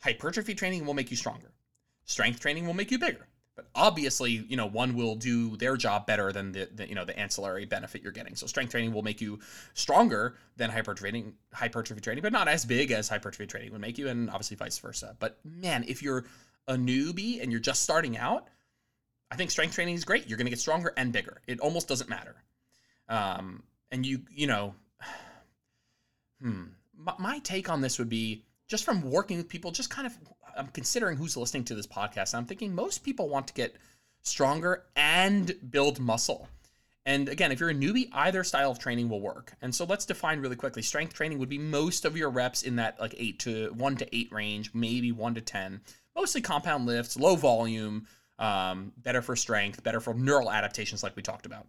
Hypertrophy 0.01 0.55
training 0.55 0.85
will 0.85 0.95
make 0.95 1.11
you 1.11 1.17
stronger. 1.17 1.53
Strength 2.05 2.41
training 2.41 2.67
will 2.67 2.75
make 2.75 2.91
you 2.91 2.99
bigger. 2.99 3.27
But 3.57 3.67
obviously, 3.75 4.31
you 4.31 4.57
know, 4.57 4.67
one 4.67 4.95
will 4.95 5.17
do 5.17 5.57
their 5.57 5.77
job 5.77 6.07
better 6.07 6.33
than 6.33 6.53
the, 6.53 6.69
the, 6.75 6.89
you 6.89 6.95
know 6.95 7.05
the 7.05 7.19
ancillary 7.19 7.67
benefit 7.67 8.03
you're 8.03 8.13
getting. 8.13 8.37
So 8.37 8.47
strength 8.47 8.71
training 8.71 8.93
will 8.93 9.03
make 9.03 9.21
you 9.21 9.41
stronger 9.75 10.37
than 10.57 10.71
hypertrophy 10.71 11.11
training, 11.11 11.35
hypertrophy 11.53 12.01
training, 12.01 12.23
but 12.23 12.33
not 12.33 12.49
as 12.49 12.65
big 12.65 12.91
as 12.91 13.09
hypertrophy 13.09 13.47
training 13.47 13.73
would 13.73 13.81
make 13.81 13.99
you, 13.99 14.09
and 14.09 14.31
obviously 14.31 14.57
vice 14.57 14.79
versa. 14.79 15.17
But 15.19 15.39
man, 15.45 15.85
if 15.89 16.03
you're 16.03 16.25
a 16.69 16.75
newbie 16.75 17.43
and 17.43 17.51
you're 17.51 17.61
just 17.61 17.83
starting 17.83 18.17
out, 18.17 18.49
I 19.31 19.37
think 19.37 19.51
strength 19.51 19.75
training 19.75 19.95
is 19.95 20.05
great. 20.05 20.29
You're 20.29 20.39
going 20.39 20.47
to 20.47 20.51
get 20.51 20.61
stronger 20.61 20.93
and 20.97 21.13
bigger. 21.13 21.41
It 21.47 21.61
almost 21.61 21.89
doesn't 21.89 22.09
matter. 22.09 22.37
Um, 23.09 23.63
and 23.91 24.07
you 24.07 24.21
you 24.31 24.47
know, 24.47 24.75
hmm, 26.43 26.65
my, 26.97 27.15
my 27.19 27.39
take 27.41 27.69
on 27.69 27.81
this 27.81 27.99
would 27.99 28.09
be 28.09 28.45
just 28.71 28.85
from 28.85 29.03
working 29.03 29.37
with 29.37 29.49
people, 29.49 29.73
just 29.73 29.91
kind 29.91 30.07
of 30.07 30.17
I'm 30.57 30.69
considering 30.69 31.17
who's 31.17 31.37
listening 31.37 31.65
to 31.65 31.75
this 31.75 31.89
podcast. 31.89 32.35
I'm 32.35 32.47
thinking 32.47 32.75
most 32.75 33.03
people 33.03 33.29
want 33.29 33.49
to 33.49 33.55
get 33.55 33.75
stronger 34.23 34.85
and 34.95 35.53
build 35.71 35.99
muscle. 35.99 36.49
And 37.05 37.29
again, 37.29 37.51
if 37.51 37.59
you're 37.59 37.71
a 37.71 37.75
newbie, 37.75 38.09
either 38.13 38.45
style 38.45 38.71
of 38.71 38.79
training 38.79 39.09
will 39.09 39.21
work. 39.21 39.55
And 39.61 39.75
so 39.75 39.85
let's 39.85 40.07
define 40.07 40.39
really 40.39 40.55
quickly. 40.55 40.83
Strength 40.83 41.15
training 41.15 41.39
would 41.41 41.49
be 41.49 41.59
most 41.59 42.05
of 42.05 42.17
your 42.17 42.31
reps 42.31 42.63
in 42.63 42.77
that 42.77 43.01
like 43.01 43.15
eight 43.19 43.41
to 43.41 43.73
one 43.77 43.97
to 43.97 44.17
eight 44.17 44.31
range, 44.31 44.71
maybe 44.73 45.11
one 45.11 45.35
to 45.35 45.41
10. 45.41 45.81
Mostly 46.15 46.41
compound 46.41 46.87
lifts, 46.87 47.17
low 47.17 47.35
volume, 47.35 48.07
um, 48.39 48.93
better 48.99 49.23
for 49.23 49.35
strength, 49.35 49.83
better 49.83 50.01
for 50.01 50.15
neural 50.15 50.51
adaptations, 50.51 51.03
like 51.03 51.17
we 51.17 51.23
talked 51.23 51.47
about. 51.47 51.67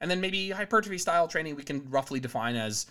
And 0.00 0.10
then 0.10 0.20
maybe 0.20 0.50
hypertrophy 0.50 0.98
style 0.98 1.26
training 1.26 1.56
we 1.56 1.64
can 1.64 1.90
roughly 1.90 2.20
define 2.20 2.54
as 2.54 2.86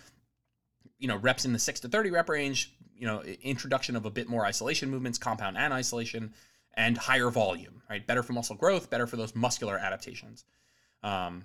you 0.98 1.08
know 1.08 1.16
reps 1.16 1.44
in 1.44 1.52
the 1.52 1.58
6 1.58 1.80
to 1.80 1.88
30 1.88 2.10
rep 2.10 2.28
range 2.28 2.74
you 2.96 3.06
know 3.06 3.22
introduction 3.42 3.96
of 3.96 4.04
a 4.04 4.10
bit 4.10 4.28
more 4.28 4.44
isolation 4.44 4.90
movements 4.90 5.18
compound 5.18 5.56
and 5.56 5.72
isolation 5.72 6.32
and 6.74 6.96
higher 6.96 7.30
volume 7.30 7.82
right? 7.88 8.06
Better 8.06 8.22
for 8.22 8.32
muscle 8.32 8.56
growth 8.56 8.90
better 8.90 9.06
for 9.06 9.16
those 9.16 9.34
muscular 9.34 9.78
adaptations. 9.78 10.44
Um, 11.02 11.44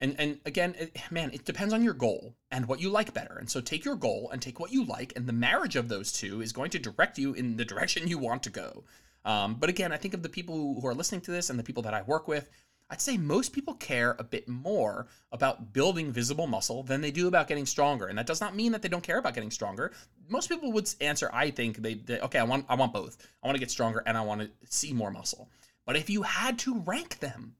and 0.00 0.14
and 0.18 0.38
again 0.44 0.74
it, 0.78 0.98
man 1.10 1.30
it 1.32 1.44
depends 1.44 1.72
on 1.72 1.82
your 1.82 1.94
goal 1.94 2.34
and 2.50 2.66
what 2.66 2.80
you 2.80 2.90
like 2.90 3.14
better. 3.14 3.36
And 3.38 3.48
so 3.48 3.60
take 3.60 3.84
your 3.84 3.96
goal 3.96 4.30
and 4.32 4.42
take 4.42 4.60
what 4.60 4.72
you 4.72 4.84
like 4.84 5.12
and 5.16 5.26
the 5.26 5.32
marriage 5.32 5.76
of 5.76 5.88
those 5.88 6.12
two 6.12 6.40
is 6.40 6.52
going 6.52 6.70
to 6.70 6.78
direct 6.78 7.18
you 7.18 7.32
in 7.34 7.56
the 7.56 7.64
direction 7.72 8.08
you 8.08 8.18
want 8.18 8.42
to 8.44 8.50
go. 8.50 8.84
Um, 9.24 9.54
but 9.54 9.68
again 9.68 9.90
i 9.90 9.96
think 9.96 10.14
of 10.14 10.22
the 10.22 10.28
people 10.28 10.54
who, 10.54 10.80
who 10.80 10.86
are 10.86 10.94
listening 10.94 11.20
to 11.22 11.32
this 11.32 11.50
and 11.50 11.58
the 11.58 11.64
people 11.64 11.82
that 11.82 11.94
i 11.94 12.02
work 12.02 12.28
with 12.28 12.48
I'd 12.88 13.00
say 13.00 13.16
most 13.16 13.52
people 13.52 13.74
care 13.74 14.14
a 14.18 14.24
bit 14.24 14.46
more 14.46 15.08
about 15.32 15.72
building 15.72 16.12
visible 16.12 16.46
muscle 16.46 16.84
than 16.84 17.00
they 17.00 17.10
do 17.10 17.26
about 17.26 17.48
getting 17.48 17.66
stronger. 17.66 18.06
And 18.06 18.16
that 18.16 18.26
does 18.26 18.40
not 18.40 18.54
mean 18.54 18.70
that 18.72 18.82
they 18.82 18.88
don't 18.88 19.02
care 19.02 19.18
about 19.18 19.34
getting 19.34 19.50
stronger. 19.50 19.92
Most 20.28 20.48
people 20.48 20.70
would 20.72 20.88
answer, 21.00 21.28
I 21.32 21.50
think 21.50 21.78
they, 21.78 21.94
they 21.94 22.20
okay, 22.20 22.38
I 22.38 22.44
want 22.44 22.64
I 22.68 22.76
want 22.76 22.92
both. 22.92 23.16
I 23.42 23.46
want 23.46 23.56
to 23.56 23.60
get 23.60 23.70
stronger 23.70 24.02
and 24.06 24.16
I 24.16 24.20
want 24.20 24.42
to 24.42 24.50
see 24.64 24.92
more 24.92 25.10
muscle. 25.10 25.50
But 25.84 25.96
if 25.96 26.08
you 26.08 26.22
had 26.22 26.58
to 26.60 26.78
rank 26.80 27.18
them, 27.18 27.56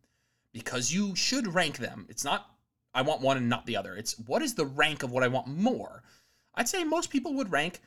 because 0.53 0.93
you 0.93 1.15
should 1.17 1.55
rank 1.55 1.79
them, 1.79 2.07
it's 2.09 2.25
not 2.25 2.51
I 2.95 3.03
want 3.03 3.21
one 3.21 3.37
and 3.37 3.49
not 3.49 3.67
the 3.67 3.77
other. 3.77 3.97
It's 3.97 4.19
what 4.21 4.43
is 4.43 4.55
the 4.55 4.65
rank 4.65 5.03
of 5.03 5.11
what 5.11 5.25
I 5.25 5.29
want 5.29 5.49
more? 5.49 6.03
I'd 6.55 6.69
say 6.69 6.85
most 6.85 7.11
people 7.11 7.35
would 7.35 7.51
rank, 7.51 7.81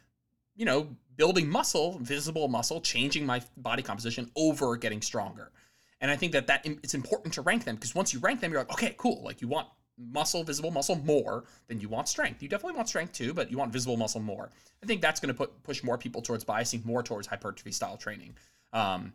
you 0.56 0.66
know, 0.66 0.90
building 1.16 1.50
muscle, 1.50 1.98
visible 2.00 2.50
muscle, 2.50 2.82
changing 2.82 3.26
my 3.26 3.42
body 3.58 3.82
composition 3.82 4.30
over 4.36 4.76
getting 4.76 5.02
stronger. 5.02 5.52
And 6.02 6.10
I 6.10 6.16
think 6.16 6.32
that 6.32 6.48
that 6.48 6.66
it's 6.66 6.94
important 6.94 7.34
to 7.36 7.42
rank 7.42 7.66
them 7.66 7.76
because 7.76 7.94
once 7.94 8.14
you 8.14 8.20
rank 8.20 8.40
them, 8.40 8.52
you're 8.52 8.62
like, 8.62 8.72
okay, 8.72 8.96
cool. 8.98 9.22
Like 9.24 9.42
you 9.42 9.48
want 9.48 9.68
muscle, 9.98 10.44
visible 10.44 10.72
muscle 10.72 10.96
more 10.96 11.44
than 11.68 11.80
you 11.80 11.90
want 11.90 12.08
strength. 12.08 12.42
You 12.42 12.48
definitely 12.48 12.78
want 12.78 12.88
strength 12.88 13.14
too, 13.14 13.34
but 13.34 13.52
you 13.52 13.58
want 13.58 13.74
visible 13.74 13.98
muscle 13.98 14.22
more. 14.22 14.50
I 14.82 14.86
think 14.86 15.02
that's 15.02 15.20
going 15.20 15.34
to 15.34 15.38
put 15.38 15.62
push 15.64 15.84
more 15.84 15.98
people 15.98 16.22
towards 16.22 16.46
biasing 16.46 16.86
more 16.86 17.04
towards 17.04 17.28
hypertrophy 17.28 17.72
style 17.72 17.98
training. 17.98 18.36
Um, 18.72 19.14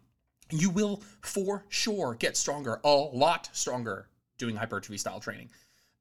you 0.50 0.68
will 0.68 1.02
for 1.22 1.64
sure 1.68 2.16
get 2.18 2.36
stronger, 2.36 2.80
a 2.84 2.88
lot 2.88 3.48
stronger 3.52 4.08
doing 4.36 4.56
hypertrophy 4.56 4.98
style 4.98 5.20
training, 5.20 5.48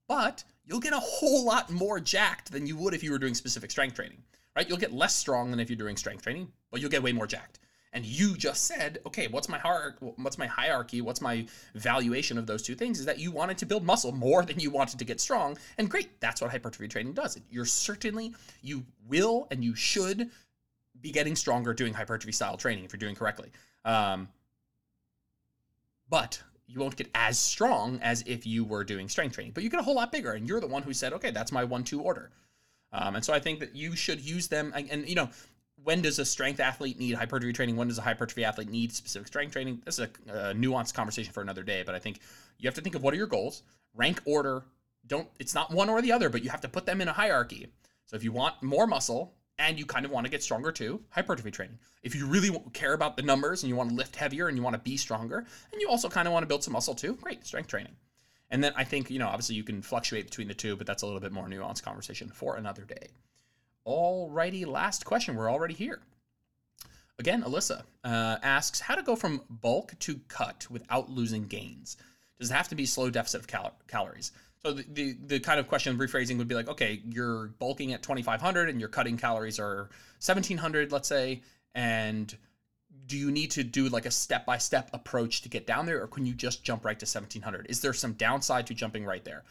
but 0.08 0.44
you'll 0.66 0.82
get 0.82 0.92
a 0.92 1.00
whole 1.00 1.46
lot 1.46 1.72
more 1.72 2.02
jacked 2.02 2.52
than 2.52 2.68
you 2.68 2.76
would 2.76 2.94
if 2.94 3.04
you 3.04 3.12
were 3.12 3.20
doing 3.20 3.36
specific 3.36 3.72
strength 3.72 3.96
training. 3.96 4.18
Right? 4.56 4.68
You'll 4.68 4.78
get 4.78 4.94
less 4.94 5.16
strong 5.16 5.50
than 5.50 5.60
if 5.60 5.70
you're 5.70 5.78
doing 5.78 5.98
strength 5.98 6.24
training, 6.24 6.52
but 6.70 6.80
you'll 6.80 6.92
get 6.92 7.02
way 7.02 7.14
more 7.14 7.26
jacked 7.26 7.60
and 7.94 8.06
you 8.06 8.36
just 8.36 8.66
said, 8.66 9.00
okay, 9.06 9.28
what's 9.28 9.48
my 9.48 9.58
hierarchy? 9.58 9.98
What's 10.18 10.38
my 10.38 10.48
hierarchy? 10.48 11.00
What's 11.02 11.22
my 11.22 11.46
valuation 11.76 12.38
of 12.38 12.46
those 12.46 12.62
two 12.62 12.76
things? 12.76 13.00
Is 13.00 13.06
that 13.06 13.20
you 13.20 13.32
wanted 13.32 13.58
to 13.60 13.66
build 13.66 13.84
muscle 13.84 14.12
more 14.12 14.44
than 14.44 14.60
you 14.60 14.70
wanted 14.70 15.00
to 15.00 15.06
get 15.06 15.22
strong, 15.22 15.58
and 15.78 15.90
great, 15.90 16.20
that's 16.20 16.42
what 16.42 16.52
hypertrophy 16.52 16.88
training 16.88 17.14
does. 17.14 17.40
You're 17.50 17.66
certainly 17.66 18.34
you 18.62 18.84
will 19.08 19.48
and 19.52 19.64
you 19.64 19.76
should 19.76 20.30
be 21.02 21.12
getting 21.12 21.36
stronger 21.36 21.74
doing 21.74 21.94
hypertrophy 21.94 22.32
style 22.32 22.58
training 22.58 22.84
if 22.86 22.94
you're 22.94 23.00
doing 23.00 23.16
correctly. 23.16 23.50
Um, 23.86 24.28
but 26.10 26.42
you 26.68 26.80
won't 26.80 26.96
get 26.96 27.10
as 27.14 27.38
strong 27.38 28.00
as 28.02 28.24
if 28.26 28.48
you 28.48 28.64
were 28.64 28.84
doing 28.84 29.10
strength 29.10 29.36
training, 29.36 29.52
but 29.54 29.64
you 29.64 29.70
get 29.70 29.80
a 29.80 29.84
whole 29.84 29.96
lot 29.96 30.12
bigger. 30.12 30.32
And 30.32 30.48
you're 30.48 30.62
the 30.62 30.68
one 30.68 30.82
who 30.82 30.94
said, 30.94 31.14
okay, 31.14 31.32
that's 31.32 31.52
my 31.52 31.64
one-two 31.64 32.02
order. 32.02 32.32
Um, 32.92 33.16
and 33.16 33.26
so 33.26 33.34
I 33.34 33.40
think 33.40 33.60
that 33.60 33.76
you 33.76 33.96
should 33.96 34.22
use 34.22 34.48
them. 34.48 34.72
And, 34.76 34.90
and, 34.90 35.10
you 35.10 35.16
know, 35.16 35.30
when 35.84 36.02
does 36.02 36.20
a 36.20 36.26
strength 36.26 36.60
athlete 36.60 36.98
need 36.98 37.16
hypertrophy 37.16 37.54
training? 37.54 37.76
When 37.76 37.88
does 37.88 37.98
a 37.98 38.02
hypertrophy 38.02 38.46
athlete 38.46 38.70
need 38.70 38.94
specific 38.94 39.28
strength 39.28 39.52
training? 39.52 39.82
This 39.86 40.00
is 40.00 40.08
a, 40.28 40.50
a, 40.50 40.54
nuanced 40.54 40.94
conversation 40.94 41.34
for 41.34 41.42
another 41.42 41.64
day, 41.64 41.84
but 41.86 41.96
I 41.96 42.00
think 42.00 42.20
you 42.58 42.68
have 42.68 42.76
to 42.76 42.82
think 42.82 42.96
of 42.96 43.04
what 43.04 43.14
are 43.14 43.18
your 43.18 43.28
goals, 43.28 43.64
rank 43.94 44.22
order. 44.26 44.64
Don't 45.06 45.28
it's 45.40 45.54
not 45.54 45.72
one 45.72 45.90
or 45.90 46.02
the 46.02 46.12
other, 46.12 46.30
but 46.30 46.44
you 46.44 46.50
have 46.50 46.62
to 46.62 46.70
put 46.70 46.86
them 46.86 47.02
in 47.02 47.08
a 47.08 47.14
hierarchy. 47.14 47.68
So 48.06 48.16
if 48.16 48.24
you 48.24 48.32
want 48.32 48.62
more 48.64 48.88
muscle 48.88 49.34
and 49.60 49.78
you 49.78 49.86
kind 49.86 50.06
of 50.06 50.12
want 50.12 50.26
to 50.26 50.32
get 50.32 50.42
stronger 50.42 50.72
too, 50.72 51.02
hypertrophy 51.10 51.52
training. 51.52 51.78
If 52.02 52.16
you 52.16 52.26
really 52.26 52.58
care 52.74 52.94
about 52.94 53.18
the 53.18 53.24
numbers 53.24 53.64
and 53.64 53.70
you 53.70 53.76
want 53.76 53.90
to 53.90 53.96
lift 53.96 54.16
heavier 54.16 54.48
and 54.48 54.58
you 54.58 54.64
want 54.64 54.76
to 54.76 54.82
be 54.82 54.98
stronger, 54.98 55.46
and 55.72 55.82
you 55.82 55.90
also 55.90 56.10
kind 56.10 56.28
of 56.28 56.34
want 56.34 56.44
to 56.44 56.48
build 56.48 56.64
some 56.64 56.74
muscle 56.74 56.96
too, 56.96 57.18
great, 57.22 57.46
strength 57.46 57.68
training. 57.68 57.96
And 58.50 58.64
then 58.64 58.74
I 58.76 58.84
think, 58.84 59.10
you 59.10 59.20
know, 59.20 59.28
obviously 59.28 59.56
you 59.56 59.64
can 59.64 59.82
fluctuate 59.82 60.26
between 60.26 60.48
the 60.48 60.54
two, 60.54 60.76
but 60.76 60.88
that's 60.88 61.02
a 61.02 61.06
little 61.06 61.22
bit 61.22 61.32
more 61.32 61.48
nuanced 61.48 61.84
conversation 61.84 62.30
for 62.30 62.56
another 62.56 62.84
day. 62.84 63.08
Alrighty, 63.88 64.66
last 64.66 65.06
question. 65.06 65.36
We're 65.36 65.52
already 65.52 65.74
here. 65.74 66.00
Again, 67.20 67.44
Alyssa 67.44 67.84
uh, 68.04 68.38
asks 68.42 68.80
how 68.80 68.96
to 68.96 69.04
go 69.04 69.16
from 69.16 69.42
bulk 69.50 69.94
to 70.00 70.20
cut 70.28 70.68
without 70.70 71.10
losing 71.10 71.44
gains. 71.44 71.98
Does 72.40 72.50
it 72.50 72.54
have 72.54 72.70
to 72.70 72.76
be 72.76 72.86
slow 72.86 73.10
deficit 73.10 73.42
of 73.42 73.48
cal- 73.48 73.76
calories? 73.88 74.32
So 74.64 74.74
the, 74.74 74.86
the, 74.94 75.18
the 75.26 75.40
kind 75.40 75.60
of 75.60 75.68
question 75.68 75.98
rephrasing 75.98 76.38
would 76.38 76.48
be 76.48 76.56
like, 76.56 76.70
okay, 76.70 77.02
you're 77.10 77.48
bulking 77.60 77.94
at 77.94 78.02
2,500 78.02 78.70
and 78.70 78.80
your 78.80 78.90
cutting 78.90 79.18
calories 79.18 79.60
are 79.60 79.90
1,700, 80.26 80.92
let's 80.92 81.08
say, 81.08 81.42
and 81.76 82.36
do 83.06 83.18
you 83.18 83.32
need 83.32 83.52
to 83.52 83.64
do 83.64 83.90
like 83.90 84.06
a 84.06 84.12
step 84.12 84.46
by 84.46 84.58
step 84.58 84.90
approach 84.94 85.42
to 85.42 85.50
get 85.50 85.68
down 85.68 85.86
there, 85.86 86.02
or 86.02 86.08
can 86.08 86.26
you 86.26 86.34
just 86.34 86.64
jump 86.64 86.86
right 86.86 86.98
to 86.98 87.04
1,700? 87.04 87.68
Is 87.70 87.82
there 87.82 87.94
some 87.94 88.14
downside 88.14 88.68
to 88.68 88.74
jumping 88.74 89.04
right 89.06 89.26
there? 89.26 89.44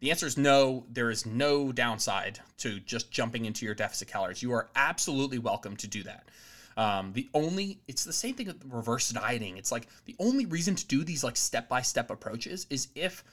The 0.00 0.10
answer 0.10 0.26
is 0.26 0.36
no. 0.36 0.84
There 0.90 1.10
is 1.10 1.24
no 1.24 1.72
downside 1.72 2.40
to 2.58 2.80
just 2.80 3.10
jumping 3.10 3.46
into 3.46 3.64
your 3.64 3.74
deficit 3.74 4.08
calories. 4.08 4.42
You 4.42 4.52
are 4.52 4.68
absolutely 4.76 5.38
welcome 5.38 5.76
to 5.78 5.86
do 5.86 6.02
that. 6.02 6.28
Um, 6.76 7.12
the 7.14 7.28
only 7.32 7.80
it's 7.88 8.04
the 8.04 8.12
same 8.12 8.34
thing 8.34 8.48
with 8.48 8.62
reverse 8.68 9.08
dieting. 9.08 9.56
It's 9.56 9.72
like 9.72 9.88
the 10.04 10.16
only 10.18 10.44
reason 10.44 10.74
to 10.74 10.86
do 10.86 11.04
these 11.04 11.24
like 11.24 11.36
step 11.36 11.68
by 11.68 11.80
step 11.80 12.10
approaches 12.10 12.66
is 12.68 12.88
if 12.94 13.24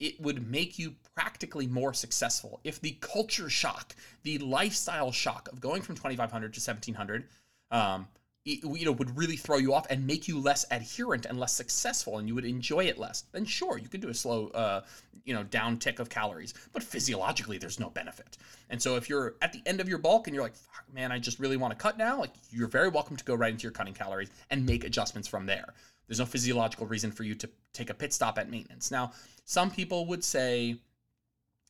it 0.00 0.20
would 0.20 0.50
make 0.50 0.78
you 0.78 0.94
practically 1.14 1.68
more 1.68 1.94
successful. 1.94 2.58
If 2.64 2.80
the 2.80 2.96
culture 3.00 3.50
shock, 3.50 3.94
the 4.22 4.38
lifestyle 4.38 5.12
shock 5.12 5.48
of 5.52 5.60
going 5.60 5.82
from 5.82 5.94
2500 5.94 6.54
to 6.54 6.60
1700 6.60 7.28
um, 7.70 8.08
you 8.44 8.84
know 8.84 8.92
would 8.92 9.16
really 9.16 9.36
throw 9.36 9.58
you 9.58 9.74
off 9.74 9.86
and 9.90 10.06
make 10.06 10.26
you 10.26 10.38
less 10.38 10.64
adherent 10.70 11.26
and 11.26 11.38
less 11.38 11.54
successful 11.54 12.16
and 12.18 12.26
you 12.26 12.34
would 12.34 12.46
enjoy 12.46 12.84
it 12.84 12.96
less 12.98 13.24
then 13.32 13.44
sure 13.44 13.76
you 13.76 13.86
could 13.86 14.00
do 14.00 14.08
a 14.08 14.14
slow 14.14 14.48
uh, 14.48 14.80
you 15.24 15.34
know 15.34 15.42
down 15.44 15.78
tick 15.78 15.98
of 15.98 16.08
calories. 16.08 16.54
But 16.72 16.82
physiologically 16.82 17.58
there's 17.58 17.78
no 17.78 17.90
benefit. 17.90 18.38
And 18.68 18.80
so 18.80 18.96
if 18.96 19.08
you're 19.08 19.36
at 19.42 19.52
the 19.52 19.62
end 19.66 19.80
of 19.80 19.88
your 19.88 19.98
bulk 19.98 20.26
and 20.26 20.34
you're 20.34 20.42
like 20.42 20.54
fuck 20.54 20.84
man 20.92 21.12
i 21.12 21.18
just 21.18 21.38
really 21.38 21.56
want 21.56 21.72
to 21.72 21.76
cut 21.76 21.98
now 21.98 22.18
like 22.18 22.32
you're 22.50 22.68
very 22.68 22.88
welcome 22.88 23.16
to 23.16 23.24
go 23.24 23.34
right 23.34 23.52
into 23.52 23.62
your 23.62 23.72
cutting 23.72 23.94
calories 23.94 24.30
and 24.50 24.64
make 24.64 24.84
adjustments 24.84 25.28
from 25.28 25.46
there. 25.46 25.74
There's 26.08 26.18
no 26.18 26.26
physiological 26.26 26.86
reason 26.86 27.12
for 27.12 27.22
you 27.22 27.34
to 27.36 27.48
take 27.72 27.90
a 27.90 27.94
pit 27.94 28.12
stop 28.12 28.38
at 28.38 28.50
maintenance. 28.50 28.90
Now 28.90 29.12
some 29.44 29.70
people 29.70 30.06
would 30.06 30.24
say 30.24 30.76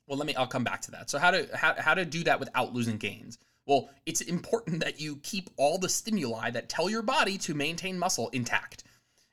well 0.07 0.19
let 0.19 0.27
me 0.27 0.35
i'll 0.35 0.47
come 0.47 0.65
back 0.65 0.81
to 0.83 0.91
that. 0.93 1.11
So 1.11 1.19
how 1.19 1.31
to 1.31 1.49
how, 1.55 1.75
how 1.79 1.95
to 1.95 2.05
do 2.05 2.25
that 2.25 2.41
without 2.41 2.73
losing 2.73 2.97
gains 2.97 3.39
well, 3.67 3.91
it's 4.07 4.21
important 4.21 4.81
that 4.81 5.01
you 5.01 5.17
keep 5.23 5.51
all 5.57 5.79
the 5.79 5.89
stimuli 5.89 6.51
that 6.51 6.69
tell 6.69 6.91
your 6.91 7.03
body 7.03 7.39
to 7.39 7.55
maintain 7.55 7.99
muscle 7.99 8.29
intact. 8.31 8.85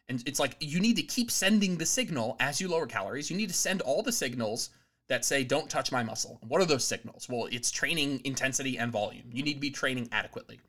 And 0.09 0.23
it's 0.25 0.39
like 0.39 0.55
you 0.59 0.79
need 0.79 0.95
to 0.97 1.03
keep 1.03 1.31
sending 1.31 1.77
the 1.77 1.85
signal 1.85 2.37
as 2.39 2.61
you 2.61 2.67
lower 2.67 2.85
calories. 2.85 3.29
You 3.29 3.37
need 3.37 3.49
to 3.49 3.55
send 3.55 3.81
all 3.81 4.03
the 4.03 4.11
signals 4.11 4.69
that 5.09 5.25
say, 5.25 5.43
don't 5.43 5.69
touch 5.69 5.91
my 5.91 6.03
muscle. 6.03 6.39
What 6.47 6.61
are 6.61 6.65
those 6.65 6.83
signals? 6.83 7.27
Well, 7.29 7.47
it's 7.51 7.71
training 7.71 8.21
intensity 8.23 8.77
and 8.77 8.91
volume. 8.91 9.25
You 9.31 9.43
need 9.43 9.55
to 9.55 9.59
be 9.59 9.71
training 9.71 10.09
adequately. 10.11 10.59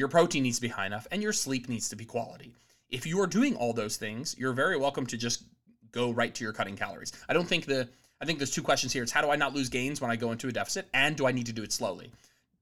your 0.00 0.08
protein 0.08 0.42
needs 0.44 0.56
to 0.56 0.62
be 0.62 0.68
high 0.68 0.86
enough, 0.86 1.06
and 1.10 1.22
your 1.22 1.32
sleep 1.32 1.68
needs 1.68 1.88
to 1.90 1.96
be 1.96 2.04
quality. 2.04 2.54
If 2.88 3.06
you 3.06 3.20
are 3.20 3.26
doing 3.26 3.54
all 3.54 3.72
those 3.72 3.96
things, 3.96 4.34
you're 4.38 4.52
very 4.52 4.76
welcome 4.76 5.06
to 5.06 5.16
just 5.16 5.44
go 5.92 6.10
right 6.10 6.34
to 6.34 6.44
your 6.44 6.52
cutting 6.52 6.76
calories. 6.76 7.12
I 7.28 7.34
don't 7.34 7.46
think 7.46 7.66
the 7.66 7.88
I 8.22 8.26
think 8.26 8.38
there's 8.38 8.50
two 8.50 8.62
questions 8.62 8.92
here. 8.92 9.02
It's 9.02 9.12
how 9.12 9.22
do 9.22 9.30
I 9.30 9.36
not 9.36 9.54
lose 9.54 9.70
gains 9.70 10.00
when 10.00 10.10
I 10.10 10.16
go 10.16 10.32
into 10.32 10.48
a 10.48 10.52
deficit, 10.52 10.88
and 10.92 11.16
do 11.16 11.26
I 11.26 11.32
need 11.32 11.46
to 11.46 11.52
do 11.52 11.62
it 11.62 11.72
slowly? 11.72 12.10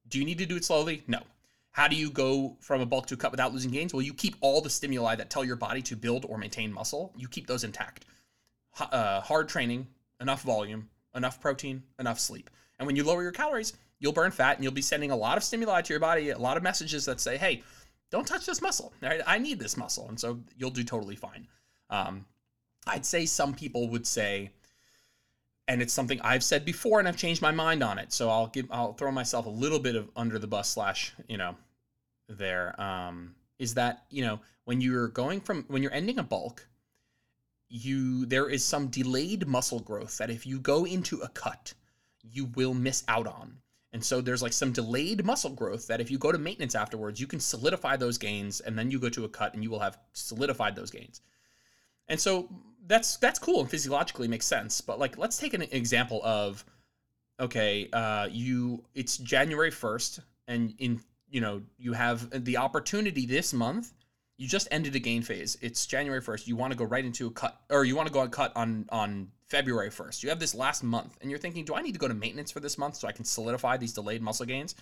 Do 0.09 0.19
you 0.19 0.25
need 0.25 0.39
to 0.39 0.47
do 0.47 0.57
it 0.57 0.65
slowly? 0.65 1.03
No. 1.07 1.23
How 1.71 1.87
do 1.87 1.97
you 1.97 2.11
go 2.11 2.57
from 2.61 2.81
a 2.81 2.87
bulk 2.87 3.07
to 3.07 3.15
a 3.15 3.17
cut 3.17 3.31
without 3.31 3.53
losing 3.53 3.71
gains? 3.71 3.93
Well, 3.95 4.03
you 4.03 4.15
keep 4.15 4.37
all 4.41 4.61
the 4.61 4.71
stimuli 4.71 5.15
that 5.17 5.31
tell 5.31 5.45
your 5.45 5.57
body 5.57 5.83
to 5.83 5.97
build 5.97 6.25
or 6.29 6.39
maintain 6.39 6.73
muscle. 6.73 7.13
You 7.17 7.29
keep 7.29 7.47
those 7.47 7.65
intact. 7.65 8.05
Uh, 8.81 9.21
hard 9.21 9.49
training, 9.49 9.87
enough 10.21 10.43
volume, 10.43 10.89
enough 11.15 11.41
protein, 11.41 11.83
enough 11.99 12.19
sleep. 12.19 12.51
And 12.79 12.87
when 12.87 12.97
you 12.97 13.05
lower 13.05 13.23
your 13.23 13.33
calories, 13.33 13.75
you'll 13.99 14.13
burn 14.13 14.31
fat 14.31 14.57
and 14.57 14.65
you'll 14.65 14.73
be 14.73 14.83
sending 14.83 15.11
a 15.11 15.17
lot 15.17 15.37
of 15.37 15.45
stimuli 15.45 15.83
to 15.83 15.93
your 15.93 16.01
body, 16.01 16.31
a 16.31 16.39
lot 16.39 16.57
of 16.57 16.63
messages 16.63 17.05
that 17.05 17.21
say, 17.21 17.37
hey, 17.37 17.63
don't 18.11 18.27
touch 18.27 18.47
this 18.47 18.63
muscle. 18.63 18.93
I 19.03 19.39
need 19.39 19.59
this 19.59 19.77
muscle. 19.77 20.09
And 20.09 20.19
so 20.19 20.41
you'll 20.57 20.71
do 20.71 20.85
totally 20.85 21.17
fine. 21.17 21.47
Um, 21.91 22.25
I'd 22.87 23.05
say 23.05 23.27
some 23.27 23.55
people 23.55 23.89
would 23.89 24.07
say, 24.07 24.51
and 25.69 25.83
it's 25.83 25.93
something 25.93 26.21
I've 26.23 26.43
said 26.43 26.65
before 26.65 26.99
and 26.99 27.07
I've 27.07 27.17
changed 27.17 27.43
my 27.43 27.53
mind 27.53 27.83
on 27.83 27.99
it. 27.99 28.13
So 28.13 28.31
I'll 28.31 28.49
give 28.49 28.67
I'll 28.71 28.95
throw 28.95 29.13
myself 29.13 29.47
a 29.47 29.51
little 29.51 29.79
bit 29.79 29.95
of 29.95 30.11
under 30.17 30.39
the 30.39 30.47
bus 30.47 30.71
slash, 30.71 31.13
you 31.29 31.37
know, 31.37 31.55
there. 32.29 32.79
Um, 32.81 33.35
is 33.59 33.75
that, 33.75 34.05
you 34.11 34.25
know, 34.25 34.41
when 34.65 34.81
you're 34.81 35.09
going 35.09 35.41
from 35.41 35.65
when 35.69 35.83
you're 35.83 35.93
ending 35.93 36.19
a 36.19 36.23
bulk, 36.23 36.67
you 37.69 38.25
there 38.27 38.49
is 38.49 38.65
some 38.65 38.89
delayed 38.89 39.47
muscle 39.47 39.81
growth 39.81 40.17
that 40.19 40.31
if 40.31 40.47
you 40.47 40.59
go 40.59 40.87
into 40.87 41.21
a 41.21 41.29
cut, 41.29 41.75
you 42.23 42.47
will 42.47 42.75
miss 42.75 43.05
out 43.07 43.27
on. 43.27 43.59
And 43.93 44.05
so 44.05 44.21
there's 44.21 44.43
like 44.43 44.53
some 44.53 44.73
delayed 44.73 45.25
muscle 45.25 45.51
growth 45.51 45.87
that 45.89 46.01
if 46.01 46.11
you 46.11 46.19
go 46.19 46.33
to 46.33 46.39
maintenance 46.39 46.75
afterwards, 46.75 47.21
you 47.21 47.27
can 47.27 47.41
solidify 47.41 47.97
those 47.97 48.19
gains 48.19 48.61
and 48.61 48.79
then 48.79 48.91
you 48.91 48.99
go 48.99 49.09
to 49.11 49.25
a 49.25 49.29
cut 49.29 49.55
and 49.55 49.63
you 49.63 49.71
will 49.71 49.81
have 49.81 49.99
solidified 50.13 50.77
those 50.77 50.91
gains. 50.91 51.21
And 52.09 52.19
so 52.21 52.49
that's 52.89 53.17
that's 53.19 53.39
cool 53.39 53.61
and 53.61 53.71
physiologically 53.71 54.27
makes 54.27 54.47
sense. 54.47 54.81
But 54.81 54.99
like 54.99 55.17
let's 55.17 55.39
take 55.39 55.55
an 55.55 55.63
example 55.63 56.21
of 56.25 56.65
okay, 57.39 57.89
uh 57.93 58.29
you 58.31 58.85
it's 58.95 59.19
January 59.19 59.71
1st 59.71 60.21
and 60.49 60.75
in 60.79 61.01
you 61.31 61.41
know, 61.41 61.63
you 61.79 61.93
have 61.93 62.45
the 62.45 62.57
opportunity 62.57 63.27
this 63.27 63.53
month 63.53 63.93
you 64.39 64.47
just 64.47 64.69
ended 64.71 64.95
a 64.95 65.01
gain 65.01 65.21
phase. 65.21 65.59
It's 65.61 65.85
January 65.85 66.23
1st. 66.23 66.47
You 66.47 66.55
want 66.55 66.73
to 66.73 66.79
go 66.79 66.85
right 66.85 67.05
into 67.05 67.27
a 67.27 67.31
cut 67.31 67.61
or 67.71 67.85
you 67.85 67.97
want 67.97 68.07
to 68.07 68.13
go 68.13 68.21
on 68.21 68.31
cut 68.31 68.53
on 68.57 68.87
on 68.91 69.29
February 69.47 69.91
1st. 69.91 70.23
You 70.23 70.29
have 70.29 70.39
this 70.39 70.55
last 70.55 70.83
month 70.85 71.19
and 71.21 71.29
you're 71.29 71.41
thinking, 71.41 71.65
"Do 71.65 71.75
I 71.75 71.83
need 71.83 71.93
to 71.93 71.99
go 71.99 72.09
to 72.09 72.15
maintenance 72.15 72.53
for 72.53 72.61
this 72.61 72.79
month 72.79 72.97
so 72.97 73.09
I 73.09 73.13
can 73.13 73.25
solidify 73.25 73.77
these 73.77 73.93
delayed 73.93 74.23
muscle 74.23 74.47
gains?" 74.47 74.77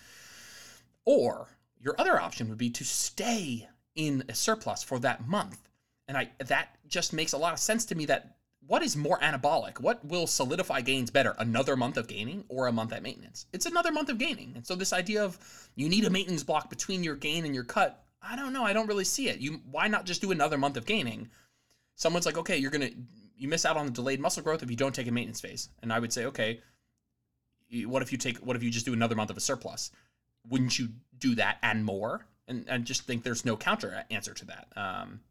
Or 1.05 1.47
your 1.81 1.95
other 1.97 2.21
option 2.21 2.49
would 2.49 2.57
be 2.57 2.69
to 2.69 2.85
stay 2.85 3.67
in 3.95 4.23
a 4.29 4.35
surplus 4.35 4.83
for 4.83 4.99
that 4.99 5.27
month. 5.27 5.67
And 6.07 6.17
I 6.17 6.29
that 6.39 6.75
just 6.87 7.13
makes 7.13 7.33
a 7.33 7.37
lot 7.37 7.53
of 7.53 7.59
sense 7.59 7.85
to 7.85 7.95
me 7.95 8.05
that 8.05 8.37
what 8.65 8.83
is 8.83 8.97
more 8.97 9.19
anabolic? 9.19 9.79
What 9.79 10.03
will 10.03 10.27
solidify 10.27 10.81
gains 10.81 11.09
better? 11.09 11.35
Another 11.39 11.75
month 11.77 11.97
of 11.97 12.07
gaining 12.07 12.43
or 12.49 12.67
a 12.67 12.71
month 12.71 12.91
at 12.91 13.03
maintenance? 13.03 13.45
It's 13.53 13.65
another 13.65 13.91
month 13.91 14.09
of 14.09 14.17
gaining. 14.17 14.53
And 14.55 14.65
so 14.67 14.75
this 14.75 14.93
idea 14.93 15.23
of 15.23 15.37
you 15.75 15.87
need 15.87 16.05
a 16.05 16.09
maintenance 16.09 16.43
block 16.43 16.69
between 16.69 17.03
your 17.03 17.15
gain 17.15 17.45
and 17.45 17.55
your 17.55 17.63
cut 17.63 18.03
I 18.21 18.35
don't 18.35 18.53
know. 18.53 18.63
I 18.63 18.73
don't 18.73 18.87
really 18.87 19.03
see 19.03 19.29
it. 19.29 19.39
You 19.39 19.61
why 19.71 19.87
not 19.87 20.05
just 20.05 20.21
do 20.21 20.31
another 20.31 20.57
month 20.57 20.77
of 20.77 20.85
gaining? 20.85 21.29
Someone's 21.95 22.25
like, 22.25 22.37
okay, 22.37 22.57
you're 22.57 22.71
gonna 22.71 22.89
you 23.37 23.47
miss 23.47 23.65
out 23.65 23.77
on 23.77 23.85
the 23.85 23.91
delayed 23.91 24.19
muscle 24.19 24.43
growth 24.43 24.63
if 24.63 24.69
you 24.69 24.75
don't 24.75 24.93
take 24.93 25.07
a 25.07 25.11
maintenance 25.11 25.41
phase. 25.41 25.69
And 25.81 25.93
I 25.93 25.99
would 25.99 26.11
say, 26.11 26.25
okay, 26.25 26.61
what 27.85 28.01
if 28.01 28.11
you 28.11 28.17
take 28.17 28.37
what 28.39 28.55
if 28.55 28.63
you 28.63 28.69
just 28.69 28.85
do 28.85 28.93
another 28.93 29.15
month 29.15 29.29
of 29.29 29.37
a 29.37 29.41
surplus? 29.41 29.91
Wouldn't 30.49 30.77
you 30.77 30.89
do 31.17 31.35
that 31.35 31.57
and 31.61 31.85
more? 31.85 32.25
And 32.47 32.65
and 32.67 32.85
just 32.85 33.03
think 33.03 33.23
there's 33.23 33.45
no 33.45 33.55
counter 33.55 34.03
answer 34.09 34.33
to 34.33 34.45
that. 34.45 34.67
Um, 34.75 35.21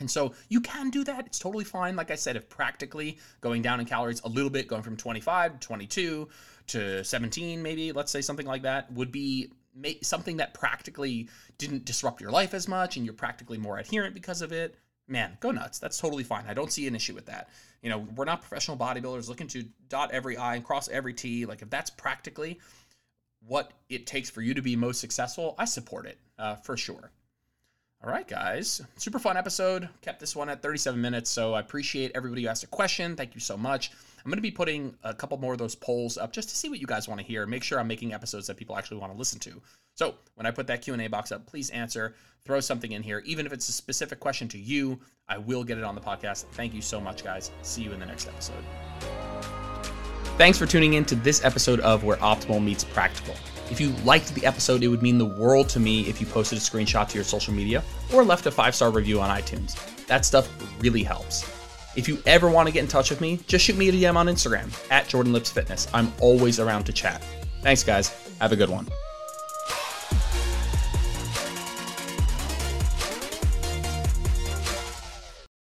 and 0.00 0.10
so 0.10 0.32
you 0.48 0.60
can 0.60 0.90
do 0.90 1.04
that. 1.04 1.26
It's 1.26 1.38
totally 1.38 1.64
fine. 1.64 1.94
Like 1.94 2.10
I 2.10 2.16
said, 2.16 2.36
if 2.36 2.48
practically 2.48 3.18
going 3.40 3.62
down 3.62 3.80
in 3.80 3.86
calories 3.86 4.20
a 4.24 4.28
little 4.28 4.50
bit, 4.50 4.66
going 4.66 4.82
from 4.82 4.96
25 4.96 5.60
to 5.60 5.66
22 5.66 6.28
to 6.68 7.04
17, 7.04 7.62
maybe, 7.62 7.92
let's 7.92 8.10
say 8.10 8.22
something 8.22 8.46
like 8.46 8.62
that, 8.62 8.90
would 8.92 9.12
be 9.12 9.52
something 10.02 10.38
that 10.38 10.54
practically 10.54 11.28
didn't 11.58 11.84
disrupt 11.84 12.20
your 12.20 12.30
life 12.30 12.54
as 12.54 12.66
much 12.66 12.96
and 12.96 13.04
you're 13.04 13.14
practically 13.14 13.58
more 13.58 13.78
adherent 13.78 14.14
because 14.14 14.42
of 14.42 14.52
it, 14.52 14.74
man, 15.06 15.36
go 15.40 15.50
nuts. 15.50 15.78
That's 15.78 15.98
totally 15.98 16.24
fine. 16.24 16.44
I 16.48 16.54
don't 16.54 16.72
see 16.72 16.86
an 16.86 16.94
issue 16.94 17.14
with 17.14 17.26
that. 17.26 17.50
You 17.82 17.90
know, 17.90 17.98
we're 18.16 18.24
not 18.24 18.40
professional 18.40 18.76
bodybuilders 18.76 19.28
looking 19.28 19.46
to 19.48 19.64
dot 19.88 20.10
every 20.12 20.36
I 20.36 20.56
and 20.56 20.64
cross 20.64 20.88
every 20.88 21.14
T. 21.14 21.46
Like, 21.46 21.62
if 21.62 21.70
that's 21.70 21.90
practically 21.90 22.58
what 23.46 23.72
it 23.88 24.06
takes 24.06 24.28
for 24.28 24.42
you 24.42 24.54
to 24.54 24.62
be 24.62 24.76
most 24.76 25.00
successful, 25.00 25.54
I 25.58 25.64
support 25.64 26.06
it 26.06 26.18
uh, 26.38 26.56
for 26.56 26.76
sure. 26.76 27.10
All 28.02 28.10
right, 28.10 28.26
guys. 28.26 28.80
Super 28.96 29.18
fun 29.18 29.36
episode. 29.36 29.86
Kept 30.00 30.20
this 30.20 30.34
one 30.34 30.48
at 30.48 30.62
37 30.62 30.98
minutes. 30.98 31.28
So 31.30 31.52
I 31.52 31.60
appreciate 31.60 32.12
everybody 32.14 32.42
who 32.42 32.48
asked 32.48 32.64
a 32.64 32.66
question. 32.66 33.14
Thank 33.14 33.34
you 33.34 33.40
so 33.40 33.58
much. 33.58 33.90
I'm 34.24 34.30
going 34.30 34.38
to 34.38 34.42
be 34.42 34.50
putting 34.50 34.94
a 35.04 35.12
couple 35.12 35.36
more 35.36 35.52
of 35.52 35.58
those 35.58 35.74
polls 35.74 36.16
up 36.16 36.32
just 36.32 36.48
to 36.48 36.56
see 36.56 36.70
what 36.70 36.80
you 36.80 36.86
guys 36.86 37.08
want 37.08 37.20
to 37.20 37.26
hear. 37.26 37.46
Make 37.46 37.62
sure 37.62 37.78
I'm 37.78 37.88
making 37.88 38.14
episodes 38.14 38.46
that 38.46 38.56
people 38.56 38.76
actually 38.78 38.98
want 38.98 39.12
to 39.12 39.18
listen 39.18 39.38
to. 39.40 39.60
So 39.94 40.14
when 40.34 40.46
I 40.46 40.50
put 40.50 40.66
that 40.68 40.80
Q&A 40.80 41.08
box 41.08 41.30
up, 41.30 41.44
please 41.44 41.68
answer, 41.70 42.14
throw 42.46 42.60
something 42.60 42.92
in 42.92 43.02
here. 43.02 43.22
Even 43.26 43.44
if 43.44 43.52
it's 43.52 43.68
a 43.68 43.72
specific 43.72 44.18
question 44.18 44.48
to 44.48 44.58
you, 44.58 44.98
I 45.28 45.36
will 45.36 45.62
get 45.62 45.76
it 45.76 45.84
on 45.84 45.94
the 45.94 46.00
podcast. 46.00 46.44
Thank 46.52 46.72
you 46.72 46.80
so 46.80 47.02
much, 47.02 47.22
guys. 47.22 47.50
See 47.60 47.82
you 47.82 47.92
in 47.92 48.00
the 48.00 48.06
next 48.06 48.28
episode. 48.28 48.64
Thanks 50.38 50.56
for 50.56 50.64
tuning 50.64 50.94
in 50.94 51.04
to 51.04 51.16
this 51.16 51.44
episode 51.44 51.80
of 51.80 52.02
Where 52.02 52.16
Optimal 52.16 52.64
Meets 52.64 52.84
Practical. 52.84 53.34
If 53.70 53.80
you 53.80 53.90
liked 54.04 54.34
the 54.34 54.44
episode, 54.44 54.82
it 54.82 54.88
would 54.88 55.02
mean 55.02 55.16
the 55.16 55.24
world 55.24 55.68
to 55.70 55.80
me 55.80 56.02
if 56.02 56.20
you 56.20 56.26
posted 56.26 56.58
a 56.58 56.60
screenshot 56.60 57.08
to 57.08 57.14
your 57.14 57.24
social 57.24 57.54
media 57.54 57.84
or 58.12 58.24
left 58.24 58.46
a 58.46 58.50
five 58.50 58.74
star 58.74 58.90
review 58.90 59.20
on 59.20 59.30
iTunes. 59.30 59.76
That 60.06 60.24
stuff 60.24 60.48
really 60.82 61.02
helps. 61.02 61.48
If 61.96 62.08
you 62.08 62.18
ever 62.26 62.48
want 62.48 62.68
to 62.68 62.72
get 62.72 62.80
in 62.80 62.88
touch 62.88 63.10
with 63.10 63.20
me, 63.20 63.40
just 63.46 63.64
shoot 63.64 63.76
me 63.76 63.88
a 63.88 63.92
DM 63.92 64.16
on 64.16 64.26
Instagram 64.26 64.70
at 64.90 65.08
Jordan 65.08 65.32
Lips 65.32 65.50
Fitness. 65.50 65.88
I'm 65.92 66.12
always 66.20 66.60
around 66.60 66.84
to 66.84 66.92
chat. 66.92 67.22
Thanks, 67.62 67.82
guys. 67.82 68.08
Have 68.40 68.52
a 68.52 68.56
good 68.56 68.70
one. 68.70 68.86